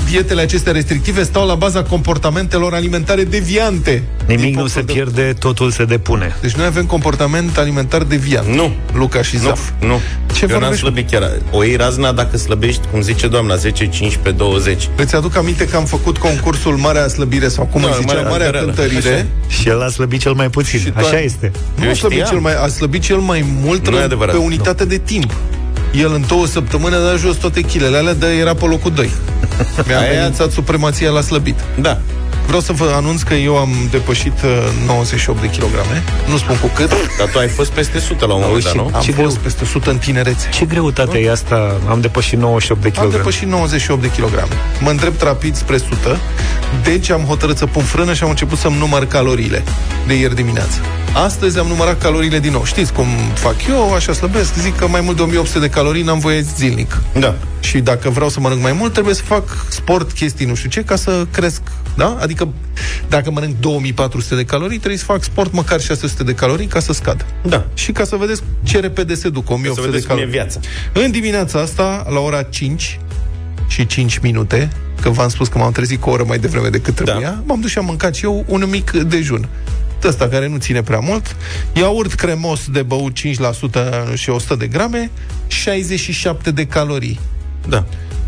Dietele 0.09 0.41
acestea 0.41 0.71
restrictive 0.71 1.23
stau 1.23 1.47
la 1.47 1.55
baza 1.55 1.83
comportamentelor 1.83 2.73
alimentare 2.73 3.23
deviante. 3.23 4.03
Nimic 4.27 4.41
Din 4.43 4.51
nu 4.53 4.57
punctul 4.59 4.81
se 4.81 4.81
de- 4.85 4.93
pierde, 4.93 5.33
totul 5.39 5.71
se 5.71 5.85
depune. 5.85 6.35
Deci 6.41 6.51
noi 6.51 6.65
avem 6.65 6.85
comportament 6.85 7.57
alimentar 7.57 8.03
deviant. 8.03 8.47
Nu. 8.47 8.73
Luca 8.93 9.21
și 9.21 9.35
Nu, 9.35 9.41
Zaf. 9.41 9.69
nu. 9.79 9.99
Ce 10.33 10.41
Eu 10.41 10.49
n-am 10.49 10.59
vorbești? 10.59 10.83
slăbit 10.83 11.09
chiar. 11.09 11.31
O 11.51 11.63
iei 11.63 11.75
razna 11.75 12.11
dacă 12.11 12.37
slăbești, 12.37 12.81
cum 12.91 13.01
zice 13.01 13.27
doamna, 13.27 13.55
10, 13.55 13.87
15, 13.87 14.31
20. 14.43 14.89
Îți 14.95 15.15
aduc 15.15 15.35
aminte 15.35 15.67
că 15.67 15.75
am 15.75 15.85
făcut 15.85 16.17
concursul 16.17 16.75
Marea 16.75 17.07
Slăbire 17.07 17.47
sau 17.47 17.65
cum 17.65 17.81
Da, 17.81 17.87
îi 17.87 17.93
zicea, 17.93 18.05
Marea 18.13 18.29
Marea 18.29 18.45
Cântăreală. 18.49 18.71
Cântărire. 18.73 19.27
Și 19.47 19.67
el 19.69 19.81
a 19.81 19.87
slăbit 19.89 20.19
cel 20.19 20.33
mai 20.33 20.49
puțin. 20.49 20.79
Și 20.79 20.91
Așa 20.95 21.01
toate- 21.09 21.23
este. 21.23 21.51
Nu 21.75 21.83
Eu 21.83 21.89
a 21.89 21.93
slăbit, 21.93 22.17
știam. 22.17 22.29
cel 22.31 22.39
mai, 22.39 22.53
a 22.63 22.67
slăbit 22.67 23.01
cel 23.01 23.17
mai 23.17 23.45
mult 23.61 23.83
Nu 23.87 23.91
e 23.93 23.95
rău 23.95 24.05
adevărat. 24.05 24.35
pe 24.35 24.41
unitate 24.41 24.85
de 24.85 24.97
timp. 24.97 25.33
El 25.99 26.13
în 26.13 26.23
două 26.27 26.45
săptămâni 26.45 26.95
a 26.95 26.99
dat 26.99 27.17
jos 27.17 27.35
toate 27.35 27.61
chilele 27.61 27.97
alea, 27.97 28.13
dar 28.13 28.29
era 28.29 28.53
pe 28.53 28.65
locul 28.65 28.91
2. 28.91 29.09
Mi-a 29.87 29.99
Aia- 30.01 30.09
amenințat 30.11 30.51
supremația 30.51 31.09
la 31.09 31.21
slăbit. 31.21 31.59
Da. 31.79 31.99
Vreau 32.45 32.61
să 32.61 32.73
vă 32.73 32.91
anunț 32.95 33.21
că 33.21 33.33
eu 33.33 33.57
am 33.57 33.69
depășit 33.91 34.33
uh, 34.43 34.49
98 34.85 35.41
de 35.41 35.49
kilograme. 35.49 36.03
Nu 36.29 36.37
spun 36.37 36.57
cu 36.61 36.67
cât. 36.75 36.89
Dar 37.19 37.27
tu 37.27 37.39
ai 37.39 37.47
fost 37.47 37.71
peste 37.71 37.97
100 37.97 38.25
la 38.25 38.33
un 38.33 38.41
moment 38.45 38.63
dat, 38.63 38.73
nu? 38.75 38.81
Am 38.93 39.01
Ce 39.01 39.11
fost 39.11 39.15
greu. 39.33 39.41
peste 39.43 39.63
100 39.63 39.89
în 39.89 39.97
tinerețe. 39.97 40.49
Ce 40.53 40.65
greutate 40.65 41.17
e 41.19 41.31
asta? 41.31 41.77
Am 41.89 42.01
depășit 42.01 42.39
98 42.39 42.81
de 42.81 42.87
Am 42.87 42.93
kilograme. 42.93 43.23
depășit 43.23 43.47
98 43.47 44.01
de 44.01 44.11
kilograme. 44.11 44.51
Mă 44.79 44.89
îndrept 44.89 45.21
rapid 45.21 45.55
spre 45.55 45.75
100, 45.75 46.19
deci 46.83 47.09
am 47.09 47.21
hotărât 47.21 47.57
să 47.57 47.65
pun 47.65 47.83
frână 47.83 48.13
și 48.13 48.23
am 48.23 48.29
început 48.29 48.57
să-mi 48.57 48.77
număr 48.77 49.05
caloriile 49.05 49.63
de 50.07 50.13
ieri 50.13 50.35
dimineață. 50.35 50.77
Astăzi 51.23 51.59
am 51.59 51.67
numărat 51.67 52.01
caloriile 52.01 52.39
din 52.39 52.51
nou. 52.51 52.65
Știți 52.65 52.93
cum 52.93 53.05
fac 53.33 53.55
eu, 53.69 53.93
așa 53.93 54.13
slăbesc, 54.13 54.53
zic 54.53 54.75
că 54.75 54.87
mai 54.87 55.01
mult 55.01 55.15
de 55.15 55.21
1800 55.21 55.59
de 55.59 55.69
calorii 55.69 56.03
n-am 56.03 56.19
voie 56.19 56.41
zilnic. 56.41 57.01
Da. 57.19 57.35
Și 57.59 57.79
dacă 57.79 58.09
vreau 58.09 58.29
să 58.29 58.39
mănânc 58.39 58.61
mai 58.61 58.71
mult, 58.71 58.93
trebuie 58.93 59.13
să 59.13 59.21
fac 59.23 59.65
sport, 59.69 60.11
chestii, 60.11 60.45
nu 60.45 60.55
știu 60.55 60.69
ce, 60.69 60.83
ca 60.83 60.95
să 60.95 61.25
cresc, 61.31 61.61
da? 61.97 62.17
Adică 62.21 62.47
dacă 63.07 63.31
mănânc 63.31 63.55
2400 63.59 64.35
de 64.35 64.43
calorii, 64.43 64.77
trebuie 64.77 64.97
să 64.99 65.05
fac 65.05 65.23
sport 65.23 65.53
măcar 65.53 65.81
600 65.81 66.23
de 66.23 66.33
calorii 66.33 66.67
ca 66.67 66.79
să 66.79 66.93
scad. 66.93 67.25
Da. 67.41 67.65
Și 67.73 67.91
ca 67.91 68.03
să 68.03 68.15
vedeți 68.15 68.43
ce 68.63 68.79
repede 68.79 69.13
se 69.15 69.29
duc, 69.29 69.49
1800 69.49 69.81
de 69.81 69.91
vedeți 69.91 70.07
cum 70.07 70.15
e 70.15 70.19
calorii. 70.19 70.39
viața. 70.39 70.59
În 70.93 71.11
dimineața 71.11 71.59
asta, 71.59 72.05
la 72.09 72.19
ora 72.19 72.41
5 72.41 72.99
și 73.67 73.85
5 73.85 74.17
minute, 74.17 74.69
că 75.01 75.09
v-am 75.09 75.29
spus 75.29 75.47
că 75.47 75.57
m-am 75.57 75.71
trezit 75.71 76.01
cu 76.01 76.09
o 76.09 76.11
oră 76.11 76.23
mai 76.27 76.37
devreme 76.37 76.67
decât 76.67 76.95
trebuia, 76.95 77.29
da. 77.29 77.41
m-am 77.45 77.59
dus 77.59 77.69
și 77.69 77.77
am 77.77 77.85
mâncat 77.85 78.15
și 78.15 78.25
eu 78.25 78.45
un 78.47 78.65
mic 78.69 78.91
dejun. 78.91 79.47
Ăsta 80.07 80.27
care 80.27 80.47
nu 80.47 80.57
ține 80.57 80.81
prea 80.81 80.99
mult, 80.99 81.35
iaurt 81.73 82.13
cremos 82.13 82.67
de 82.67 82.81
băut 82.81 83.17
5% 83.17 84.13
și 84.13 84.29
100 84.29 84.55
de 84.55 84.67
grame, 84.67 85.11
67 85.47 86.51
de 86.51 86.65
calorii. 86.65 87.19
Da. 87.67 87.85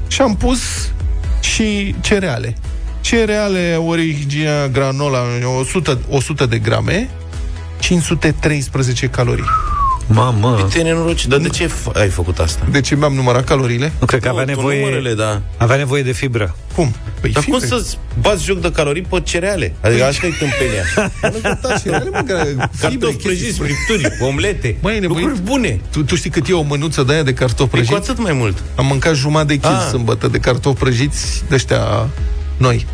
Și 0.07 0.21
am 0.21 0.35
pus 0.35 0.59
și 1.41 1.95
cereale. 2.01 2.57
Cereale 3.01 3.75
Origina 3.85 4.67
granola 4.67 5.23
100, 5.59 5.99
100 6.09 6.45
de 6.45 6.57
grame, 6.57 7.09
513 7.79 9.07
calorii. 9.07 9.49
Mamă. 10.07 10.67
Te 10.73 10.81
nenoroci, 10.81 11.25
dar 11.27 11.39
de 11.39 11.47
ce 11.49 11.67
f- 11.67 11.91
ai 11.93 12.09
făcut 12.09 12.39
asta? 12.39 12.65
De 12.71 12.81
ce 12.81 12.95
mi-am 12.95 13.13
numărat 13.13 13.43
caloriile? 13.43 13.91
Nu 13.99 14.05
cred 14.05 14.21
că 14.21 14.29
avea 14.29 14.43
Nu, 14.43 14.51
tu 14.51 14.55
nevoie, 14.55 14.79
numărele, 14.79 15.13
da. 15.13 15.41
avea 15.57 15.75
nevoie 15.75 16.03
de 16.03 16.11
fibră. 16.11 16.55
Cum? 16.75 16.95
Păi 17.21 17.31
Dar 17.31 17.43
cum 17.43 17.53
fibre. 17.59 17.67
să-ți 17.77 17.97
bați 18.21 18.43
joc 18.43 18.59
de 18.61 18.71
calorii 18.71 19.01
pe 19.01 19.19
cereale? 19.23 19.75
Adică 19.81 20.03
asta 20.03 20.25
e 20.25 20.29
tâmpenia. 20.29 21.11
Da, 21.61 21.77
cereale, 21.77 22.09
mă, 22.09 22.23
care- 22.27 22.43
fibre, 22.49 22.69
Cartofi 22.79 22.99
chestii 22.99 23.19
prăjiți, 23.23 23.53
spre- 23.55 23.67
fripturi, 23.85 24.17
omlete. 24.21 24.77
Mai 24.81 24.95
e 24.95 24.99
nevoie- 24.99 25.21
Lucruri 25.23 25.41
bune. 25.43 25.79
Tu, 25.91 26.03
tu 26.03 26.15
știi 26.15 26.29
cât 26.29 26.49
e 26.49 26.53
o 26.53 26.61
mânuță 26.61 27.03
de 27.03 27.13
aia 27.13 27.23
de 27.23 27.33
cartofi 27.33 27.69
Păi 27.69 27.79
cu 27.79 27.85
prăjiți? 27.87 28.09
atât 28.09 28.23
mai 28.23 28.33
mult. 28.33 28.63
Am 28.75 28.85
mâncat 28.85 29.15
jumătate 29.15 29.47
de 29.53 29.59
kil 29.59 29.69
Ah. 29.75 29.87
sâmbătă 29.89 30.27
de 30.27 30.37
cartofi 30.37 30.79
prăjiți 30.79 31.43
de 31.49 31.55
ăștia 31.55 32.09
noi 32.57 32.85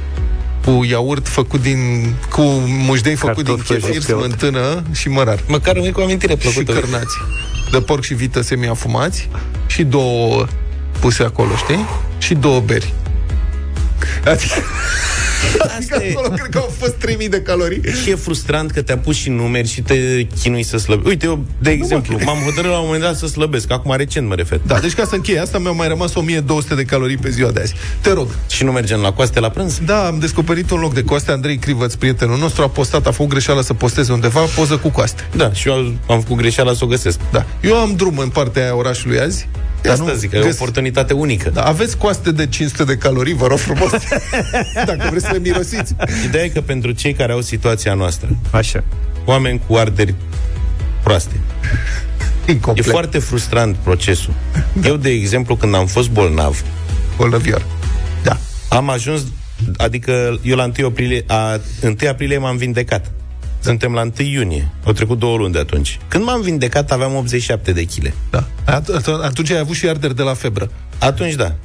cu 0.66 0.84
iaurt 0.84 1.28
făcut 1.28 1.61
din 1.61 2.14
cu 2.30 2.41
mușdei 2.68 3.16
făcut 3.16 3.43
din 3.43 3.55
Cartofi 3.55 3.68
chefir, 3.68 3.84
prăjiți, 3.84 4.09
iaurt. 4.09 4.26
smântână 4.26 4.84
și 4.91 5.09
mărar. 5.09 5.39
Măcar 5.47 5.74
rămâi 5.74 5.91
cu 5.91 6.01
amintire 6.01 6.34
Și 6.34 6.47
plăcută. 6.47 6.72
cărnați. 6.80 7.16
De 7.72 7.80
porc 7.80 8.03
și 8.03 8.14
vită 8.14 8.41
semi-afumați 8.41 9.30
și 9.68 9.84
două 9.84 10.45
puse 10.99 11.24
acolo, 11.24 11.55
știi? 11.55 11.86
Și 12.18 12.34
două 12.34 12.59
beri. 12.59 12.93
Adică, 14.26 14.53
adică 15.78 15.95
Asta 15.95 16.03
e. 16.05 16.11
acolo 16.16 16.28
cred 16.34 16.47
că 16.49 16.57
au 16.57 16.74
fost 16.80 16.93
3000 16.93 17.30
de 17.30 17.41
calorii. 17.41 17.82
Și 18.03 18.09
e 18.09 18.16
frustrant 18.16 18.72
că 18.72 18.82
te-a 18.82 18.97
pus 18.97 19.16
și 19.16 19.30
numeri 19.30 19.68
și 19.68 19.82
te 19.82 19.95
chinui 20.41 20.64
să 20.64 20.78
slăbești. 20.78 21.09
Uite, 21.09 21.26
eu, 21.26 21.45
de 21.61 21.70
exemplu, 21.72 22.18
m-am 22.26 22.38
hotărât 22.38 22.72
la 22.72 22.78
un 22.78 22.86
moment 22.86 23.03
dat 23.03 23.16
să 23.18 23.28
slăbesc. 23.28 23.72
Acum, 23.72 23.93
recent 23.97 24.28
mă 24.28 24.36
refer. 24.36 24.59
Da, 24.66 24.80
deci 24.80 24.93
ca 24.93 25.05
să 25.05 25.16
închei 25.16 25.39
asta, 25.39 25.57
mi-au 25.57 25.76
mai 25.76 25.88
rămas 25.88 26.14
1200 26.16 26.76
de 26.76 26.84
calorii 26.84 27.18
pe 27.18 27.30
ziua 27.30 27.51
de 27.51 27.59
azi. 27.61 27.74
Te 28.01 28.14
rog. 28.14 28.28
Și 28.49 28.64
nu 28.64 28.72
mergem 28.72 28.99
la 28.99 29.11
coaste 29.11 29.39
la 29.39 29.49
prânz? 29.49 29.80
Da, 29.86 30.05
am 30.05 30.20
descoperit 30.20 30.70
un 30.72 30.80
loc 30.80 30.93
de 30.93 31.03
coaste. 31.03 31.32
Andrei 31.32 31.57
Crivăț, 31.57 31.93
prietenul 31.93 32.38
nostru, 32.38 32.64
a 32.64 32.70
postat, 32.70 33.07
a 33.07 33.11
făcut 33.11 33.30
greșeală 33.30 33.61
să 33.61 33.74
posteze 33.74 34.11
undeva 34.11 34.39
poză 34.39 34.78
cu 34.78 34.89
coaste. 34.89 35.28
Da, 35.36 35.51
și 35.53 35.68
eu 35.68 35.74
al- 35.74 35.93
am 36.09 36.22
făcut 36.22 36.38
greșeala 36.38 36.74
să 36.74 36.84
o 36.84 36.88
găsesc. 36.88 37.20
Da. 37.32 37.45
Eu 37.61 37.76
am 37.76 37.93
drum 37.95 38.18
în 38.18 38.30
partea 38.30 38.64
aia 38.64 38.76
orașului 38.76 39.20
azi. 39.20 39.47
De 39.84 39.89
asta 39.89 40.13
zic, 40.13 40.29
că 40.29 40.36
e 40.38 40.41
o 40.41 40.47
oportunitate 40.51 41.13
unică. 41.13 41.49
Da, 41.49 41.63
aveți 41.63 41.97
coaste 41.97 42.31
de 42.31 42.47
500 42.47 42.84
de 42.84 42.97
calorii, 42.97 43.34
vă 43.34 43.47
rog 43.47 43.57
frumos, 43.57 43.91
dacă 44.86 45.07
vreți 45.09 45.25
să 45.25 45.31
le 45.31 45.39
mirosiți. 45.39 45.95
Ideea 46.25 46.43
e 46.43 46.47
că 46.47 46.61
pentru 46.61 46.91
cei 46.91 47.13
care 47.13 47.31
au 47.31 47.41
situația 47.41 47.93
noastră, 47.93 48.29
Așa. 48.51 48.84
oameni 49.25 49.61
cu 49.67 49.75
arderi 49.75 50.15
proaste, 51.03 51.34
Incomplet. 52.47 52.88
e 52.88 52.89
foarte 52.89 53.19
frustrant 53.19 53.75
procesul. 53.75 54.34
Eu, 54.84 54.95
de 54.95 55.09
exemplu, 55.09 55.55
când 55.55 55.75
am 55.75 55.86
fost 55.86 56.09
bolnav, 56.09 56.63
Bolnăvior. 57.17 57.65
Da. 58.23 58.38
am 58.69 58.89
ajuns, 58.89 59.21
adică 59.77 60.39
eu 60.41 60.55
la 60.55 60.71
1 60.79 60.88
aprilie, 60.88 61.23
a, 61.27 61.59
1 61.84 61.95
aprilie 62.09 62.38
m-am 62.38 62.57
vindecat. 62.57 63.11
Suntem 63.64 63.93
la 63.93 64.01
1 64.01 64.11
iunie. 64.18 64.70
Au 64.86 64.91
trecut 64.91 65.20
două 65.20 65.38
luni 65.38 65.53
de 65.53 65.59
atunci. 65.59 65.99
Când 66.07 66.24
m-am 66.24 66.41
vindecat, 66.41 66.91
aveam 66.91 67.16
87 67.16 67.72
de 67.72 67.84
kg. 67.84 68.14
Da. 68.30 68.47
At- 68.66 69.01
at- 69.01 69.24
Atunci 69.24 69.51
ai 69.51 69.57
avut 69.57 69.76
și 69.76 69.88
arderi 69.88 70.16
de 70.16 70.22
la 70.22 70.34
febră. 70.34 70.72
Atunci 70.99 71.34
da. 71.34 71.55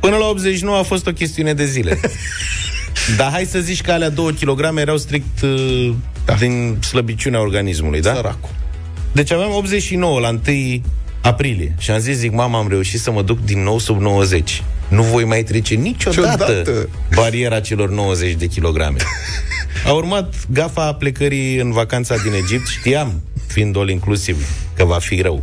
Până 0.00 0.16
la 0.16 0.26
89 0.26 0.78
a 0.78 0.82
fost 0.82 1.06
o 1.06 1.10
chestiune 1.10 1.54
de 1.54 1.64
zile. 1.64 2.00
Dar 3.18 3.30
hai 3.30 3.44
să 3.44 3.58
zici 3.58 3.80
că 3.80 3.92
alea 3.92 4.10
2 4.10 4.32
kg 4.32 4.78
erau 4.78 4.96
strict 4.96 5.42
uh, 5.42 5.94
da. 6.24 6.34
din 6.34 6.78
slăbiciunea 6.80 7.40
organismului, 7.40 8.00
da? 8.00 8.14
Săracul. 8.14 8.50
Deci 9.12 9.32
aveam 9.32 9.50
89 9.54 10.20
la 10.20 10.28
1 10.46 10.80
aprilie 11.22 11.74
și 11.78 11.90
am 11.90 11.98
zis, 11.98 12.16
zic, 12.16 12.32
mama, 12.32 12.58
am 12.58 12.68
reușit 12.68 13.00
să 13.00 13.10
mă 13.10 13.22
duc 13.22 13.44
din 13.44 13.62
nou 13.62 13.78
sub 13.78 14.00
90. 14.00 14.62
Nu 14.88 15.02
voi 15.02 15.24
mai 15.24 15.42
trece 15.42 15.74
niciodată 15.74 16.30
Niciodată. 16.30 16.88
bariera 17.14 17.60
celor 17.60 17.90
90 17.90 18.34
de 18.34 18.46
kilograme. 18.46 18.96
A 19.86 19.92
urmat 19.92 20.34
gafa 20.50 20.92
plecării 20.92 21.56
în 21.56 21.72
vacanța 21.72 22.16
din 22.16 22.32
Egipt, 22.32 22.66
știam, 22.66 23.20
fiind 23.46 23.76
all 23.76 23.88
inclusiv, 23.90 24.48
că 24.76 24.84
va 24.84 24.98
fi 24.98 25.20
rău. 25.20 25.42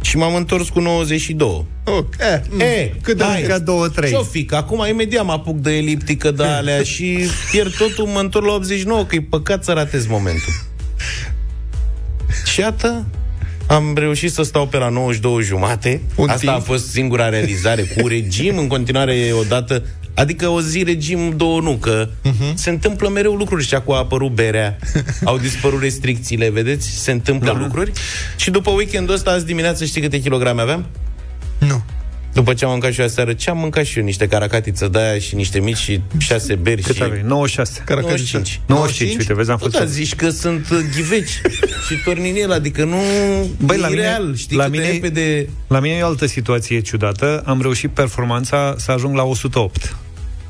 Și 0.00 0.16
m-am 0.16 0.34
întors 0.34 0.68
cu 0.68 0.80
92. 0.80 1.66
Oh, 1.84 2.04
eh, 2.18 2.40
mm, 2.50 2.60
E, 2.60 2.92
cât 3.02 3.16
de 3.16 3.24
hai, 3.24 3.44
mult? 3.48 3.62
două, 3.62 3.88
trei. 3.88 4.10
Ce-o 4.10 4.22
fi? 4.22 4.44
Că 4.44 4.56
acum 4.56 4.86
imediat 4.88 5.24
mă 5.24 5.32
apuc 5.32 5.56
de 5.56 5.76
eliptică 5.76 6.30
de 6.30 6.42
alea 6.44 6.82
și 6.82 7.18
pierd 7.50 7.76
totul, 7.76 8.06
mă 8.06 8.20
întorc 8.20 8.46
la 8.46 8.52
89, 8.52 9.04
că 9.04 9.14
e 9.14 9.20
păcat 9.20 9.64
să 9.64 9.72
ratez 9.72 10.06
momentul. 10.06 10.52
Și 12.44 12.60
iată, 12.60 13.04
am 13.66 13.94
reușit 13.96 14.32
să 14.32 14.42
stau 14.42 14.66
pe 14.66 14.76
la 14.76 14.88
92 14.88 15.42
jumate. 15.42 16.00
Un 16.14 16.28
Asta 16.28 16.40
timp. 16.40 16.52
a 16.52 16.58
fost 16.58 16.90
singura 16.90 17.28
realizare. 17.28 17.82
Cu 17.82 18.06
regim, 18.06 18.58
în 18.58 18.66
continuare, 18.66 19.30
odată... 19.40 19.82
Adică 20.14 20.48
o 20.48 20.60
zi 20.60 20.82
regim, 20.82 21.36
două 21.36 21.60
nu, 21.60 21.72
că 21.72 22.08
uh-huh. 22.08 22.54
se 22.54 22.70
întâmplă 22.70 23.08
mereu 23.08 23.34
lucruri. 23.34 23.66
Și 23.66 23.74
acum 23.74 23.94
a 23.94 23.98
apărut 23.98 24.30
berea, 24.30 24.78
au 25.24 25.38
dispărut 25.38 25.80
restricțiile, 25.80 26.50
vedeți? 26.50 26.88
Se 26.88 27.10
întâmplă 27.10 27.52
da. 27.52 27.58
lucruri. 27.58 27.92
Și 28.36 28.50
după 28.50 28.70
weekendul 28.70 29.14
ăsta, 29.14 29.30
azi 29.30 29.46
dimineață, 29.46 29.84
știi 29.84 30.00
câte 30.00 30.20
kilograme 30.20 30.60
aveam? 30.60 30.86
Nu. 31.58 31.82
După 32.36 32.54
ce 32.54 32.64
am 32.64 32.70
mâncat 32.70 32.92
și 32.92 33.00
eu 33.00 33.06
aseară, 33.06 33.32
ce 33.32 33.50
am 33.50 33.58
mâncat 33.58 33.84
și 33.84 33.98
eu? 33.98 34.04
Niște 34.04 34.26
caracatiță 34.26 34.88
de 34.88 34.98
aia 34.98 35.18
și 35.18 35.34
niște 35.34 35.60
mici 35.60 35.76
și 35.76 36.00
șase 36.18 36.54
beri 36.54 36.82
Cât 36.82 36.94
și... 36.94 37.02
aveai? 37.02 37.22
96. 37.26 37.84
95. 37.88 38.60
95, 38.66 39.18
uite, 39.18 39.34
vezi, 39.34 39.50
am 39.50 39.56
Nu, 39.60 39.62
fost... 39.62 39.78
dar 39.78 39.86
zici 39.86 40.14
că 40.14 40.30
sunt 40.30 40.68
uh, 40.70 40.78
ghiveci 40.94 41.40
și 41.86 41.94
torninel, 42.04 42.52
adică 42.52 42.84
nu 42.84 42.96
Băi, 43.64 43.76
e 43.76 43.80
la 43.80 43.88
mine, 43.88 44.00
real. 44.00 44.36
Știi 44.36 44.56
la 44.56 44.62
cât 44.62 44.72
mine, 44.72 44.84
de 44.84 44.90
repede... 44.90 45.48
la 45.66 45.80
mine 45.80 45.94
e 45.94 46.02
o 46.02 46.06
altă 46.06 46.26
situație 46.26 46.80
ciudată. 46.80 47.42
Am 47.46 47.60
reușit 47.60 47.90
performanța 47.90 48.74
să 48.78 48.90
ajung 48.90 49.16
la 49.16 49.22
108 49.22 49.96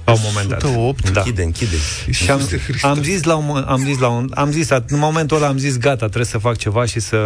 la 0.07 0.13
un 0.13 0.19
moment 0.23 0.49
dat. 0.49 0.63
108? 0.63 1.11
Da. 1.11 1.21
Închide, 1.21 1.43
închide. 1.43 1.77
Și 2.11 2.31
am, 2.31 2.41
am 2.83 3.03
zis 3.03 3.23
la 3.23 3.37
un, 3.37 3.65
am 3.69 3.83
zis 3.85 3.99
la 3.99 4.09
un, 4.09 4.31
am 4.35 4.51
zis, 4.51 4.67
at- 4.73 4.87
în 4.89 4.99
momentul 4.99 5.37
ăla 5.37 5.47
am 5.47 5.59
zis 5.59 5.79
gata, 5.79 5.97
trebuie 6.07 6.25
să 6.25 6.39
fac 6.39 6.57
ceva 6.57 6.85
și 6.85 7.01
să 7.01 7.17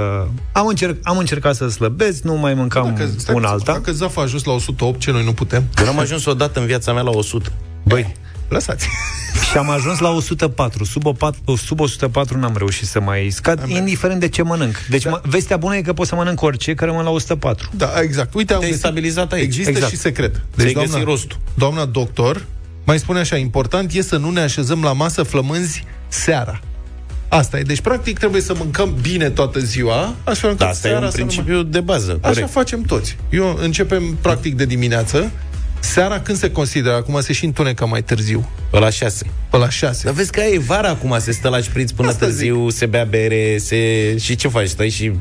am, 0.53 0.67
încerc, 0.67 0.97
am 1.03 1.19
încercat 1.19 1.55
să 1.55 1.69
slăbesc, 1.69 2.23
nu 2.23 2.35
mai 2.35 2.55
mâncam 2.55 2.85
Dacă, 2.85 3.11
stai 3.17 3.35
una 3.35 3.49
puțin, 3.51 3.69
alta. 3.69 3.73
Dacă 3.81 3.93
Zaf 3.93 4.17
a 4.17 4.21
ajuns 4.21 4.45
la 4.45 4.53
108, 4.53 5.01
ce 5.01 5.11
noi 5.11 5.25
nu 5.25 5.33
putem? 5.33 5.65
Eu 5.83 5.89
am 5.89 5.99
ajuns 5.99 6.25
odată 6.25 6.61
în 6.61 6.67
viața 6.67 6.93
mea 6.93 7.03
la 7.03 7.11
100. 7.11 7.53
Băi, 7.83 8.13
Lăsați. 8.49 8.89
și 9.51 9.57
am 9.57 9.71
ajuns 9.71 9.99
la 9.99 10.09
104. 10.11 10.85
Sub, 10.85 11.07
o 11.07 11.13
pat, 11.13 11.35
sub 11.65 11.81
104 11.81 12.39
n-am 12.39 12.55
reușit 12.57 12.87
să 12.87 13.01
mai 13.01 13.29
scad, 13.31 13.69
indiferent 13.69 14.21
de 14.21 14.29
ce 14.29 14.43
mănânc. 14.43 14.77
Deci 14.89 15.03
Da. 15.03 15.11
mă, 15.11 15.21
vestea 15.25 15.57
bună 15.57 15.77
e 15.77 15.83
că 15.83 15.93
pot 15.93 16.07
să 16.07 16.15
mănânc 16.15 16.43
orice, 16.43 16.75
că 16.75 16.85
rămân 16.85 17.05
la 17.05 17.11
104. 17.11 17.69
Da, 17.77 17.93
exact. 18.01 18.35
Uite, 18.35 18.53
am 18.53 18.59
Te-ai 18.59 18.71
găsit- 18.71 18.85
stabilizat 18.85 19.33
aici. 19.33 19.45
Există 19.45 19.71
Exact. 19.71 19.91
și 19.93 19.99
secret. 19.99 20.41
Ți-ai 20.59 20.73
găsit 20.73 21.03
rostul. 21.03 21.39
Doamna 21.55 21.85
doctor 21.85 22.45
mai 22.91 22.99
spune 22.99 23.19
așa, 23.19 23.37
important 23.37 23.93
e 23.93 24.03
să 24.03 24.17
nu 24.17 24.31
ne 24.31 24.41
așezăm 24.41 24.83
la 24.83 24.93
masă 24.93 25.23
flămânzi 25.23 25.85
seara. 26.09 26.61
Asta 27.29 27.59
e. 27.59 27.63
Deci, 27.63 27.81
practic, 27.81 28.19
trebuie 28.19 28.43
să 28.43 28.55
mâncăm 28.57 28.95
bine 29.01 29.31
toată 29.31 29.59
ziua, 29.59 30.15
astfel 30.25 30.51
încât 30.51 30.65
Da, 30.65 30.71
asta 30.71 30.89
e 30.89 30.91
seara 30.91 31.05
un 31.05 31.11
să 31.11 31.19
nu 31.19 31.27
principiu 31.27 31.63
de 31.63 31.81
bază. 31.81 32.19
Așa 32.21 32.33
Corect. 32.33 32.51
facem 32.51 32.83
toți. 32.83 33.17
Eu 33.31 33.59
începem, 33.61 34.17
practic, 34.21 34.57
de 34.57 34.65
dimineață. 34.65 35.31
Seara 35.81 36.21
când 36.21 36.39
se 36.39 36.51
consideră? 36.51 36.95
Acum 36.95 37.21
se 37.21 37.33
și 37.33 37.45
întunecă 37.45 37.87
mai 37.87 38.03
târziu. 38.03 38.49
Pe 38.71 38.79
la 38.79 38.91
6. 38.91 39.27
Pe 39.51 39.57
la 39.57 39.69
6. 39.69 40.01
Dar 40.05 40.15
vezi 40.15 40.31
că 40.31 40.41
e 40.41 40.59
vara 40.59 40.89
acum, 40.89 41.17
se 41.19 41.33
stă 41.33 41.49
la 41.49 41.61
șpriț 41.61 41.91
până 41.91 42.09
Asta 42.09 42.25
târziu, 42.25 42.69
se 42.69 42.87
bea 42.87 43.05
bere, 43.05 43.59
se... 43.59 44.17
Și 44.19 44.35
ce 44.35 44.49
faci? 44.49 44.69
Stai 44.69 44.89
și 44.89 45.13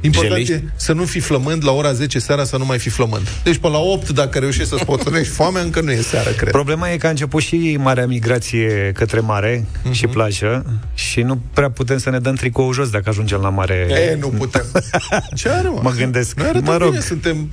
Important 0.00 0.44
Jelești? 0.46 0.66
e 0.66 0.70
să 0.76 0.92
nu 0.92 1.04
fii 1.04 1.20
flămând 1.20 1.64
la 1.64 1.72
ora 1.72 1.92
10 1.92 2.18
seara, 2.18 2.44
să 2.44 2.56
nu 2.56 2.64
mai 2.64 2.78
fii 2.78 2.90
flămând. 2.90 3.28
Deci 3.44 3.56
până 3.56 3.72
la 3.72 3.78
8, 3.78 4.10
dacă 4.10 4.38
reușești 4.38 4.68
să-ți 4.68 4.84
potonești 4.84 5.32
foamea, 5.32 5.62
încă 5.62 5.80
nu 5.80 5.90
e 5.90 6.00
seară, 6.00 6.30
cred. 6.30 6.50
Problema 6.50 6.90
e 6.90 6.96
că 6.96 7.06
a 7.06 7.10
început 7.10 7.42
și 7.42 7.76
marea 7.80 8.06
migrație 8.06 8.92
către 8.94 9.20
mare 9.20 9.64
Mhm. 9.82 9.92
și 9.92 10.06
plajă 10.06 10.80
și 10.94 11.20
nu 11.20 11.40
prea 11.52 11.70
putem 11.70 11.98
să 11.98 12.10
ne 12.10 12.18
dăm 12.18 12.34
tricou 12.34 12.72
jos 12.72 12.88
dacă 12.90 13.08
ajungem 13.08 13.40
la 13.40 13.48
mare. 13.48 13.86
E, 14.12 14.16
nu 14.20 14.28
putem. 14.28 14.64
Ce 15.36 15.48
are, 15.48 15.68
mă? 15.68 15.80
Mă 15.82 15.90
gândesc. 15.90 16.36
Noi 16.36 16.46
arătăm 16.48 16.72
Mă 16.72 16.76
rog. 16.76 16.88
bine, 16.90 17.00
suntem... 17.02 17.50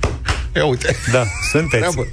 Ia 0.58 0.66
uite. 0.66 0.96
Da, 1.12 1.22
sunteți. 1.50 1.76
Treabă. 1.76 2.08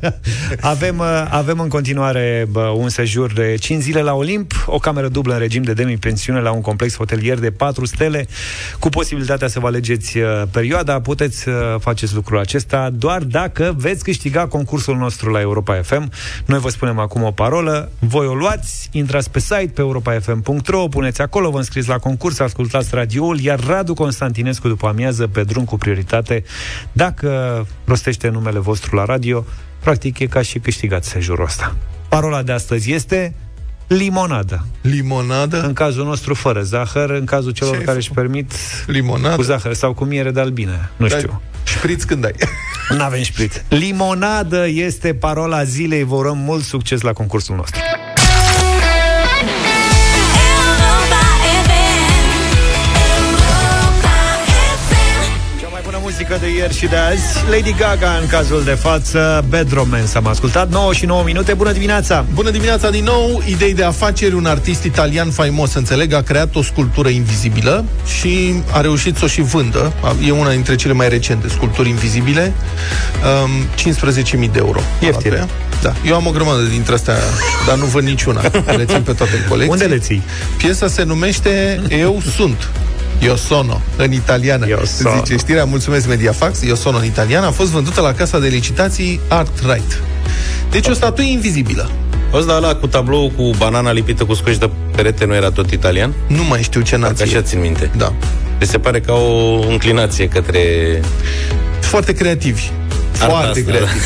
avem, 0.74 0.98
uh, 0.98 1.26
avem 1.30 1.58
în 1.58 1.68
continuare 1.68 2.46
bă, 2.50 2.60
un 2.60 2.88
sejur 2.88 3.32
de 3.32 3.54
5 3.60 3.82
zile 3.82 4.00
la 4.00 4.14
Olimp, 4.14 4.64
o 4.66 4.78
cameră 4.78 5.08
dublă 5.08 5.32
în 5.32 5.38
regim 5.38 5.62
de 5.62 5.72
demi-pensiune 5.72 6.40
la 6.40 6.52
un 6.52 6.60
complex 6.60 6.96
hotelier 6.96 7.38
de 7.38 7.50
4 7.50 7.84
stele, 7.84 8.26
cu 8.78 8.88
posibilitatea 8.88 9.48
să 9.48 9.60
vă 9.60 9.66
alegeți 9.66 10.18
uh, 10.18 10.42
perioada. 10.50 11.00
Puteți 11.00 11.38
să 11.38 11.76
faceți 11.80 12.14
lucrul 12.14 12.38
acesta 12.38 12.90
doar 12.90 13.22
dacă 13.22 13.74
veți 13.76 14.04
câștiga 14.04 14.46
concursul 14.46 14.96
nostru 14.96 15.30
la 15.30 15.40
Europa 15.40 15.80
FM. 15.82 16.10
Noi 16.46 16.58
vă 16.58 16.68
spunem 16.68 16.98
acum 16.98 17.22
o 17.22 17.30
parolă, 17.30 17.90
voi 17.98 18.26
o 18.26 18.34
luați, 18.34 18.88
intrați 18.90 19.30
pe 19.30 19.40
site, 19.40 19.70
pe 19.74 19.80
europafm.ro, 19.80 20.88
puneți 20.88 21.20
acolo, 21.20 21.50
vă 21.50 21.56
înscriți 21.56 21.88
la 21.88 21.98
concurs, 21.98 22.38
ascultați 22.38 22.88
radioul, 22.92 23.40
iar 23.40 23.60
Radu 23.66 23.94
Constantinescu 23.94 24.68
după 24.68 24.86
amiază 24.86 25.26
pe 25.26 25.42
drum 25.42 25.64
cu 25.64 25.76
prioritate, 25.76 26.44
dacă 26.92 27.61
rostește 27.84 28.28
numele 28.28 28.58
vostru 28.58 28.96
la 28.96 29.04
radio, 29.04 29.44
practic 29.80 30.18
e 30.18 30.26
ca 30.26 30.42
și 30.42 30.58
câștigat 30.58 31.04
sejurul 31.04 31.44
ăsta. 31.44 31.76
Parola 32.08 32.42
de 32.42 32.52
astăzi 32.52 32.92
este 32.92 33.34
limonadă. 33.86 34.66
Limonadă? 34.80 35.62
În 35.62 35.72
cazul 35.72 36.04
nostru 36.04 36.34
fără 36.34 36.62
zahăr, 36.62 37.10
în 37.10 37.24
cazul 37.24 37.50
celor 37.50 37.72
Ce-ai 37.72 37.84
care 37.84 37.96
își 37.98 38.10
permit 38.10 38.52
Limonadă? 38.86 39.34
cu 39.36 39.42
zahăr 39.42 39.74
sau 39.74 39.92
cu 39.94 40.04
miere 40.04 40.30
de 40.30 40.40
albine. 40.40 40.90
Nu 40.96 41.06
Dai 41.06 41.18
știu. 41.18 41.42
Șpriț 41.64 42.02
când 42.02 42.24
ai. 42.24 42.32
Nu 42.88 43.02
avem 43.02 43.22
șpriț. 43.22 43.56
Limonadă 43.68 44.66
este 44.68 45.14
parola 45.14 45.64
zilei. 45.64 46.02
Vă 46.02 46.14
urăm 46.14 46.38
mult 46.38 46.64
succes 46.64 47.00
la 47.00 47.12
concursul 47.12 47.56
nostru. 47.56 47.80
Muzică 56.28 56.46
de 56.46 56.58
ieri 56.58 56.76
și 56.76 56.86
de 56.86 56.96
azi 56.96 57.50
Lady 57.50 57.74
Gaga 57.78 58.18
în 58.20 58.26
cazul 58.26 58.64
de 58.64 58.70
față 58.70 59.44
Bad 59.48 59.72
Romance 59.72 60.16
am 60.16 60.26
ascultat 60.26 60.70
9 60.70 60.92
și 60.92 61.04
9 61.04 61.22
minute, 61.22 61.54
bună 61.54 61.72
dimineața 61.72 62.24
Bună 62.34 62.50
dimineața 62.50 62.90
din 62.90 63.04
nou! 63.04 63.42
Idei 63.46 63.74
de 63.74 63.84
afaceri, 63.84 64.34
un 64.34 64.46
artist 64.46 64.82
italian 64.82 65.30
faimos, 65.30 65.74
înțeleg, 65.74 66.12
a 66.12 66.22
creat 66.22 66.54
o 66.54 66.62
sculptură 66.62 67.08
invizibilă 67.08 67.84
și 68.18 68.54
a 68.70 68.80
reușit 68.80 69.16
să 69.16 69.24
o 69.24 69.26
și 69.26 69.40
vândă. 69.40 69.92
E 70.26 70.30
una 70.30 70.50
dintre 70.50 70.74
cele 70.74 70.92
mai 70.92 71.08
recente 71.08 71.48
sculpturi 71.48 71.88
invizibile. 71.88 72.52
Um, 73.44 73.50
15.000 74.44 74.50
de 74.52 74.58
euro. 74.58 74.80
Ieftin. 75.00 75.30
Pe 75.30 75.36
ea. 75.36 75.48
Da. 75.82 75.92
Eu 76.06 76.14
am 76.14 76.26
o 76.26 76.30
grămadă 76.30 76.62
dintre 76.62 76.94
astea, 76.94 77.16
dar 77.66 77.76
nu 77.76 77.84
văd 77.84 78.02
niciuna. 78.02 78.40
Le 78.76 78.84
țin 78.84 79.02
pe 79.02 79.12
toate 79.12 79.36
în 79.36 79.48
colecție. 79.48 79.72
Unde 79.72 79.84
le 79.84 79.98
ții? 79.98 80.22
Piesa 80.56 80.88
se 80.88 81.02
numește 81.02 81.80
Eu 81.88 82.22
sunt. 82.36 82.68
Io 83.22 83.36
sono, 83.36 83.80
în 83.96 84.12
italiană. 84.12 84.66
Io 84.68 84.84
sono. 84.84 85.16
Zice 85.24 85.36
știrea, 85.36 85.64
mulțumesc 85.64 86.08
Mediafax, 86.08 86.60
Io 86.62 86.74
sono 86.74 86.96
în 86.98 87.04
italiană, 87.04 87.46
a 87.46 87.50
fost 87.50 87.70
vândută 87.70 88.00
la 88.00 88.12
casa 88.12 88.38
de 88.38 88.48
licitații 88.48 89.20
Art 89.28 89.58
Right. 89.58 90.00
Deci 90.70 90.88
o 90.88 90.92
statuie 90.92 91.30
invizibilă. 91.30 91.90
Ăsta 92.32 92.50
da, 92.50 92.56
ăla 92.56 92.74
cu 92.74 92.86
tablou 92.86 93.32
cu 93.36 93.50
banana 93.58 93.92
lipită 93.92 94.24
cu 94.24 94.34
scoși 94.34 94.58
de 94.58 94.70
perete 94.96 95.24
nu 95.24 95.34
era 95.34 95.50
tot 95.50 95.70
italian? 95.70 96.12
Nu 96.26 96.44
mai 96.44 96.62
știu 96.62 96.80
ce 96.80 96.96
Parcă 96.96 97.08
nație. 97.08 97.24
așa 97.24 97.42
țin 97.42 97.60
minte. 97.60 97.90
Da. 97.96 98.12
Mi 98.60 98.66
se 98.66 98.78
pare 98.78 99.00
ca 99.00 99.12
o 99.12 99.60
înclinație 99.68 100.28
către... 100.28 100.60
Foarte 101.80 102.12
creativi. 102.12 102.70
Arta 103.12 103.26
Foarte 103.26 103.60
asta, 103.60 103.70
creativi. 103.70 104.04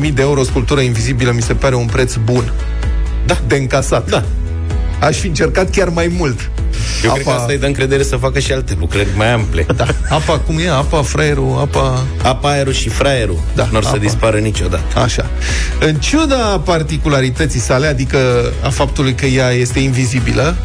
15.000 0.08 0.12
de 0.14 0.22
euro 0.22 0.42
sculptură 0.42 0.80
invizibilă 0.80 1.30
mi 1.32 1.42
se 1.42 1.54
pare 1.54 1.74
un 1.74 1.86
preț 1.86 2.14
bun. 2.14 2.52
Da. 3.26 3.38
De 3.46 3.56
încasat. 3.56 4.10
Da. 4.10 4.24
Aș 5.00 5.16
fi 5.16 5.26
încercat 5.26 5.70
chiar 5.70 5.88
mai 5.88 6.12
mult. 6.18 6.50
Eu 7.04 7.12
cred 7.12 7.24
că 7.24 7.30
asta 7.30 7.52
îi 7.52 7.58
dă 7.58 7.66
încredere 7.66 8.02
să 8.02 8.16
facă 8.16 8.38
și 8.38 8.52
alte 8.52 8.76
lucrări 8.80 9.08
mai 9.16 9.32
ample. 9.32 9.66
Da. 9.76 9.86
Apa, 10.08 10.38
cum 10.38 10.58
e? 10.58 10.68
Apa, 10.70 11.02
fraierul, 11.02 11.58
apa... 11.60 12.04
Apa, 12.22 12.50
aerul 12.50 12.72
și 12.72 12.88
fraierul 12.88 13.38
Da, 13.54 13.68
nu 13.70 13.76
or 13.76 13.82
să 13.82 13.88
apa. 13.88 13.98
dispară 13.98 14.38
niciodată. 14.38 15.00
Așa. 15.00 15.30
În 15.80 15.94
ciuda 15.94 16.62
particularității 16.64 17.60
sale, 17.60 17.86
adică 17.86 18.18
a 18.62 18.68
faptului 18.68 19.14
că 19.14 19.26
ea 19.26 19.50
este 19.50 19.78
invizibilă 19.78 20.56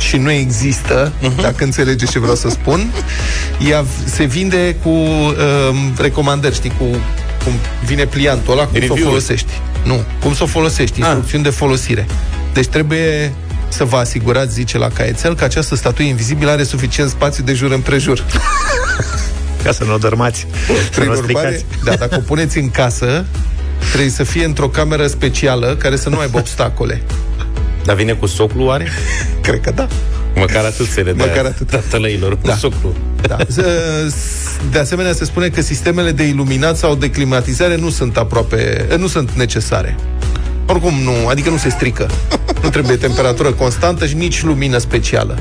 și 0.00 0.16
nu 0.16 0.30
există, 0.30 1.12
Mhm. 1.20 1.40
dacă 1.40 1.64
înțelegeți 1.64 2.10
ce 2.12 2.18
vreau 2.18 2.34
să 2.34 2.48
spun, 2.48 2.86
ea 3.70 3.80
v- 3.80 4.08
se 4.14 4.24
vinde 4.24 4.76
cu 4.82 4.88
um, 4.88 5.94
recomandări, 6.00 6.54
știi, 6.54 6.72
cu 6.78 6.84
cum 7.44 7.52
vine 7.84 8.04
pliantul 8.04 8.52
ăla, 8.52 8.62
cum 8.64 8.72
să 8.72 8.78
o 8.78 8.80
Review-uri. 8.80 9.04
folosești. 9.04 9.52
Nu, 9.84 10.04
cum 10.22 10.34
să 10.34 10.42
o 10.42 10.46
folosești, 10.46 10.98
instrucțiuni 10.98 11.44
de 11.44 11.50
folosire. 11.50 12.06
Deci 12.52 12.66
trebuie 12.66 13.32
să 13.68 13.84
vă 13.84 13.96
asigurați, 13.96 14.52
zice 14.52 14.78
la 14.78 14.88
caietel, 14.88 15.34
că 15.34 15.44
această 15.44 15.74
statuie 15.76 16.08
invizibilă 16.08 16.50
are 16.50 16.62
suficient 16.62 17.10
spațiu 17.10 17.44
de 17.44 17.52
jur 17.52 17.70
împrejur. 17.72 18.24
Ca 19.64 19.72
să 19.72 19.84
nu 19.84 19.94
o 19.94 19.96
dărmați 19.96 20.46
Să 20.66 21.00
Prin 21.00 21.08
nu 21.10 21.12
o 21.14 21.16
urmare, 21.16 21.48
stricați 21.56 21.84
da, 21.84 21.94
dacă 22.06 22.16
o 22.16 22.20
puneți 22.26 22.58
în 22.58 22.70
casă, 22.70 23.24
trebuie 23.88 24.10
să 24.10 24.22
fie 24.24 24.44
într-o 24.44 24.68
cameră 24.68 25.06
specială 25.06 25.76
care 25.78 25.96
să 25.96 26.08
nu 26.08 26.18
aibă 26.18 26.38
obstacole. 26.38 27.02
Dar 27.84 27.96
vine 27.96 28.12
cu 28.12 28.26
soclu, 28.26 28.64
oare? 28.64 28.86
Cred 29.42 29.60
că 29.60 29.70
da. 29.70 29.86
Măcar 30.34 30.64
atât 30.64 30.86
se 30.86 31.00
le 31.00 31.12
dă 31.12 31.24
Măcar 31.26 31.44
atât. 31.44 31.70
tatălăilor 31.70 32.32
cu 32.40 32.46
Da. 32.46 32.54
soclu. 32.56 32.94
da. 33.20 33.36
Z- 33.54 34.70
De 34.70 34.78
asemenea, 34.78 35.12
se 35.12 35.24
spune 35.24 35.48
că 35.48 35.60
sistemele 35.62 36.12
de 36.12 36.22
iluminat 36.22 36.76
sau 36.76 36.94
de 36.94 37.10
climatizare 37.10 37.76
nu 37.76 37.90
sunt 37.90 38.16
aproape, 38.16 38.86
nu 38.98 39.06
sunt 39.06 39.30
necesare. 39.30 39.96
Oricum 40.66 40.94
nu, 41.02 41.12
adică 41.28 41.50
nu 41.50 41.56
se 41.56 41.68
strică. 41.68 42.06
Nu 42.62 42.68
trebuie 42.68 42.96
temperatură 42.96 43.52
constantă 43.52 44.06
și 44.06 44.14
nici 44.14 44.42
lumină 44.42 44.78
specială. 44.78 45.38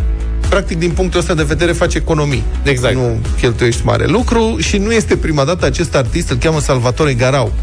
Practic, 0.49 0.78
din 0.78 0.91
punctul 0.91 1.20
ăsta 1.20 1.34
de 1.34 1.43
vedere, 1.43 1.72
face 1.72 1.97
economii. 1.97 2.43
Exact. 2.63 2.95
Nu 2.95 3.20
cheltuiești 3.39 3.86
mare 3.86 4.05
lucru 4.05 4.55
și 4.59 4.78
nu 4.78 4.93
este 4.93 5.15
prima 5.18 5.43
dată 5.43 5.65
acest 5.65 5.95
artist, 5.95 6.30
îl 6.30 6.38
cheamă 6.38 6.59
Salvatore 6.59 7.13
Garau. 7.13 7.53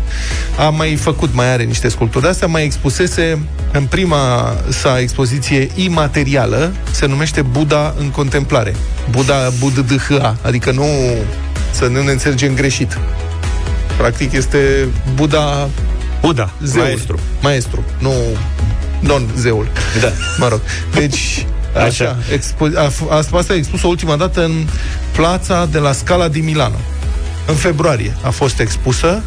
A 0.58 0.68
mai 0.68 0.94
făcut, 0.94 1.34
mai 1.34 1.52
are 1.52 1.62
niște 1.62 1.88
sculpturi 1.88 2.24
de 2.24 2.30
astea, 2.30 2.46
mai 2.46 2.64
expusese 2.64 3.38
în 3.72 3.84
prima 3.84 4.54
sa 4.68 5.00
expoziție 5.00 5.68
imaterială, 5.74 6.72
se 6.90 7.06
numește 7.06 7.42
Buddha 7.42 7.94
în 7.98 8.10
contemplare. 8.10 8.74
Buddha 9.10 9.52
Buddha, 9.58 10.36
adică 10.42 10.70
nu 10.70 10.86
să 11.70 11.86
nu 11.86 12.02
ne 12.02 12.10
înțelegem 12.10 12.54
greșit. 12.54 12.98
Practic 13.96 14.32
este 14.32 14.88
Buddha 15.14 15.68
Buddha, 16.20 16.50
zeul. 16.62 16.84
maestru. 16.84 17.18
Maestru, 17.40 17.84
nu 17.98 18.12
non-zeul. 19.06 19.68
Da. 20.00 20.12
Mă 20.38 20.48
rog. 20.48 20.60
Deci, 20.94 21.46
așa. 21.76 21.84
Așa. 21.84 22.16
Expo- 22.32 22.76
a, 22.76 22.88
f- 22.88 23.08
asta, 23.10 23.36
asta 23.36 23.52
a 23.52 23.56
expus-o 23.56 23.88
ultima 23.88 24.16
dată 24.16 24.44
în 24.44 24.66
plața 25.12 25.66
de 25.70 25.78
la 25.78 25.92
Scala 25.92 26.28
di 26.28 26.40
Milano. 26.40 26.78
În 27.46 27.54
februarie 27.54 28.16
a 28.22 28.30
fost 28.30 28.60
expusă. 28.60 29.22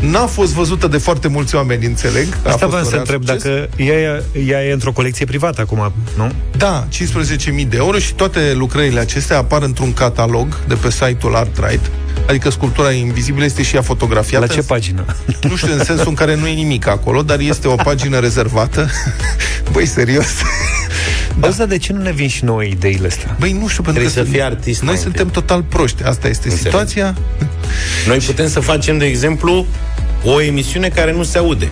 N-a 0.00 0.26
fost 0.26 0.52
văzută 0.52 0.86
de 0.86 0.98
foarte 0.98 1.28
mulți 1.28 1.54
oameni, 1.54 1.84
înțeleg. 1.86 2.26
A 2.32 2.36
Asta 2.48 2.50
fost 2.50 2.62
vreau 2.70 2.78
un 2.78 2.84
să 2.84 2.90
real 2.90 3.00
întreb 3.00 3.24
succes. 3.26 3.42
Dacă 3.42 3.68
ea, 3.82 4.22
ea 4.46 4.64
e 4.64 4.72
într-o 4.72 4.92
colecție 4.92 5.24
privată 5.26 5.60
acum, 5.60 5.92
nu? 6.16 6.32
Da, 6.56 6.86
15.000 6.92 7.68
de 7.68 7.76
euro 7.76 7.98
și 7.98 8.14
toate 8.14 8.52
lucrările 8.54 9.00
acestea 9.00 9.36
apar 9.38 9.62
într-un 9.62 9.92
catalog 9.92 10.56
de 10.68 10.74
pe 10.74 10.90
site-ul 10.90 11.34
ArtRight. 11.34 11.90
Adică 12.28 12.50
sculptura 12.50 12.90
invizibilă 12.92 13.44
este 13.44 13.62
și 13.62 13.74
ea 13.76 13.82
fotografiată. 13.82 14.46
La 14.48 14.52
ce 14.54 14.60
pagină? 14.62 15.04
Nu 15.48 15.56
știu 15.56 15.72
în 15.72 15.84
sensul 15.84 16.08
în 16.08 16.14
care 16.14 16.34
nu 16.36 16.46
e 16.46 16.52
nimic 16.52 16.86
acolo, 16.86 17.22
dar 17.22 17.38
este 17.40 17.68
o 17.68 17.74
pagină 17.74 18.18
rezervată. 18.18 18.90
Băi, 19.72 19.86
serios. 19.86 20.26
Da. 21.40 21.48
Asta 21.48 21.66
de 21.66 21.78
ce 21.78 21.92
nu 21.92 22.02
ne 22.02 22.12
vin 22.12 22.28
și 22.28 22.44
noi 22.44 22.68
ideile 22.70 23.06
astea? 23.06 23.36
Băi, 23.38 23.52
nu 23.52 23.68
știu, 23.68 23.82
pentru 23.82 24.02
Trebuie 24.02 24.04
că 24.04 24.10
să 24.12 24.20
sunt- 24.20 24.28
fii 24.32 24.42
artist 24.42 24.80
Noi 24.82 24.92
mai 24.92 25.02
suntem 25.02 25.26
întâi. 25.26 25.42
total 25.42 25.62
proști. 25.62 26.02
Asta 26.02 26.28
este 26.28 26.48
Înțeleg. 26.48 26.64
situația. 26.72 27.14
Noi 28.06 28.18
putem 28.18 28.48
să 28.48 28.60
facem, 28.60 28.98
de 28.98 29.04
exemplu, 29.04 29.66
o 30.24 30.40
emisiune 30.42 30.88
care 30.88 31.12
nu 31.12 31.22
se 31.22 31.38
aude. 31.38 31.68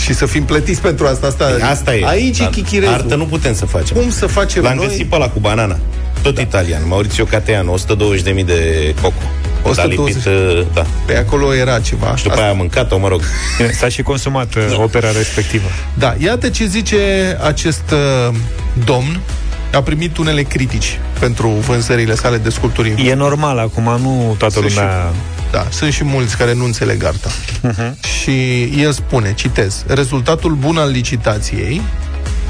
Și 0.00 0.14
să 0.14 0.26
fim 0.26 0.44
plătiți 0.44 0.80
pentru 0.80 1.06
asta. 1.06 1.26
Asta, 1.26 1.56
Asta 1.70 1.94
e. 1.96 2.06
Aici 2.06 2.38
e 2.38 2.42
Dar 2.42 2.50
chichirezul. 2.50 2.94
Artă 2.94 3.14
nu 3.14 3.24
putem 3.24 3.54
să 3.54 3.66
facem. 3.66 3.96
Cum 3.96 4.10
să 4.10 4.26
facem 4.26 4.62
L-am 4.62 4.76
noi? 4.76 4.86
găsit 4.86 5.06
pe 5.06 5.14
ăla 5.14 5.28
cu 5.28 5.38
banana. 5.40 5.78
Tot 6.22 6.34
da. 6.34 6.40
italian. 6.40 6.82
Maurizio 6.88 7.24
Cateano, 7.24 7.74
120.000 7.78 8.44
de 8.46 8.94
coco. 9.02 9.22
120. 9.68 10.14
Da, 10.14 10.30
lipit, 10.30 10.58
uh, 10.58 10.66
da. 10.74 10.86
Pe 11.06 11.16
acolo 11.16 11.54
era 11.54 11.80
ceva. 11.80 12.16
Și 12.16 12.22
după 12.22 12.40
aia 12.40 12.50
am 12.50 12.56
mâncat-o, 12.56 12.98
mă 12.98 13.08
rog. 13.08 13.20
S-a 13.78 13.88
și 13.88 14.02
consumat 14.02 14.54
uh, 14.54 14.76
opera 14.76 15.10
respectivă. 15.12 15.68
Da, 15.94 16.14
iată 16.18 16.48
ce 16.48 16.66
zice 16.66 16.98
acest 17.42 17.90
uh, 17.92 18.34
domn. 18.84 19.20
A 19.72 19.82
primit 19.82 20.16
unele 20.16 20.42
critici 20.42 21.00
pentru 21.18 21.48
vânzările 21.48 22.14
sale 22.14 22.36
de 22.36 22.50
sculpturi. 22.50 22.94
E 23.06 23.14
normal 23.14 23.58
acum, 23.58 24.00
nu 24.02 24.34
toată 24.38 24.54
Sunt 24.54 24.68
lumea... 24.68 25.12
Da, 25.50 25.66
sunt 25.70 25.92
și 25.92 26.04
mulți 26.04 26.36
care 26.36 26.54
nu 26.54 26.64
înțeleg 26.64 27.04
arta. 27.04 27.30
Uh-huh. 27.68 27.92
Și 28.22 28.62
el 28.62 28.92
spune, 28.92 29.34
citez, 29.34 29.84
rezultatul 29.86 30.52
bun 30.52 30.76
al 30.76 30.90
licitației 30.90 31.80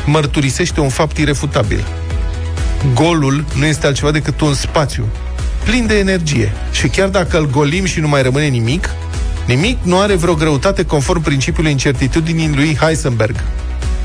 mărturisește 0.05 0.81
un 0.81 0.89
fapt 0.89 1.19
irefutabil. 1.19 1.85
Golul 2.95 3.45
nu 3.55 3.65
este 3.65 3.87
altceva 3.87 4.11
decât 4.11 4.41
un 4.41 4.55
spațiu 4.55 5.07
plin 5.67 5.87
de 5.87 5.99
energie. 5.99 6.53
Și 6.71 6.89
chiar 6.89 7.09
dacă 7.09 7.39
îl 7.39 7.51
golim 7.51 7.85
și 7.85 8.01
nu 8.01 8.09
mai 8.09 8.23
rămâne 8.23 8.47
nimic, 8.47 8.91
nimic 9.47 9.79
nu 9.83 9.99
are 9.99 10.15
vreo 10.15 10.35
greutate 10.35 10.85
conform 10.85 11.23
principiului 11.23 11.71
incertitudinii 11.71 12.51
lui 12.55 12.77
Heisenberg. 12.81 13.35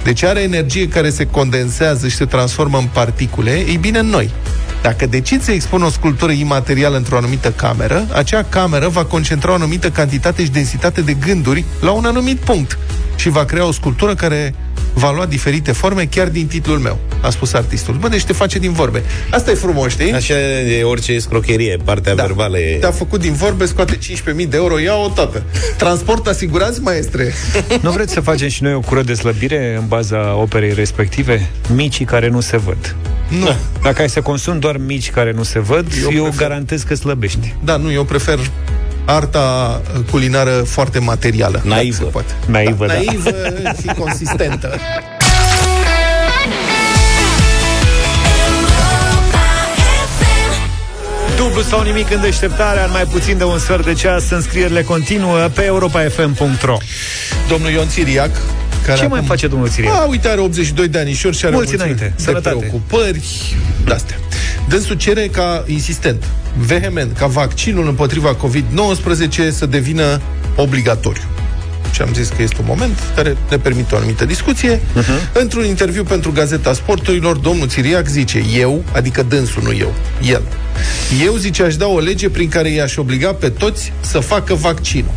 Deci 0.04 0.24
are 0.24 0.42
energie 0.42 0.88
care 0.88 1.10
se 1.10 1.26
condensează 1.26 2.08
și 2.08 2.16
se 2.16 2.26
transformă 2.26 2.78
în 2.78 2.88
particule, 2.94 3.52
ei 3.52 3.78
bine, 3.82 4.00
în 4.00 4.08
noi. 4.08 4.30
Dacă 4.82 5.06
decid 5.06 5.42
să 5.42 5.52
expun 5.52 5.82
o 5.82 5.90
sculptură 5.90 6.32
imaterială 6.32 6.98
într-o 6.98 7.18
anumită 7.18 7.52
cameră, 7.52 8.08
acea 8.14 8.44
cameră 8.44 8.88
va 8.88 9.06
concentra 9.06 9.52
o 9.52 9.54
anumită 9.54 9.90
cantitate 9.90 10.44
și 10.44 10.52
densitate 10.52 11.02
de 11.02 11.14
gânduri 11.14 11.66
la 11.82 11.92
un 11.92 12.06
anumit 12.06 12.38
punct 12.38 12.78
și 13.16 13.30
va 13.30 13.46
crea 13.46 13.68
o 13.68 13.72
sculptură 13.72 14.16
care 14.16 14.54
va 14.94 15.12
lua 15.12 15.26
diferite 15.26 15.72
forme 15.72 16.06
chiar 16.06 16.28
din 16.28 16.48
titlul 16.48 16.78
meu, 16.78 17.00
a 17.22 17.30
spus 17.30 17.54
artistul. 17.54 17.94
Bă, 17.94 18.08
deci 18.08 18.24
te 18.24 18.34
face 18.34 18.60
din 18.60 18.72
vorbe. 18.72 19.04
Asta 19.30 19.52
e 19.52 19.54
frumos, 19.54 19.92
știi? 19.92 20.12
Așa 20.12 20.40
e 20.40 20.84
orice 20.84 21.20
scrocherie, 21.20 21.78
partea 21.84 22.16
da. 22.16 22.24
verbală 22.24 22.58
e... 22.60 22.78
Te-a 22.78 22.92
făcut 22.92 23.20
din 23.20 23.34
vorbe, 23.34 23.66
scoate 23.66 23.98
15.000 23.98 24.48
de 24.48 24.58
euro, 24.58 24.80
ia-o 24.80 25.10
toată. 25.10 25.44
Transport 25.78 26.28
asigurați, 26.28 26.82
maestre. 26.82 27.34
Nu 27.82 27.92
vreți 27.92 28.14
să 28.14 28.22
facem 28.22 28.48
și 28.48 28.64
noi 28.64 28.74
o 28.74 28.80
cură 28.80 29.02
de 29.02 29.14
slăbire 29.14 29.76
în 29.80 29.88
baza 29.88 30.36
operei 30.36 30.74
respective? 30.74 31.50
Micii 31.74 32.06
care 32.06 32.30
nu 32.30 32.40
se 32.40 32.58
văd. 32.58 32.96
Nu. 33.40 33.56
Dacă 33.82 34.02
ai 34.02 34.10
să 34.10 34.22
consumi 34.22 34.60
doar 34.60 34.78
mici 34.78 35.12
care 35.12 35.32
nu 35.32 35.44
se 35.44 35.60
văd, 35.60 35.88
eu, 36.04 36.12
eu 36.12 36.24
prefer... 36.24 36.48
garantez 36.48 36.84
că 36.84 36.96
slăbești. 36.96 37.56
Da, 37.64 37.78
nu, 37.78 37.92
eu 37.92 38.04
prefer 38.04 38.40
arta 39.06 39.82
culinară 40.12 40.52
foarte 40.52 41.00
materială. 41.00 41.62
Naivă. 41.64 42.06
Poate. 42.06 42.34
Naivă, 42.46 42.86
da. 42.86 42.94
Naivă 42.94 43.32
și 43.82 43.88
consistentă. 43.98 44.80
Dublu 51.38 51.62
sau 51.62 51.82
nimic 51.82 52.12
în 52.12 52.22
deșteptarea, 52.22 52.86
în 52.86 52.92
mai 52.92 53.04
puțin 53.04 53.38
de 53.38 53.44
un 53.44 53.60
sfert 53.60 53.86
de 53.86 53.94
ceas, 53.94 54.30
înscrierile 54.30 54.82
continuă 54.84 55.48
pe 55.54 55.64
europafm.ro 55.64 56.78
Domnul 57.48 57.70
Ion 57.72 57.88
Țiriac, 57.88 58.30
care 58.86 58.98
Ce 58.98 59.04
acum... 59.04 59.18
mai 59.18 59.26
face 59.28 59.48
domnul 59.48 59.70
Țiriac? 59.70 59.94
A, 59.94 60.06
uite, 60.10 60.28
are 60.28 60.40
82 60.40 60.88
de 60.88 61.00
anișori 61.00 61.38
și 61.38 61.46
are 61.46 61.56
Mulți 61.56 61.74
o 61.74 61.78
mulțime 61.78 61.94
înainte. 62.00 62.14
de 62.18 62.24
Sănătate. 62.24 62.56
preocupări 62.58 63.22
de-astea. 63.86 64.16
Dânsul 64.70 64.96
cere 64.96 65.28
ca, 65.28 65.64
insistent, 65.68 66.24
vehement, 66.58 67.18
ca 67.18 67.28
vaccinul 67.28 67.88
împotriva 67.88 68.36
COVID-19 68.36 69.52
să 69.52 69.66
devină 69.66 70.22
obligatoriu. 70.56 71.24
Și 71.92 72.02
am 72.02 72.10
zis 72.14 72.28
că 72.28 72.42
este 72.42 72.56
un 72.60 72.66
moment 72.68 72.98
care 73.16 73.38
ne 73.50 73.58
permite 73.58 73.96
o 73.96 73.98
anumită 73.98 74.26
discuție. 74.26 74.78
Uh-huh. 74.78 75.34
Într-un 75.34 75.66
interviu 75.66 76.04
pentru 76.04 76.32
Gazeta 76.32 76.74
Sporturilor, 76.74 77.36
domnul 77.38 77.68
Țiriac 77.68 78.08
zice, 78.08 78.44
eu, 78.58 78.84
adică 78.94 79.24
dânsul, 79.24 79.64
nu 79.64 79.74
eu, 79.74 79.94
el. 80.22 80.42
Eu, 81.24 81.36
zice, 81.36 81.64
aș 81.64 81.76
da 81.76 81.88
o 81.88 82.00
lege 82.00 82.30
prin 82.30 82.50
care 82.50 82.70
i-aș 82.70 82.98
obliga 82.98 83.34
pe 83.34 83.50
toți 83.50 83.94
să 84.02 84.20
facă 84.20 84.54
vaccinul. 84.54 85.14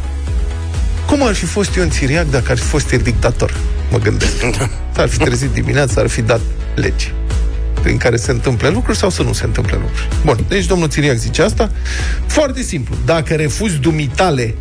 Cum 1.06 1.22
ar 1.22 1.34
fi 1.34 1.44
fost 1.44 1.74
Ion 1.74 1.90
Țiriac 1.90 2.30
dacă 2.30 2.50
ar 2.50 2.58
fi 2.58 2.64
fost 2.64 2.92
el 2.92 3.00
dictator? 3.00 3.54
Mă 3.90 3.98
gândesc. 3.98 4.32
S-ar 4.94 5.08
fi 5.08 5.18
trezit 5.18 5.50
dimineața, 5.50 6.00
ar 6.00 6.08
fi 6.08 6.22
dat 6.22 6.40
legi 6.74 7.12
prin 7.84 7.96
care 7.96 8.16
se 8.16 8.30
întâmple 8.30 8.68
lucruri 8.68 8.98
sau 8.98 9.10
să 9.10 9.22
nu 9.22 9.32
se 9.32 9.44
întâmple 9.44 9.76
lucruri. 9.80 10.08
Bun, 10.24 10.44
deci 10.48 10.66
domnul 10.66 10.88
Țiriac 10.88 11.16
zice 11.16 11.42
asta. 11.42 11.70
Foarte 12.26 12.62
simplu. 12.62 12.94
Dacă 13.04 13.34
refuzi 13.34 13.76
dumitale 13.76 14.54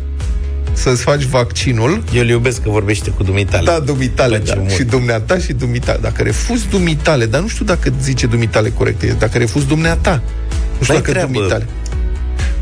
să-ți 0.72 1.02
faci 1.02 1.22
vaccinul... 1.22 2.02
Eu 2.14 2.20
îl 2.22 2.28
iubesc 2.28 2.62
că 2.62 2.70
vorbește 2.70 3.10
cu 3.10 3.22
dumitale. 3.22 3.64
Da, 3.64 3.78
dumitale, 3.80 4.36
Place 4.36 4.54
da. 4.54 4.60
mult. 4.60 4.72
Și 4.72 4.82
dumneata 4.82 5.38
și 5.38 5.52
dumitale. 5.52 5.98
Dacă 6.02 6.22
refuzi 6.22 6.68
dumitale, 6.68 7.26
dar 7.26 7.40
nu 7.40 7.48
știu 7.48 7.64
dacă 7.64 7.92
zice 8.02 8.26
dumitale 8.26 8.70
corect, 8.70 9.02
e 9.02 9.14
dacă 9.18 9.38
refuzi 9.38 9.66
dumneata. 9.66 10.22
Nu 10.78 10.82
știu 10.82 10.92
N-ai 10.92 10.96
dacă 11.02 11.10
treabă. 11.10 11.32
dumitale. 11.32 11.66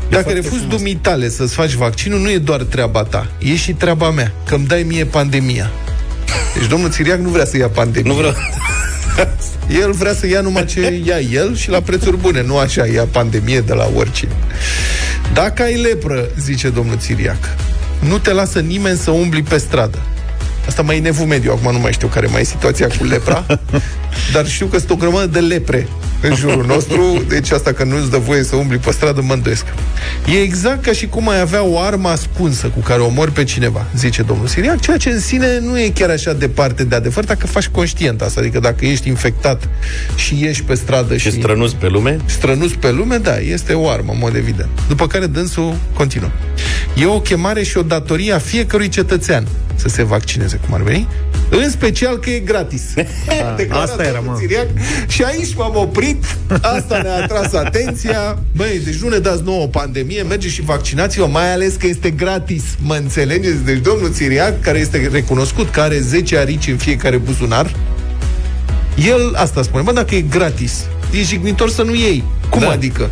Dacă 0.09 0.29
refuzi 0.29 0.65
dumitale 0.65 1.29
să-ți 1.29 1.53
faci 1.53 1.73
vaccinul, 1.73 2.19
nu 2.19 2.31
e 2.31 2.37
doar 2.37 2.61
treaba 2.61 3.03
ta, 3.03 3.27
e 3.39 3.55
și 3.55 3.73
treaba 3.73 4.09
mea, 4.11 4.33
că 4.45 4.55
îmi 4.55 4.65
dai 4.65 4.83
mie 4.83 5.05
pandemia. 5.05 5.71
Deci 6.57 6.67
domnul 6.67 6.89
Țiriac 6.89 7.19
nu 7.19 7.29
vrea 7.29 7.45
să 7.45 7.57
ia 7.57 7.69
pandemia. 7.69 8.11
Nu 8.11 8.17
vreau. 8.17 8.33
El 9.81 9.91
vrea 9.91 10.13
să 10.13 10.27
ia 10.27 10.41
numai 10.41 10.65
ce 10.65 11.01
ia 11.05 11.19
el 11.19 11.55
și 11.55 11.69
la 11.69 11.81
prețuri 11.81 12.17
bune, 12.17 12.43
nu 12.43 12.57
așa 12.57 12.85
ia 12.85 13.07
pandemie 13.11 13.59
de 13.59 13.73
la 13.73 13.89
oricine. 13.95 14.31
Dacă 15.33 15.63
ai 15.63 15.81
lepră, 15.81 16.27
zice 16.39 16.69
domnul 16.69 16.97
Țiriac, 16.97 17.55
nu 17.99 18.17
te 18.17 18.33
lasă 18.33 18.59
nimeni 18.59 18.97
să 18.97 19.11
umbli 19.11 19.43
pe 19.43 19.57
stradă. 19.57 19.97
Asta 20.67 20.81
mai 20.81 20.97
e 20.97 20.99
nevul 20.99 21.25
mediu, 21.25 21.51
acum 21.51 21.71
nu 21.71 21.79
mai 21.79 21.91
știu 21.91 22.07
care 22.07 22.27
mai 22.27 22.41
e 22.41 22.43
situația 22.43 22.87
cu 22.87 23.03
lepra, 23.03 23.45
dar 24.33 24.47
știu 24.47 24.65
că 24.65 24.77
sunt 24.77 24.89
o 24.89 24.95
grămadă 24.95 25.25
de 25.25 25.39
lepre 25.39 25.87
în 26.21 26.35
jurul 26.35 26.65
nostru, 26.65 27.23
deci 27.27 27.51
asta 27.51 27.71
că 27.71 27.83
nu-ți 27.83 28.09
dă 28.09 28.17
voie 28.17 28.43
să 28.43 28.55
umbli 28.55 28.77
pe 28.77 28.91
stradă, 28.91 29.21
mă 29.21 29.33
îndoiesc. 29.33 29.65
E 30.33 30.41
exact 30.41 30.83
ca 30.83 30.91
și 30.91 31.07
cum 31.07 31.29
ai 31.29 31.39
avea 31.39 31.63
o 31.63 31.79
armă 31.79 32.09
ascunsă 32.09 32.67
cu 32.67 32.79
care 32.79 33.01
omori 33.01 33.31
pe 33.31 33.43
cineva, 33.43 33.85
zice 33.95 34.21
domnul 34.21 34.47
Siriac, 34.47 34.79
ceea 34.79 34.97
ce 34.97 35.09
în 35.09 35.19
sine 35.19 35.59
nu 35.59 35.79
e 35.79 35.89
chiar 35.89 36.09
așa 36.09 36.33
departe 36.33 36.83
de 36.83 36.95
adevăr 36.95 37.23
dacă 37.23 37.47
faci 37.47 37.67
conștient 37.67 38.21
asta, 38.21 38.39
adică 38.39 38.59
dacă 38.59 38.85
ești 38.85 39.07
infectat 39.07 39.69
și 40.15 40.37
ieși 40.41 40.63
pe 40.63 40.73
stradă 40.73 41.17
și... 41.17 41.29
Și 41.29 41.37
strănuți 41.37 41.75
pe 41.75 41.87
lume? 41.87 42.17
Strănuți 42.25 42.77
pe 42.77 42.91
lume, 42.91 43.17
da, 43.17 43.37
este 43.37 43.73
o 43.73 43.89
armă, 43.89 44.11
în 44.11 44.17
mod 44.21 44.35
evident. 44.35 44.69
După 44.87 45.07
care 45.07 45.25
dânsul 45.25 45.75
continuă. 45.93 46.29
E 46.95 47.05
o 47.05 47.19
chemare 47.21 47.63
și 47.63 47.77
o 47.77 47.81
datorie 47.81 48.33
a 48.33 48.37
fiecărui 48.39 48.89
cetățean 48.89 49.47
să 49.75 49.87
se 49.87 50.03
vaccineze, 50.03 50.59
cum 50.65 50.73
ar 50.73 50.81
veni, 50.81 51.07
în 51.49 51.69
special 51.69 52.17
că 52.17 52.29
e 52.29 52.39
gratis. 52.39 52.81
Declarat 53.57 53.89
asta 53.89 54.03
era, 54.03 54.15
domnul 54.15 54.33
mă. 54.33 54.39
Țiriac. 54.39 54.67
Și 55.07 55.23
aici 55.23 55.55
m-am 55.55 55.75
oprit, 55.75 56.37
asta 56.61 57.01
ne-a 57.01 57.15
atras 57.23 57.53
atenția. 57.53 58.37
Băi, 58.55 58.81
deci 58.83 58.95
nu 58.95 59.09
ne 59.09 59.17
dați 59.17 59.43
nouă 59.43 59.63
o 59.63 59.67
pandemie, 59.67 60.21
mergeți 60.21 60.53
și 60.53 60.61
vaccinați-vă, 60.61 61.25
mai 61.25 61.53
ales 61.53 61.73
că 61.75 61.87
este 61.87 62.09
gratis. 62.09 62.63
Mă 62.81 62.95
înțelegeți? 62.95 63.63
Deci 63.65 63.79
domnul 63.81 64.11
Țiriac, 64.11 64.61
care 64.61 64.79
este 64.79 65.09
recunoscut, 65.11 65.69
că 65.69 65.81
are 65.81 65.99
10 65.99 66.37
arici 66.37 66.67
în 66.67 66.77
fiecare 66.77 67.17
buzunar, 67.17 67.75
el 69.07 69.33
asta 69.35 69.61
spune, 69.61 69.83
bă, 69.83 69.91
dacă 69.91 70.15
e 70.15 70.21
gratis, 70.21 70.85
e 71.19 71.23
jignitor 71.23 71.69
să 71.69 71.81
nu 71.81 71.95
iei. 71.95 72.23
Cum 72.49 72.61
Da. 72.61 72.69
adică? 72.69 73.09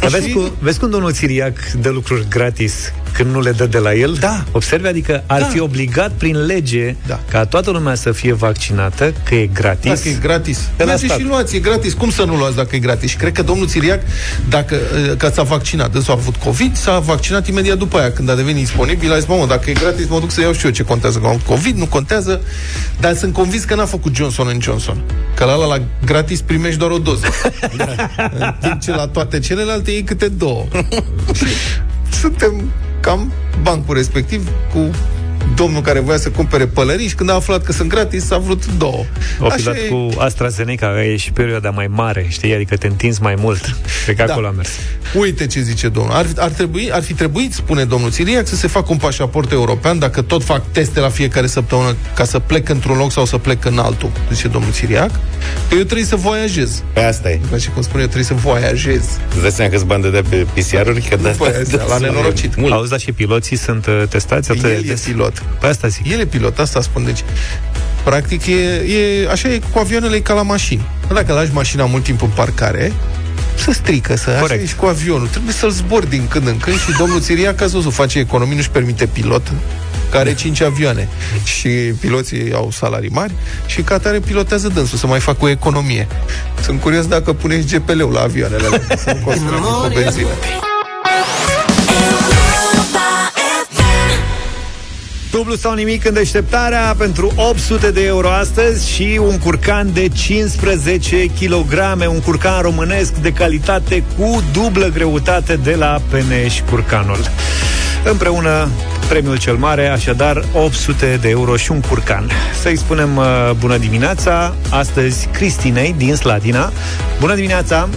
Dar 0.00 0.10
vezi, 0.10 0.26
Și- 0.26 0.32
cum, 0.32 0.50
vezi 0.58 0.78
cum 0.78 0.90
domnul 0.90 1.12
Țiriac 1.12 1.72
dă 1.80 1.88
lucruri 1.88 2.26
gratis 2.28 2.92
când 3.14 3.30
nu 3.30 3.40
le 3.40 3.50
dă 3.50 3.66
de 3.66 3.78
la 3.78 3.94
el? 3.94 4.16
Da. 4.20 4.44
Observi, 4.52 4.86
adică 4.86 5.22
ar 5.26 5.40
Da. 5.40 5.46
fi 5.46 5.60
obligat 5.60 6.10
prin 6.12 6.44
lege 6.46 6.96
Da. 7.06 7.20
ca 7.30 7.44
toată 7.44 7.70
lumea 7.70 7.94
să 7.94 8.12
fie 8.12 8.32
vaccinată, 8.32 9.12
că 9.24 9.34
e 9.34 9.46
gratis. 9.46 9.90
Dacă 9.90 10.08
e 10.08 10.16
gratis. 10.20 10.58
De 10.76 10.84
la 10.84 10.90
Mergeți 10.90 11.04
stat. 11.06 11.18
și 11.18 11.24
luați, 11.26 11.56
e 11.56 11.58
gratis. 11.58 11.92
Cum 11.92 12.10
să 12.10 12.24
nu 12.24 12.36
luați 12.36 12.56
dacă 12.56 12.76
e 12.76 12.78
gratis? 12.78 13.10
Și 13.10 13.16
cred 13.16 13.32
că 13.32 13.42
domnul 13.42 13.66
Țiriac, 13.66 14.00
dacă 14.48 14.74
uh, 14.74 15.16
că 15.16 15.30
s-a 15.34 15.42
vaccinat, 15.42 15.92
dânsul 15.92 16.12
a 16.12 16.16
avut 16.16 16.36
COVID, 16.36 16.76
s-a 16.76 16.98
vaccinat 16.98 17.48
imediat 17.48 17.78
după 17.78 17.98
aia, 17.98 18.12
când 18.12 18.30
a 18.30 18.34
devenit 18.34 18.62
disponibil, 18.64 19.12
a 19.12 19.16
zis, 19.18 19.26
mamă, 19.26 19.46
dacă 19.46 19.70
e 19.70 19.72
gratis, 19.72 20.08
mă 20.08 20.20
duc 20.20 20.30
să 20.30 20.40
iau 20.40 20.52
și 20.52 20.64
eu 20.64 20.70
ce 20.72 20.82
contează, 20.82 21.18
că 21.18 21.26
am 21.26 21.40
COVID, 21.46 21.76
nu 21.76 21.86
contează, 21.86 22.40
dar 23.00 23.14
sunt 23.14 23.32
convins 23.32 23.64
că 23.64 23.74
n-a 23.74 23.84
făcut 23.86 24.14
Johnson 24.14 24.46
în 24.52 24.60
Johnson. 24.60 25.02
Că 25.34 25.44
la, 25.44 25.54
la, 25.54 25.66
la 25.66 25.82
gratis 26.06 26.40
primești 26.40 26.78
doar 26.78 26.90
o 26.90 26.98
doză. 26.98 27.26
în 28.38 28.54
timp 28.60 28.80
ce 28.80 28.90
la 28.90 29.06
toate 29.06 29.38
celelalte 29.38 29.90
iei 29.90 30.02
câte 30.02 30.28
două. 30.28 30.64
și 31.34 31.44
suntem 32.20 32.70
cam 33.04 33.32
bancul 33.62 33.94
respectiv 33.94 34.48
cu 34.72 34.90
domnul 35.54 35.80
care 35.82 35.98
voia 36.00 36.18
să 36.18 36.30
cumpere 36.30 36.66
pălării 36.66 37.08
și 37.08 37.14
când 37.14 37.30
a 37.30 37.34
aflat 37.34 37.62
că 37.62 37.72
sunt 37.72 37.88
gratis, 37.88 38.30
a 38.30 38.38
vrut 38.38 38.66
două. 38.66 39.04
O 39.40 39.48
fi 39.48 39.52
Așa 39.52 39.64
dat 39.64 39.74
e. 39.74 39.78
cu 39.88 40.08
AstraZeneca, 40.18 41.04
e 41.04 41.16
și 41.16 41.32
perioada 41.32 41.70
mai 41.70 41.86
mare, 41.90 42.26
știi? 42.28 42.54
Adică 42.54 42.76
te 42.76 42.86
întinzi 42.86 43.22
mai 43.22 43.34
mult. 43.38 43.76
Cred 44.04 44.16
că 44.16 44.24
Da. 44.26 44.32
acolo 44.32 44.46
a 44.46 44.50
mers. 44.50 44.68
Uite 45.14 45.46
ce 45.46 45.60
zice 45.60 45.88
domnul. 45.88 46.12
Ar, 46.12 46.26
ar, 46.36 46.50
trebui, 46.50 46.88
ar 46.92 47.02
fi 47.02 47.12
trebuit, 47.14 47.52
spune 47.52 47.84
domnul 47.84 48.10
Țiriac, 48.10 48.46
să 48.46 48.56
se 48.56 48.66
facă 48.66 48.86
un 48.90 48.96
pașaport 48.96 49.50
european 49.52 49.98
dacă 49.98 50.22
tot 50.22 50.44
fac 50.44 50.62
teste 50.72 51.00
la 51.00 51.08
fiecare 51.08 51.46
săptămână 51.46 51.96
ca 52.14 52.24
să 52.24 52.38
plec 52.38 52.68
într-un 52.68 52.96
loc 52.96 53.12
sau 53.12 53.24
să 53.24 53.38
plec 53.38 53.64
în 53.64 53.78
altul, 53.78 54.10
zice 54.32 54.48
domnul 54.48 54.70
Țiriac, 54.72 55.10
că 55.68 55.74
eu 55.74 55.82
trebuie 55.82 56.06
să 56.06 56.16
voiajez. 56.16 56.82
Pe 56.92 57.00
asta 57.00 57.30
e. 57.30 57.34
Îmi 57.34 57.42
place 57.48 57.68
cum 57.70 57.82
spune, 57.82 58.02
eu 58.02 58.08
trebuie 58.08 58.24
să 58.26 58.34
voiajez. 58.34 59.02
Îți 59.32 59.40
dai 59.40 59.50
seama 59.50 59.70
câți 59.70 59.84
bani 59.84 60.02
de 60.02 60.22
pe 60.28 60.46
PCR-uri? 60.54 61.00
Că 61.08 61.16
de 61.16 61.34
Păi, 61.38 61.48
asta, 61.62 61.84
la 61.88 61.98
nenorocit. 61.98 62.56
Mult. 62.56 62.72
Auzi, 62.72 62.90
dar 62.90 63.00
și 63.00 63.12
piloții 63.12 63.56
sunt 63.56 63.86
uh, 63.86 64.02
testați 64.08 64.50
atât 64.50 64.62
de 64.62 64.68
El 64.68 64.84
e 64.84 64.86
des? 64.86 65.06
Pilot. 65.38 65.58
Pe 65.58 65.66
asta 65.66 65.88
zic. 65.88 66.08
El 66.10 66.20
e 66.20 66.24
pilot, 66.24 66.58
asta 66.58 66.80
spun. 66.80 67.04
Deci, 67.04 67.24
practic, 68.04 68.46
e, 68.46 68.52
e, 68.52 69.28
așa 69.30 69.48
e 69.48 69.60
cu 69.72 69.78
avioanele 69.78 70.16
e 70.16 70.20
ca 70.20 70.34
la 70.34 70.42
mașini. 70.42 70.86
Dacă 71.12 71.32
lași 71.32 71.52
mașina 71.52 71.84
mult 71.84 72.02
timp 72.04 72.22
în 72.22 72.30
parcare, 72.34 72.92
să 73.54 73.72
strică, 73.72 74.16
să 74.16 74.30
Corect. 74.30 74.50
așa 74.50 74.62
e 74.62 74.66
și 74.66 74.74
cu 74.74 74.86
avionul. 74.86 75.26
Trebuie 75.26 75.52
să-l 75.52 75.70
zbori 75.70 76.08
din 76.08 76.26
când 76.28 76.46
în 76.46 76.56
când 76.56 76.78
și 76.78 76.96
domnul 76.98 77.20
Țiriac, 77.20 77.60
ați 77.60 77.72
văzut, 77.72 77.92
face 77.92 78.18
economii, 78.18 78.56
nu-și 78.56 78.70
permite 78.70 79.06
pilot 79.06 79.52
care 80.10 80.28
are 80.28 80.34
5 80.34 80.60
avioane 80.60 81.08
și 81.44 81.68
piloții 81.68 82.52
au 82.52 82.70
salarii 82.70 83.08
mari 83.08 83.32
și 83.66 83.82
ca 83.82 83.94
atare 83.94 84.18
pilotează 84.20 84.68
dânsul 84.68 84.98
să 84.98 85.06
mai 85.06 85.20
facă 85.20 85.44
o 85.44 85.48
economie. 85.48 86.08
Sunt 86.62 86.80
curios 86.80 87.06
dacă 87.06 87.32
puneți 87.32 87.76
GPL-ul 87.76 88.12
la 88.12 88.20
avioanele 88.20 88.66
alea, 88.66 88.96
să 88.96 89.12
nu 89.18 89.24
costă 89.24 89.40
mai 89.42 89.58
mult 89.62 89.92
pe 89.92 90.00
benzină. 90.00 90.28
Dublu 95.34 95.54
sau 95.54 95.74
nimic 95.74 96.04
în 96.04 96.14
deșteptarea 96.14 96.94
pentru 96.98 97.32
800 97.36 97.90
de 97.90 98.04
euro 98.04 98.30
astăzi 98.30 98.90
și 98.90 99.20
un 99.22 99.38
curcan 99.38 99.92
de 99.92 100.08
15 100.08 101.26
kg, 101.26 102.06
un 102.08 102.20
curcan 102.20 102.62
românesc 102.62 103.14
de 103.14 103.32
calitate 103.32 104.02
cu 104.18 104.42
dublă 104.52 104.86
greutate 104.86 105.56
de 105.56 105.74
la 105.74 106.00
Peneș 106.10 106.60
Curcanul. 106.70 107.18
Împreună 108.04 108.68
premiul 109.08 109.38
cel 109.38 109.56
mare, 109.56 109.88
așadar 109.88 110.44
800 110.52 111.18
de 111.20 111.28
euro 111.28 111.56
și 111.56 111.70
un 111.70 111.80
curcan. 111.80 112.30
Să-i 112.60 112.76
spunem 112.76 113.16
uh, 113.16 113.50
bună 113.58 113.76
dimineața, 113.76 114.54
astăzi 114.70 115.26
Cristinei 115.26 115.94
din 115.96 116.14
Slatina. 116.14 116.72
Bună 117.20 117.34
dimineața! 117.34 117.88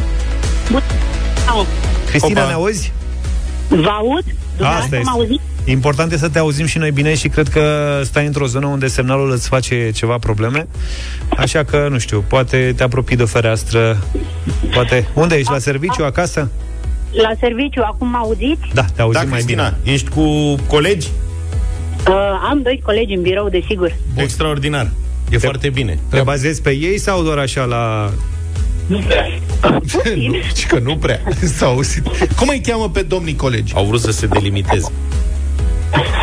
Cristina, 2.06 2.42
Opa. 2.42 2.50
ne 2.50 2.54
auzi? 2.54 2.92
Vă 3.68 3.90
aud? 3.90 4.24
Asta 4.26 4.36
Dumneavoastră 4.56 4.98
este. 4.98 5.10
mă 5.10 5.10
auziți? 5.10 5.57
Important 5.70 6.11
este 6.11 6.24
să 6.26 6.32
te 6.32 6.39
auzim 6.39 6.65
și 6.65 6.78
noi 6.78 6.91
bine 6.91 7.15
și 7.15 7.28
cred 7.28 7.47
că 7.47 7.99
stai 8.03 8.26
într-o 8.26 8.45
zonă 8.45 8.65
unde 8.65 8.88
semnalul 8.88 9.32
îți 9.32 9.47
face 9.47 9.91
ceva 9.93 10.18
probleme. 10.18 10.68
Așa 11.38 11.63
că, 11.63 11.88
nu 11.89 11.97
știu, 11.97 12.24
poate 12.28 12.74
te 12.76 12.84
apropii 12.84 13.15
de 13.15 13.24
o 13.24 13.26
fereastră. 13.26 13.97
Poate. 14.74 15.07
Unde 15.13 15.36
ești? 15.36 15.51
La 15.51 15.57
serviciu, 15.57 16.03
acasă? 16.03 16.51
La 17.11 17.32
serviciu, 17.39 17.82
acum 17.86 18.07
mă 18.09 18.18
auziți? 18.18 18.61
Da, 18.74 18.86
te 18.95 19.01
auzim 19.01 19.22
Da, 19.22 19.28
mai 19.28 19.38
Cristina, 19.39 19.76
bine. 19.84 19.93
ești 19.93 20.09
cu 20.09 20.55
colegi? 20.68 21.07
Uh, 22.07 22.13
am 22.49 22.61
doi 22.63 22.82
colegi 22.84 23.13
în 23.13 23.22
birou, 23.22 23.49
desigur. 23.49 23.95
Extraordinar. 24.15 24.89
E 25.30 25.38
foarte 25.38 25.70
bine. 25.70 25.99
Te 26.09 26.22
bazezi 26.22 26.61
pe 26.61 26.72
ei 26.76 26.97
sau 26.99 27.24
doar 27.24 27.38
așa 27.38 27.63
la... 27.63 28.11
Și 30.55 30.65
că 30.72 30.80
nu 30.80 30.97
prea 30.97 31.22
s-a 31.43 31.65
auzit. 31.65 32.07
Cum 32.38 32.47
îi 32.47 32.61
cheamă 32.61 32.89
pe 32.89 33.01
domnii 33.01 33.36
colegi? 33.36 33.74
Au 33.76 33.86
vrut 33.86 34.01
să 34.01 34.11
se 34.11 34.26
delimiteze. 34.28 34.91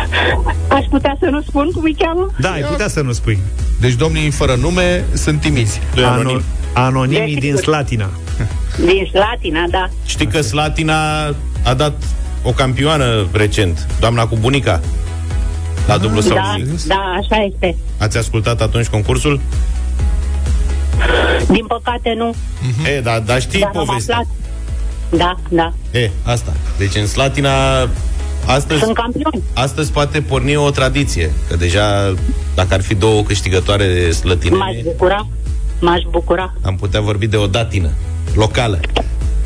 Aș 0.77 0.85
putea 0.89 1.17
să 1.19 1.25
nu 1.29 1.41
spun 1.41 1.71
cum 1.71 1.83
îi 1.83 1.95
cheamă? 1.97 2.27
Da, 2.39 2.51
ai 2.51 2.61
putea 2.61 2.87
să 2.87 3.01
nu 3.01 3.11
spui. 3.11 3.39
Deci 3.79 3.93
domnii 3.93 4.29
fără 4.31 4.55
nume 4.55 5.03
sunt 5.13 5.39
timizi. 5.41 5.79
Ano- 5.95 6.41
anonimii 6.73 7.35
din 7.35 7.39
Desigur. 7.51 7.63
Slatina. 7.63 8.09
Din 8.85 9.07
Slatina, 9.11 9.65
da. 9.69 9.89
Știi 10.05 10.27
că 10.27 10.41
Slatina 10.41 11.25
a 11.63 11.73
dat 11.77 12.03
o 12.43 12.51
campioană 12.51 13.27
recent, 13.31 13.87
doamna 13.99 14.27
cu 14.27 14.35
bunica, 14.39 14.79
la 15.87 15.97
dublu 15.97 16.19
sau 16.21 16.33
Da, 16.35 16.53
nimic. 16.57 16.81
da, 16.83 17.13
așa 17.21 17.43
este. 17.53 17.75
Ați 17.97 18.17
ascultat 18.17 18.61
atunci 18.61 18.85
concursul? 18.87 19.39
Din 21.49 21.65
păcate 21.65 22.13
nu. 22.17 22.35
E, 22.95 22.99
da, 23.01 23.19
dar 23.19 23.41
știi 23.41 23.59
Dar 23.59 23.71
am 23.75 23.85
povestea. 23.85 24.15
aflat. 24.17 24.27
Da, 25.09 25.35
da. 25.49 25.99
E, 25.99 26.09
asta. 26.23 26.53
Deci 26.77 26.95
în 26.95 27.07
Slatina 27.07 27.81
astăzi, 28.45 28.79
Sunt 28.79 28.95
campioni. 28.95 29.43
astăzi 29.53 29.91
poate 29.91 30.21
porni 30.21 30.55
o 30.55 30.69
tradiție. 30.69 31.31
Că 31.49 31.55
deja, 31.55 32.13
dacă 32.55 32.73
ar 32.73 32.81
fi 32.81 32.95
două 32.95 33.23
câștigătoare 33.23 34.01
M-aș 34.05 34.13
slătinene, 34.13 34.81
bucura. 34.83 35.27
M-aș 35.79 36.01
bucura. 36.09 36.53
am 36.61 36.75
putea 36.75 37.01
vorbi 37.01 37.27
de 37.27 37.37
o 37.37 37.47
datină 37.47 37.89
locală. 38.35 38.79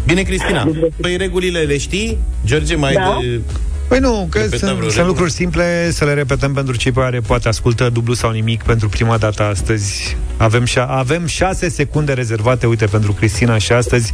Bine, 0.06 0.22
Cristina. 0.22 0.70
Păi 1.02 1.18
regulile 1.18 1.60
le 1.60 1.78
știi? 1.78 2.18
George, 2.46 2.76
mai 2.76 2.94
Da. 2.94 3.18
de... 3.22 3.42
Păi 3.88 4.00
nu, 4.00 4.28
că 4.30 4.38
Repetăm 4.40 4.58
sunt, 4.60 4.72
vreo 4.72 4.80
sunt 4.82 4.92
regulă? 4.92 5.08
lucruri 5.08 5.32
simple, 5.32 5.92
să 5.92 6.06
le 6.06 6.14
repetăm 6.14 6.54
pentru 6.54 6.76
cei 6.78 6.92
care 6.92 7.20
poate 7.20 7.48
ascultă 7.48 7.90
dublu 7.94 8.14
sau 8.14 8.32
nimic 8.32 8.64
pentru 8.64 8.90
prima 8.90 9.18
dată 9.18 9.44
astăzi. 9.44 10.18
Avem, 10.38 10.66
șa- 10.66 10.86
avem 10.88 11.26
șase 11.26 11.70
secunde 11.70 12.14
rezervate, 12.14 12.68
uite, 12.68 12.86
pentru 12.86 13.14
Cristina 13.14 13.58
și 13.58 13.72
astăzi, 13.72 14.12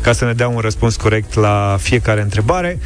ca 0.00 0.12
să 0.12 0.24
ne 0.24 0.32
dea 0.32 0.48
un 0.48 0.58
răspuns 0.58 0.96
corect 0.96 1.34
la 1.34 1.76
fiecare 1.80 2.20
întrebare. 2.22 2.78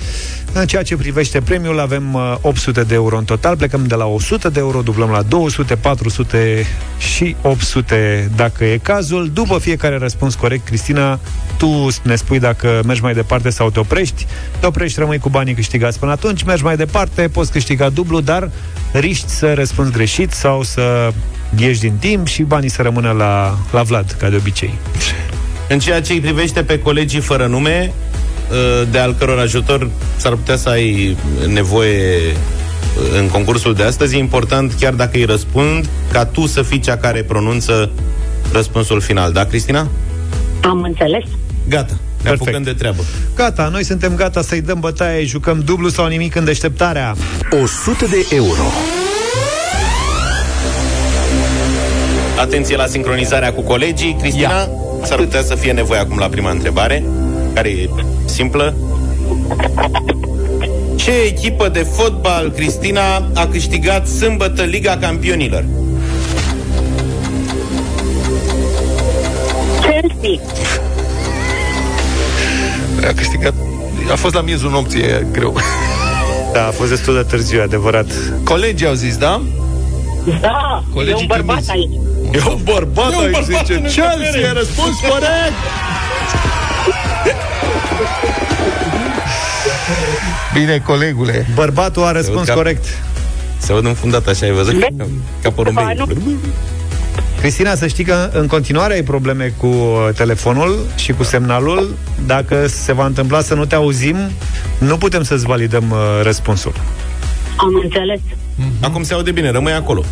În 0.56 0.66
ceea 0.66 0.82
ce 0.82 0.96
privește 0.96 1.40
premiul, 1.40 1.80
avem 1.80 2.14
uh, 2.14 2.34
800 2.40 2.82
de 2.82 2.94
euro 2.94 3.16
în 3.16 3.24
total, 3.24 3.56
plecăm 3.56 3.86
de 3.86 3.94
la 3.94 4.06
100 4.06 4.48
de 4.48 4.58
euro, 4.60 4.82
dublăm 4.82 5.10
la 5.10 5.22
200, 5.22 5.76
400 5.76 6.66
și 6.98 7.36
800 7.42 8.30
dacă 8.36 8.64
e 8.64 8.78
cazul. 8.82 9.30
După 9.32 9.58
fiecare 9.58 9.98
răspuns 9.98 10.34
corect, 10.34 10.66
Cristina, 10.66 11.18
tu 11.58 11.88
ne 12.02 12.14
spui 12.14 12.38
dacă 12.38 12.82
mergi 12.86 13.02
mai 13.02 13.14
departe 13.14 13.50
sau 13.50 13.70
te 13.70 13.80
oprești. 13.80 14.26
Te 14.60 14.66
oprești, 14.66 14.98
rămâi 14.98 15.18
cu 15.18 15.28
banii 15.28 15.54
câștigați 15.54 15.98
până 15.98 16.12
atunci, 16.12 16.42
mergi 16.42 16.62
mai 16.62 16.76
departe, 16.76 17.28
poți 17.28 17.52
câștiga 17.52 17.88
dublu, 17.88 18.20
dar 18.20 18.50
riști 18.92 19.28
să 19.28 19.54
răspunzi 19.54 19.92
greșit 19.92 20.32
sau 20.32 20.62
să 20.62 21.12
ieși 21.56 21.80
din 21.80 21.96
timp 21.98 22.26
și 22.26 22.42
banii 22.42 22.70
să 22.70 22.82
rămână 22.82 23.10
la, 23.10 23.58
la 23.72 23.82
Vlad, 23.82 24.16
ca 24.18 24.28
de 24.28 24.36
obicei. 24.36 24.74
În 25.68 25.78
ceea 25.78 26.02
ce 26.02 26.12
îi 26.12 26.20
privește 26.20 26.62
pe 26.62 26.78
colegii 26.78 27.20
fără 27.20 27.46
nume, 27.46 27.92
uh, 27.92 28.13
de 28.90 28.98
al 28.98 29.14
căror 29.18 29.38
ajutor 29.38 29.90
s-ar 30.16 30.32
putea 30.32 30.56
să 30.56 30.68
ai 30.68 31.16
nevoie 31.46 32.16
uh, 32.26 33.18
în 33.18 33.28
concursul 33.28 33.74
de 33.74 33.82
astăzi, 33.82 34.16
e 34.16 34.18
important, 34.18 34.72
chiar 34.80 34.92
dacă 34.92 35.10
îi 35.12 35.24
răspund, 35.24 35.88
ca 36.12 36.24
tu 36.24 36.46
să 36.46 36.62
fii 36.62 36.80
cea 36.80 36.96
care 36.96 37.22
pronunță 37.22 37.90
răspunsul 38.52 39.00
final. 39.00 39.32
Da, 39.32 39.44
Cristina? 39.44 39.88
Am 40.62 40.82
înțeles. 40.82 41.24
Gata. 41.68 41.92
Ne 41.92 42.30
Perfect. 42.30 42.42
apucăm 42.42 42.62
de 42.62 42.72
treabă. 42.78 43.02
Gata, 43.34 43.68
noi 43.68 43.84
suntem 43.84 44.14
gata 44.14 44.42
să-i 44.42 44.60
dăm 44.60 44.80
bătaie, 44.80 45.24
jucăm 45.24 45.62
dublu 45.64 45.88
sau 45.88 46.06
nimic 46.06 46.34
în 46.34 46.44
deșteptarea. 46.44 47.14
100 47.62 48.04
de 48.06 48.26
euro. 48.30 48.62
Atenție 52.40 52.76
la 52.76 52.86
sincronizarea 52.86 53.52
cu 53.52 53.62
colegii. 53.62 54.16
Cristina, 54.20 54.68
s-ar 55.02 55.18
putea 55.18 55.42
să 55.42 55.54
fie 55.54 55.72
nevoie 55.72 56.00
acum 56.00 56.18
la 56.18 56.26
prima 56.26 56.50
întrebare, 56.50 57.04
care 57.54 57.68
e 57.68 57.88
simplă. 58.24 58.74
Ce 60.96 61.10
echipă 61.10 61.68
de 61.68 61.78
fotbal, 61.82 62.50
Cristina, 62.50 63.16
a 63.34 63.46
câștigat 63.50 64.06
sâmbătă 64.06 64.62
Liga 64.62 64.96
Campionilor? 65.00 65.64
Chelsea. 69.80 70.40
A 73.08 73.12
câștigat 73.16 73.54
a 74.12 74.14
fost 74.14 74.34
la 74.34 74.40
miezul 74.40 74.70
nopții, 74.70 75.00
e 75.00 75.26
greu. 75.32 75.56
Da, 76.52 76.66
a 76.66 76.70
fost 76.70 76.90
destul 76.90 77.14
de 77.14 77.22
târziu, 77.22 77.62
adevărat. 77.62 78.06
Colegii 78.44 78.86
au 78.86 78.92
zis, 78.94 79.16
da? 79.16 79.42
Da, 80.40 80.84
Colegii 80.94 81.14
e 81.14 81.20
un 81.20 81.26
bărbat 81.26 81.56
chimici. 81.66 81.70
aici. 81.70 82.44
E 82.46 82.48
un 82.50 82.58
bărbat, 82.64 83.12
E 83.12 83.16
un 83.16 83.22
aici, 83.22 83.30
bărbat 83.32 83.66
zice 83.66 83.72
în 83.74 83.80
Chelsea, 83.82 84.12
încăpere. 84.16 84.46
e 84.46 84.52
răspuns 84.52 84.98
corect! 85.08 85.52
Bine, 90.52 90.78
colegule. 90.78 91.46
Bărbatul 91.54 92.02
a 92.04 92.12
răspuns 92.12 92.46
Ca- 92.46 92.54
corect. 92.54 92.84
Se 93.58 93.72
aud 93.72 93.84
înfundat 93.84 94.26
așa, 94.26 94.46
ai 94.46 94.52
văzut? 94.52 94.78
Ca 95.42 95.50
porumbei. 95.50 95.96
Cristina, 97.40 97.74
să 97.74 97.86
știi 97.86 98.04
că 98.04 98.30
în 98.32 98.46
continuare 98.46 98.94
ai 98.94 99.02
probleme 99.02 99.54
cu 99.56 99.66
uh, 99.66 100.08
telefonul 100.16 100.78
și 100.96 101.12
cu 101.12 101.22
semnalul. 101.22 101.94
Dacă 102.26 102.66
se 102.66 102.92
va 102.92 103.06
întâmpla 103.06 103.40
să 103.40 103.54
nu 103.54 103.64
te 103.64 103.74
auzim, 103.74 104.16
nu 104.78 104.96
putem 104.96 105.22
să-ți 105.22 105.46
validăm 105.46 105.90
uh, 105.90 105.98
răspunsul. 106.22 106.72
Am 107.56 107.80
înțeles. 107.82 108.20
Acum 108.80 109.02
se 109.02 109.14
aude 109.14 109.30
bine, 109.30 109.50
rămâi 109.50 109.72
acolo. 109.72 110.04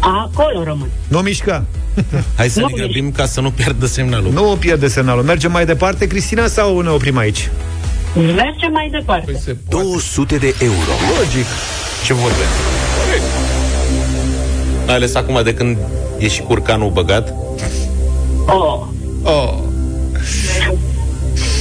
Acolo 0.00 0.62
rămân. 0.64 0.88
Nu 1.08 1.18
mișca. 1.18 1.64
Hai 2.36 2.48
să 2.48 2.60
Nu, 2.60 2.66
ne 2.66 2.72
grăbim 2.76 3.12
ca 3.12 3.26
să 3.26 3.40
nu 3.40 3.50
pierdă 3.50 3.86
semnalul. 3.86 4.32
Nu 4.32 4.56
pierde 4.58 4.88
semnalul. 4.88 5.22
Mergem 5.22 5.50
mai 5.52 5.66
departe, 5.66 6.06
Cristina, 6.06 6.46
sau 6.46 6.80
ne 6.80 6.88
oprim 6.88 7.16
aici? 7.16 7.50
Mergem 8.14 8.72
mai 8.72 8.88
departe. 8.90 9.40
Păi 9.44 9.56
200 9.68 10.36
de 10.36 10.54
euro. 10.62 10.90
Logic. 11.18 11.46
Ce 12.06 12.12
vorbe? 12.14 12.34
Mai 14.86 14.94
ales 14.94 15.14
acum 15.14 15.40
de 15.44 15.54
când 15.54 15.76
e 16.18 16.28
și 16.28 16.40
curcanul 16.40 16.90
băgat, 16.90 17.34
Oh. 18.46 18.80
Oh. 19.22 19.54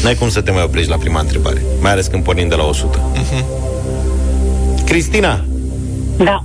n-ai 0.04 0.16
cum 0.16 0.30
să 0.30 0.42
te 0.42 0.52
mai 0.52 0.64
oprești 0.64 0.90
la 0.90 0.96
prima 0.98 1.20
întrebare. 1.20 1.62
Mai 1.82 1.92
ales 1.92 2.08
când 2.08 2.24
pornim 2.24 2.48
de 2.48 2.56
la 2.56 2.64
100. 2.64 3.00
Cristina, 4.86 5.46
Da. 6.18 6.44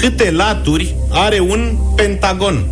Câte 0.00 0.30
laturi 0.30 0.94
are 1.10 1.40
un 1.40 1.76
pentagon? 1.96 2.66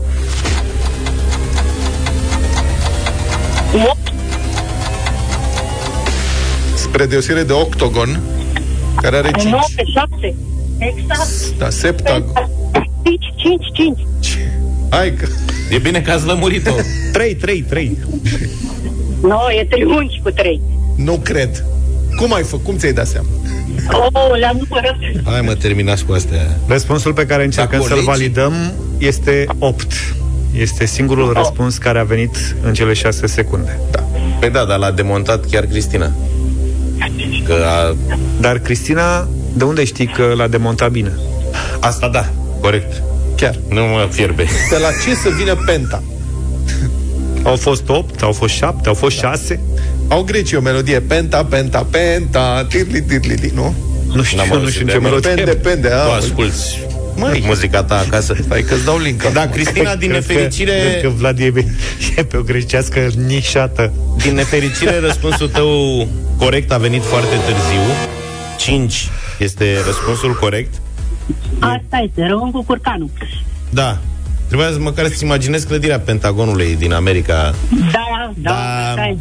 Opt. 3.90 4.12
Spre 6.76 7.06
deosebire 7.06 7.44
de 7.44 7.52
octogon, 7.52 8.20
care 9.00 9.16
are 9.16 9.30
5. 9.30 9.44
9, 9.44 9.60
7. 9.94 10.34
Exact. 10.78 11.58
Da, 11.58 11.70
septagon. 11.70 12.32
5, 13.02 13.24
5, 13.36 13.64
5. 13.72 13.98
Hai 14.90 15.14
că... 15.14 15.26
E 15.70 15.78
bine 15.78 16.00
că 16.00 16.10
ați 16.10 16.26
lămurit-o. 16.26 16.74
3, 17.12 17.34
3, 17.34 17.62
3. 17.62 17.98
Nu, 19.22 19.38
e 19.60 19.66
triunghi 19.70 20.20
cu 20.22 20.30
3. 20.30 20.60
Nu 20.96 21.20
cred. 21.24 21.64
Cum 22.16 22.32
ai 22.32 22.42
făcut? 22.42 22.64
Cum 22.64 22.76
ți-ai 22.76 22.92
dat 22.92 23.06
seama? 23.06 23.28
Oh, 23.92 24.38
le-am 24.38 24.66
numărat. 24.68 24.96
Hai 25.24 25.40
mă, 25.40 25.54
terminați 25.54 26.04
cu 26.04 26.12
astea. 26.12 26.56
Răspunsul 26.66 27.12
pe 27.12 27.26
care 27.26 27.44
încercăm 27.44 27.78
Dacă 27.78 27.88
să-l 27.88 27.96
colegi- 28.02 28.04
validăm 28.06 28.52
este 28.98 29.46
8. 29.58 29.92
Este 30.58 30.86
singurul 30.86 31.32
răspuns 31.32 31.78
care 31.78 31.98
a 31.98 32.02
venit 32.04 32.36
în 32.62 32.74
cele 32.74 32.92
6 32.92 33.26
secunde. 33.26 33.78
Da. 33.90 34.04
Păi 34.40 34.50
da, 34.50 34.64
dar 34.64 34.78
l-a 34.78 34.90
demontat 34.90 35.44
chiar 35.50 35.64
Cristina. 35.64 36.10
Că 37.44 37.54
a... 37.66 37.96
Dar 38.40 38.58
Cristina 38.58 39.28
De 39.52 39.64
unde 39.64 39.84
știi 39.84 40.06
că 40.06 40.32
l-a 40.36 40.46
demontat 40.48 40.90
bine? 40.90 41.12
Asta 41.80 42.08
da, 42.08 42.28
corect. 42.60 43.02
Chiar. 43.36 43.58
Nu 43.68 43.80
mă 43.82 44.08
fierbe. 44.10 44.42
De 44.70 44.76
la 44.78 44.88
ce 45.04 45.14
să 45.14 45.28
vină 45.38 45.54
penta? 45.66 46.02
Au 47.46 47.56
fost 47.56 47.88
8, 47.88 48.22
au 48.22 48.32
fost 48.32 48.54
7, 48.54 48.88
au 48.88 48.94
fost 48.94 49.16
6. 49.18 49.60
Au 50.08 50.22
grecii 50.22 50.56
o 50.56 50.60
melodie 50.60 51.00
Penta, 51.00 51.44
penta, 51.44 51.86
penta 51.90 52.66
Tirli, 52.68 53.00
tirli, 53.02 53.50
nu? 53.54 53.74
Nu 54.14 54.22
știu, 54.22 54.36
N-am 54.38 54.46
nu 54.48 54.54
auzit 54.54 54.72
știu 54.72 54.84
de 54.86 54.92
ce 54.92 54.98
melodie. 54.98 55.30
melodie. 55.30 55.54
Pende, 55.54 55.68
pende 55.68 55.88
Tu 55.88 55.94
a, 56.10 56.14
asculti 56.14 56.54
Măi. 57.16 57.42
muzica 57.46 57.82
ta 57.82 57.98
acasă. 57.98 58.36
Stai 58.42 58.62
că-ți 58.62 58.84
dau 58.84 58.98
link 58.98 59.22
Da, 59.32 59.40
acum. 59.40 59.52
Cristina, 59.52 59.96
din 59.96 60.08
Cred 60.08 60.26
că- 60.26 60.32
nefericire... 60.32 60.72
Cred 60.90 61.02
că 61.02 61.08
Vlad 61.08 61.38
e, 61.38 61.52
e 62.16 62.22
pe 62.24 62.36
o 62.36 62.42
grecească 62.42 63.08
nișată. 63.26 63.92
Din 64.22 64.34
nefericire, 64.34 64.98
răspunsul 64.98 65.48
tău 65.48 65.68
corect 66.38 66.72
a 66.72 66.76
venit 66.78 67.02
foarte 67.04 67.34
târziu. 67.46 67.80
5 68.58 69.08
este 69.38 69.64
răspunsul 69.86 70.34
corect. 70.40 70.74
Asta 71.58 72.02
este, 72.04 72.26
rămân 72.26 72.50
cu 72.50 72.64
curcanul. 72.64 73.10
Da. 73.70 73.98
Trebuia 74.46 74.70
să 74.70 74.78
măcar 74.78 75.06
să-ți 75.06 75.24
imaginezi 75.24 75.66
clădirea 75.66 76.00
Pentagonului 76.00 76.76
din 76.76 76.92
America. 76.92 77.54
Da, 77.70 77.86
da, 77.92 78.32
Da. 78.34 78.50
da. 78.50 78.94
da. 78.96 79.14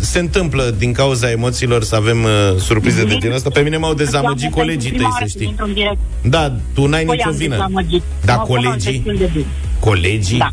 Se 0.00 0.18
întâmplă 0.18 0.74
din 0.78 0.92
cauza 0.92 1.30
emoțiilor 1.30 1.82
să 1.84 1.94
avem 1.96 2.22
uh, 2.24 2.30
surprize 2.58 3.04
de 3.04 3.16
genul 3.18 3.36
ăsta. 3.36 3.50
Pe 3.50 3.60
mine 3.60 3.76
m-au 3.76 3.94
dezamăgit 3.94 4.50
colegii 4.50 4.90
tăi, 4.90 5.08
să 5.18 5.26
știi. 5.26 5.46
Într-un 5.46 5.72
direct. 5.72 5.98
Da, 6.22 6.52
tu 6.74 6.86
n-ai 6.86 7.04
Păi 7.04 7.16
nicio 7.16 7.28
am 7.28 7.34
vină. 7.34 7.54
dezamăgit. 7.54 8.02
Da, 8.24 8.34
M-au 8.34 8.44
cunoscut 8.46 8.72
colegii, 8.72 8.92
destul 9.02 9.16
de 9.26 9.30
bine. 9.32 9.46
colegii 9.80 10.38
Da. 10.38 10.50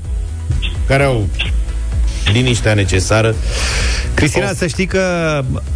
care 0.87 1.03
au 1.03 1.27
liniștea 2.33 2.73
necesară. 2.73 3.35
Cristina, 4.13 4.53
să 4.53 4.67
știi 4.67 4.85
că 4.85 5.01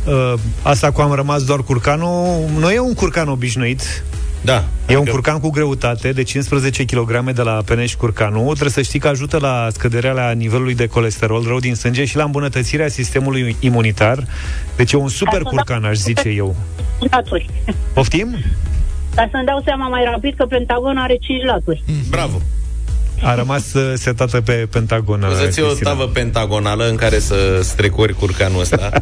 uh, 0.06 0.34
asta 0.62 0.92
cu 0.92 1.02
am 1.02 1.14
rămas 1.14 1.44
doar 1.44 1.60
curcanul, 1.64 2.50
nu 2.60 2.70
e 2.72 2.80
un 2.80 2.94
curcan 2.94 3.28
obișnuit, 3.28 4.04
Da. 4.42 4.64
E 4.88 4.96
un 4.98 5.06
curcan 5.06 5.40
cu 5.40 5.50
greutate 5.50 6.12
de 6.12 6.24
15 6.24 6.86
kg 6.86 7.32
de 7.32 7.42
la 7.42 7.62
Peneș 7.66 7.94
Curcanul. 7.96 8.46
Trebuie 8.46 8.70
să 8.70 8.82
știi 8.82 9.00
că 9.00 9.08
ajută 9.08 9.38
la 9.42 9.68
scăderea 9.72 10.12
la 10.12 10.32
nivelului 10.32 10.76
de 10.76 10.88
colesterol 10.88 11.44
rău 11.48 11.60
din 11.60 11.76
sânge 11.76 12.06
și 12.06 12.16
la 12.16 12.24
îmbunătățirea 12.24 12.88
sistemului 12.88 13.56
imunitar. 13.60 14.24
Deci 14.76 14.92
e 14.92 14.98
un 14.98 15.08
super 15.10 15.42
curcan, 15.42 15.84
aș 15.84 15.98
zice 15.98 16.30
eu. 16.44 16.56
Laturi. 17.12 17.50
Poftim? 17.94 18.36
Ca 19.16 19.28
să-mi 19.32 19.46
dau 19.46 19.62
seama 19.66 19.88
mai 19.88 20.04
rapid 20.12 20.36
că 20.38 20.46
Pentagon 20.46 20.98
are 20.98 21.16
5 21.22 21.44
laturi. 21.44 21.84
Bravo. 22.10 22.42
A 23.24 23.36
rămas 23.36 23.74
uh, 23.74 23.92
setată 23.96 24.42
pe 24.42 24.52
Pentagon. 24.72 25.22
uh, 25.22 25.36
Să-ți 25.40 25.62
o 25.62 25.66
Cristina. 25.66 25.90
tavă 25.90 26.06
pentagonală 26.08 26.90
în 26.90 26.96
care 26.96 27.20
să 27.20 27.60
strecori 27.64 28.14
curcanul 28.14 28.60
ăsta. 28.62 28.90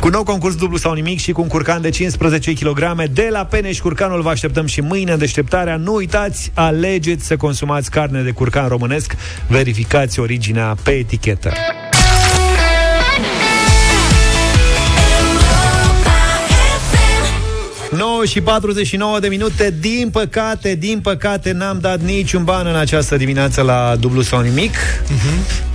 Cu 0.00 0.08
nou 0.08 0.22
concurs 0.22 0.54
dublu 0.54 0.76
sau 0.76 0.92
nimic 0.92 1.20
și 1.20 1.32
cu 1.32 1.40
un 1.40 1.46
curcan 1.46 1.80
de 1.80 1.90
15 1.90 2.52
kg 2.52 3.02
de 3.12 3.28
la 3.30 3.44
Peneș 3.44 3.80
Curcanul 3.80 4.22
vă 4.22 4.28
așteptăm 4.28 4.66
și 4.66 4.80
mâine 4.80 5.12
în 5.12 5.18
deșteptarea. 5.18 5.76
Nu 5.76 5.94
uitați, 5.94 6.50
alegeți 6.54 7.26
să 7.26 7.36
consumați 7.36 7.90
carne 7.90 8.22
de 8.22 8.30
curcan 8.30 8.68
românesc, 8.68 9.16
verificați 9.48 10.20
originea 10.20 10.76
pe 10.82 10.90
etichetă. 10.90 11.52
...9 18.24 18.28
și 18.28 18.40
49 18.40 19.20
de 19.20 19.28
minute. 19.28 19.74
Din 19.80 20.10
păcate, 20.12 20.74
din 20.74 21.00
păcate 21.00 21.52
N-am 21.52 21.78
dat 21.80 22.00
niciun 22.00 22.44
ban 22.44 22.66
în 22.66 22.76
această 22.76 23.16
dimineață 23.16 23.62
La 23.62 23.96
dublu 23.96 24.20
sau 24.20 24.40
nimic. 24.40 24.74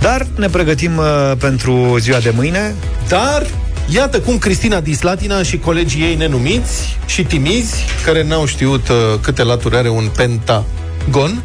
Dar 0.00 0.26
ne 0.36 0.48
pregătim 0.48 0.96
uh, 0.96 1.32
pentru 1.38 1.96
ziua 1.98 2.18
de 2.18 2.32
mâine. 2.34 2.74
Dar 3.08 3.46
Iată 3.88 4.20
cum 4.20 4.38
Cristina 4.38 4.80
Dislatina 4.80 5.42
și 5.42 5.58
colegii 5.58 6.02
ei 6.02 6.14
nenumiți 6.14 6.98
și 7.06 7.22
timizi, 7.22 7.74
care 8.04 8.24
n-au 8.24 8.46
știut 8.46 8.88
uh, 8.88 8.96
câte 9.20 9.42
laturi 9.42 9.76
are 9.76 9.88
un 9.88 10.08
pentagon, 10.16 11.42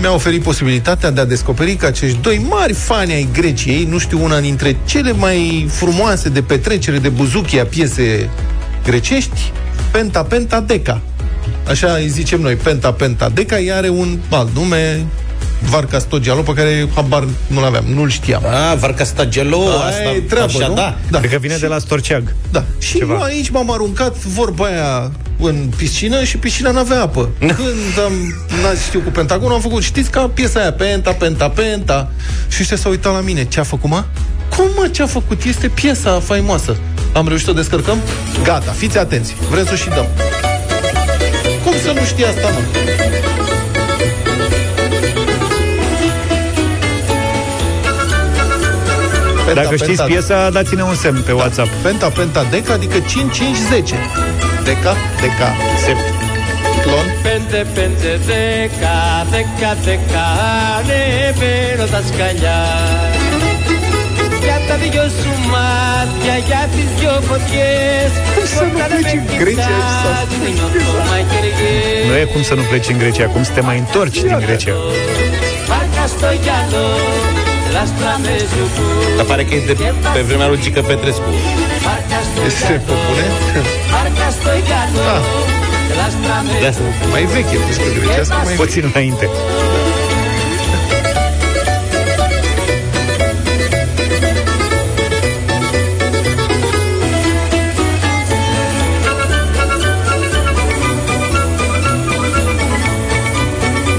mi-a 0.00 0.12
oferit 0.12 0.42
posibilitatea 0.42 1.10
de 1.10 1.20
a 1.20 1.24
descoperi 1.24 1.74
că 1.74 1.86
acești 1.86 2.18
doi 2.20 2.46
mari 2.48 2.72
fani 2.72 3.12
ai 3.12 3.28
Greciei, 3.32 3.84
nu 3.84 3.98
știu, 3.98 4.24
una 4.24 4.40
dintre 4.40 4.76
cele 4.84 5.12
mai 5.12 5.66
frumoase 5.70 6.28
de 6.28 6.42
petrecere 6.42 6.98
de 6.98 7.08
buzuchi 7.08 7.58
a 7.58 7.66
piese 7.66 8.30
grecești, 8.84 9.52
Penta 9.90 10.22
Penta 10.22 10.60
Deca. 10.60 11.00
Așa 11.68 11.92
îi 11.92 12.08
zicem 12.08 12.40
noi, 12.40 12.54
Penta 12.54 12.92
Penta 12.92 13.28
Deca, 13.28 13.58
ea 13.58 13.76
are 13.76 13.88
un 13.88 14.18
alt 14.30 14.54
nume, 14.54 15.06
Varca 15.60 15.98
Stogialo, 15.98 16.40
pe 16.40 16.52
care 16.52 16.88
habar 16.94 17.24
nu-l 17.46 17.64
aveam, 17.64 17.84
nu-l 17.84 18.10
știam. 18.10 18.42
Ah, 18.44 18.76
Varca 18.78 19.04
Stagelo, 19.04 19.58
Aia 19.60 19.86
asta, 19.86 20.10
e 20.14 20.20
treabă, 20.20 20.52
așa, 20.58 20.66
nu? 20.66 20.74
da. 20.74 20.96
da. 21.10 21.18
Cred 21.18 21.30
că 21.30 21.38
vine 21.38 21.56
de 21.56 21.66
la 21.66 21.78
Storceag 21.78 22.34
Da. 22.50 22.64
Și 22.78 22.98
Ceva. 22.98 23.12
eu 23.14 23.22
aici 23.22 23.48
m-am 23.48 23.70
aruncat 23.72 24.16
vorba 24.16 24.64
aia 24.64 25.10
în 25.40 25.70
piscină 25.76 26.24
și 26.24 26.36
piscina 26.36 26.70
n-avea 26.70 27.02
apă. 27.02 27.28
Când 27.38 28.04
am, 28.04 28.12
n 28.48 28.76
știu, 28.86 29.00
cu 29.00 29.10
Pentagon, 29.10 29.50
am 29.52 29.60
făcut, 29.60 29.82
știți, 29.82 30.10
ca 30.10 30.30
piesa 30.34 30.60
aia, 30.60 30.72
Penta, 30.72 31.10
Penta, 31.12 31.48
Penta. 31.48 32.10
Și 32.48 32.58
ăștia 32.60 32.76
s-au 32.76 32.90
uitat 32.90 33.12
la 33.12 33.20
mine. 33.20 33.44
Ce 33.44 33.60
a 33.60 33.62
făcut, 33.62 33.90
mă? 33.90 34.04
Cum, 34.56 34.66
mă, 34.76 34.88
ce 34.88 35.02
a 35.02 35.06
făcut? 35.06 35.42
Este 35.44 35.68
piesa 35.68 36.20
faimoasă. 36.20 36.76
Am 37.12 37.26
reușit 37.28 37.44
să 37.44 37.50
o 37.50 37.54
descărcăm? 37.54 37.98
Gata, 38.42 38.70
fiți 38.70 38.98
atenți. 38.98 39.34
Vrem 39.50 39.64
să 39.64 39.70
o 39.72 39.76
și 39.76 39.88
dăm. 39.88 40.06
Cum 41.64 41.72
să 41.84 41.92
nu 42.00 42.04
știi 42.04 42.24
asta, 42.24 42.48
mă? 42.48 42.60
Penta, 49.45 49.61
Dacă 49.61 49.75
știți 49.75 50.03
penta, 50.03 50.03
piesa, 50.03 50.49
dați-ne 50.49 50.83
un 50.83 50.95
semn 50.95 51.21
pe 51.21 51.31
WhatsApp 51.31 51.69
Penta, 51.83 52.07
penta, 52.07 52.45
deca, 52.49 52.73
adică 52.73 52.99
5, 53.07 53.33
5, 53.33 53.57
10. 53.69 53.95
Deca, 54.63 54.95
deca, 55.21 55.49
sept. 55.85 56.05
Clon. 56.83 57.05
Πέντε, 57.23 57.65
πέντε, 57.73 58.19
δέκα, 58.29 58.97
δέκα, 59.31 59.71
δέκα, 59.85 60.25
ανεβαίνω 60.77 61.85
τα 61.93 62.01
σκαλιά. 62.07 62.61
Για 64.43 64.59
τα 64.67 64.75
δυο 64.75 65.03
σου 65.19 65.33
μάτια, 65.53 66.35
για 66.47 66.67
τις 66.73 66.89
δυο 66.99 67.15
φωτιές, 67.29 68.11
όταν 68.57 68.91
με 69.03 69.11
κοιτάς, 69.43 70.29
νιώθω 70.55 70.93
μαγειριές. 71.09 72.05
Nu 72.07 72.15
e 72.15 72.23
cum 72.33 72.43
să 72.43 72.53
nu 72.53 72.61
pleci 72.69 72.87
în 72.87 72.97
Grecia, 72.97 73.27
cum 73.27 73.43
să 73.43 73.51
te 73.51 73.61
mai 73.61 73.77
întorci 73.77 74.19
din 74.21 74.37
Grecia 74.45 74.73
Βάρκα 75.67 76.07
στο 76.07 76.27
γυαλό, 76.43 76.87
λάστρα 76.91 76.99
με 77.01 77.24
ζουμπού. 77.24 77.24
dar 79.16 79.24
pare 79.24 79.44
că 79.44 79.54
e 79.54 79.60
de 79.66 79.74
pe 80.14 80.20
vremea 80.20 80.48
lui 80.48 80.58
Gică 80.60 80.80
Petrescu. 80.80 81.30
Este 82.46 82.72
pe 82.86 82.92
bune? 83.06 83.26
Da. 84.94 85.20
Mai 87.10 87.24
vechi, 87.24 87.52
e 87.52 87.58
muzică 87.66 87.88
grecească, 88.00 88.34
mai 88.34 88.44
vechi. 88.44 88.56
Puțin 88.56 88.90
înainte. 88.94 89.28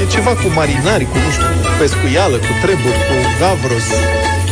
ceva 0.09 0.30
cu 0.30 0.47
marinari, 0.55 1.05
cu 1.05 1.17
nu 1.17 1.32
știu 1.32 1.56
pescuială, 1.78 2.36
cu 2.46 2.52
treburi, 2.62 3.00
cu 3.08 3.16
gavros. 3.40 3.88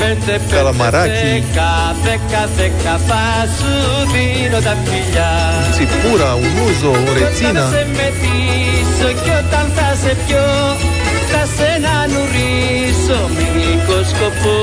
Πέντε, 0.00 0.40
Καλαμαράκι. 0.54 1.12
δέκα, 1.32 1.72
δέκα, 2.06 2.42
δέκα, 2.58 2.94
θα 3.08 3.24
σου 3.56 3.72
δίνω 4.12 4.58
τα 4.68 4.74
φιλιά. 4.84 5.32
Țipura, 5.76 6.30
un 6.44 6.54
uzo, 6.68 6.90
o 6.90 7.00
Όταν 7.00 7.14
rețină. 7.18 7.62
σε 7.74 7.82
μετήσω 7.98 9.10
και 9.22 9.32
όταν 9.42 9.66
θα 9.76 9.88
σε 10.02 10.12
πιω, 10.26 10.46
θα 11.32 11.42
σε 11.56 11.68
να 11.84 11.96
νουρίσω 12.12 13.18
μυϊκό 13.36 13.98
σκοπό. 14.10 14.58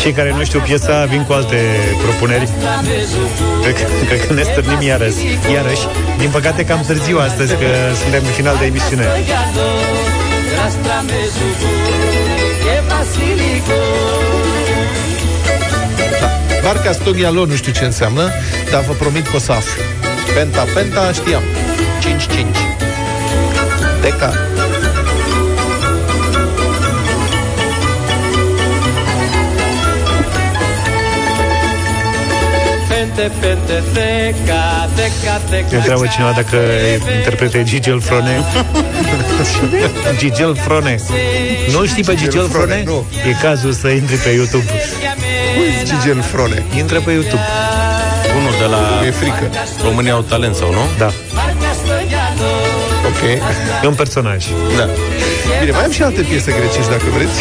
cei 0.00 0.12
care 0.12 0.30
nu 0.38 0.44
știu 0.44 0.60
piesa 0.60 1.04
vin 1.04 1.22
cu 1.24 1.32
alte 1.32 1.58
propuneri 2.02 2.48
Cred, 4.08 4.26
că 4.26 4.32
ne 4.32 4.42
stârnim 4.42 4.80
iarăși, 4.90 5.20
iarăși 5.54 5.84
Din 6.18 6.30
păcate 6.30 6.64
cam 6.64 6.80
târziu 6.86 7.18
astăzi 7.18 7.52
Că 7.62 7.70
suntem 8.02 8.22
în 8.30 8.34
final 8.40 8.56
de 8.60 8.64
emisiune 8.64 9.04
Barca 16.62 16.92
Stogialo 16.92 17.44
nu 17.44 17.54
știu 17.54 17.72
ce 17.72 17.84
înseamnă, 17.84 18.30
dar 18.70 18.82
vă 18.82 18.92
promit 18.92 19.28
că 19.28 19.36
o 19.36 19.38
să 19.38 19.52
aflu. 19.52 19.82
Penta, 20.34 20.64
penta, 20.74 21.12
știam. 21.12 21.42
5-5. 22.00 22.70
Deca, 24.02 24.32
fete, 33.14 33.30
fete, 33.40 33.82
teca, 33.92 34.88
teca, 34.94 35.76
Întreabă 35.76 36.06
cineva 36.06 36.32
dacă 36.32 36.56
interprete 37.16 37.62
Gigel 37.62 38.00
Frone 38.00 38.44
Gigel 40.18 40.56
Frone 40.56 40.96
Nu 41.72 41.86
știi 41.86 42.04
pe 42.04 42.14
Gigel, 42.14 42.30
Gigel 42.30 42.48
Frone? 42.48 42.82
Nu. 42.84 43.06
E 43.28 43.32
cazul 43.42 43.72
să 43.72 43.88
intri 43.88 44.16
pe 44.16 44.28
YouTube. 44.28 44.64
Gigel 45.84 46.22
Frone 46.22 46.62
Intră 46.76 47.00
pe 47.00 47.10
YouTube. 47.10 47.42
Unul 48.36 48.52
de 48.58 48.64
la 48.64 49.06
e 49.06 49.10
frică. 49.10 49.50
România 49.82 50.12
au 50.12 50.20
talent 50.20 50.54
sau 50.54 50.72
nu? 50.72 50.80
Da. 50.98 51.06
Ok. 53.06 53.22
E 53.82 53.86
un 53.86 53.94
personaj. 53.94 54.46
Da. 54.76 54.88
Bine, 55.60 55.70
mai 55.70 55.84
am 55.84 55.90
și 55.90 56.02
alte 56.02 56.20
piese 56.20 56.54
grecești 56.58 56.90
dacă 56.90 57.04
vreți. 57.14 57.40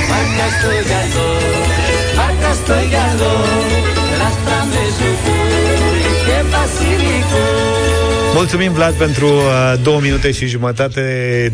Mulțumim, 8.34 8.72
Vlad, 8.72 8.94
pentru 8.94 9.26
uh, 9.28 9.74
două 9.84 10.00
minute 10.00 10.32
și 10.32 10.46
jumătate 10.48 11.02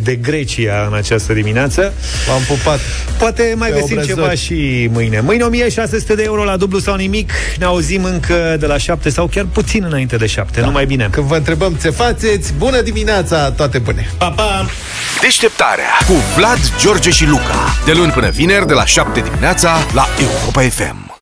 de 0.04 0.16
Grecia 0.16 0.86
în 0.92 0.94
această 0.98 1.34
dimineață. 1.34 1.94
M-am 2.28 2.42
pupat. 2.48 2.80
Poate 3.18 3.54
mai 3.58 3.70
Pe 3.70 3.74
găsim 3.80 3.92
obrazări. 3.98 4.16
ceva 4.20 4.34
și 4.34 4.90
mâine. 4.92 5.20
Mâine 5.20 5.44
1600 5.44 6.16
de 6.16 6.24
euro 6.24 6.44
la 6.44 6.58
dublu 6.58 6.80
sau 6.80 6.96
nimic. 6.96 7.32
Ne 7.60 7.66
auzim 7.66 8.04
încă 8.04 8.56
de 8.60 8.66
la 8.66 8.78
7 8.78 9.10
sau 9.10 9.28
chiar 9.28 9.46
puțin 9.54 9.84
înainte 9.84 10.16
de 10.16 10.26
7. 10.26 10.60
Da. 10.60 10.66
Numai 10.66 10.86
bine. 10.86 11.08
Când 11.12 11.28
vă 11.28 11.36
întrebăm 11.36 11.74
ce 11.82 11.90
faceți, 11.90 12.54
bună 12.58 12.82
dimineața, 12.82 13.52
toate 13.52 13.78
bune! 13.78 14.10
Pa, 14.18 14.30
pa! 14.30 14.66
Deșteptarea 15.22 15.90
cu 16.08 16.14
Vlad, 16.36 16.60
George 16.80 17.10
și 17.10 17.26
Luca. 17.26 17.76
De 17.86 17.92
luni 17.92 18.12
până 18.12 18.30
vineri, 18.30 18.68
de 18.68 18.74
la 18.74 18.86
7 18.86 19.20
dimineața, 19.20 19.78
la 19.94 20.08
Europa 20.20 20.62
FM. 20.62 21.05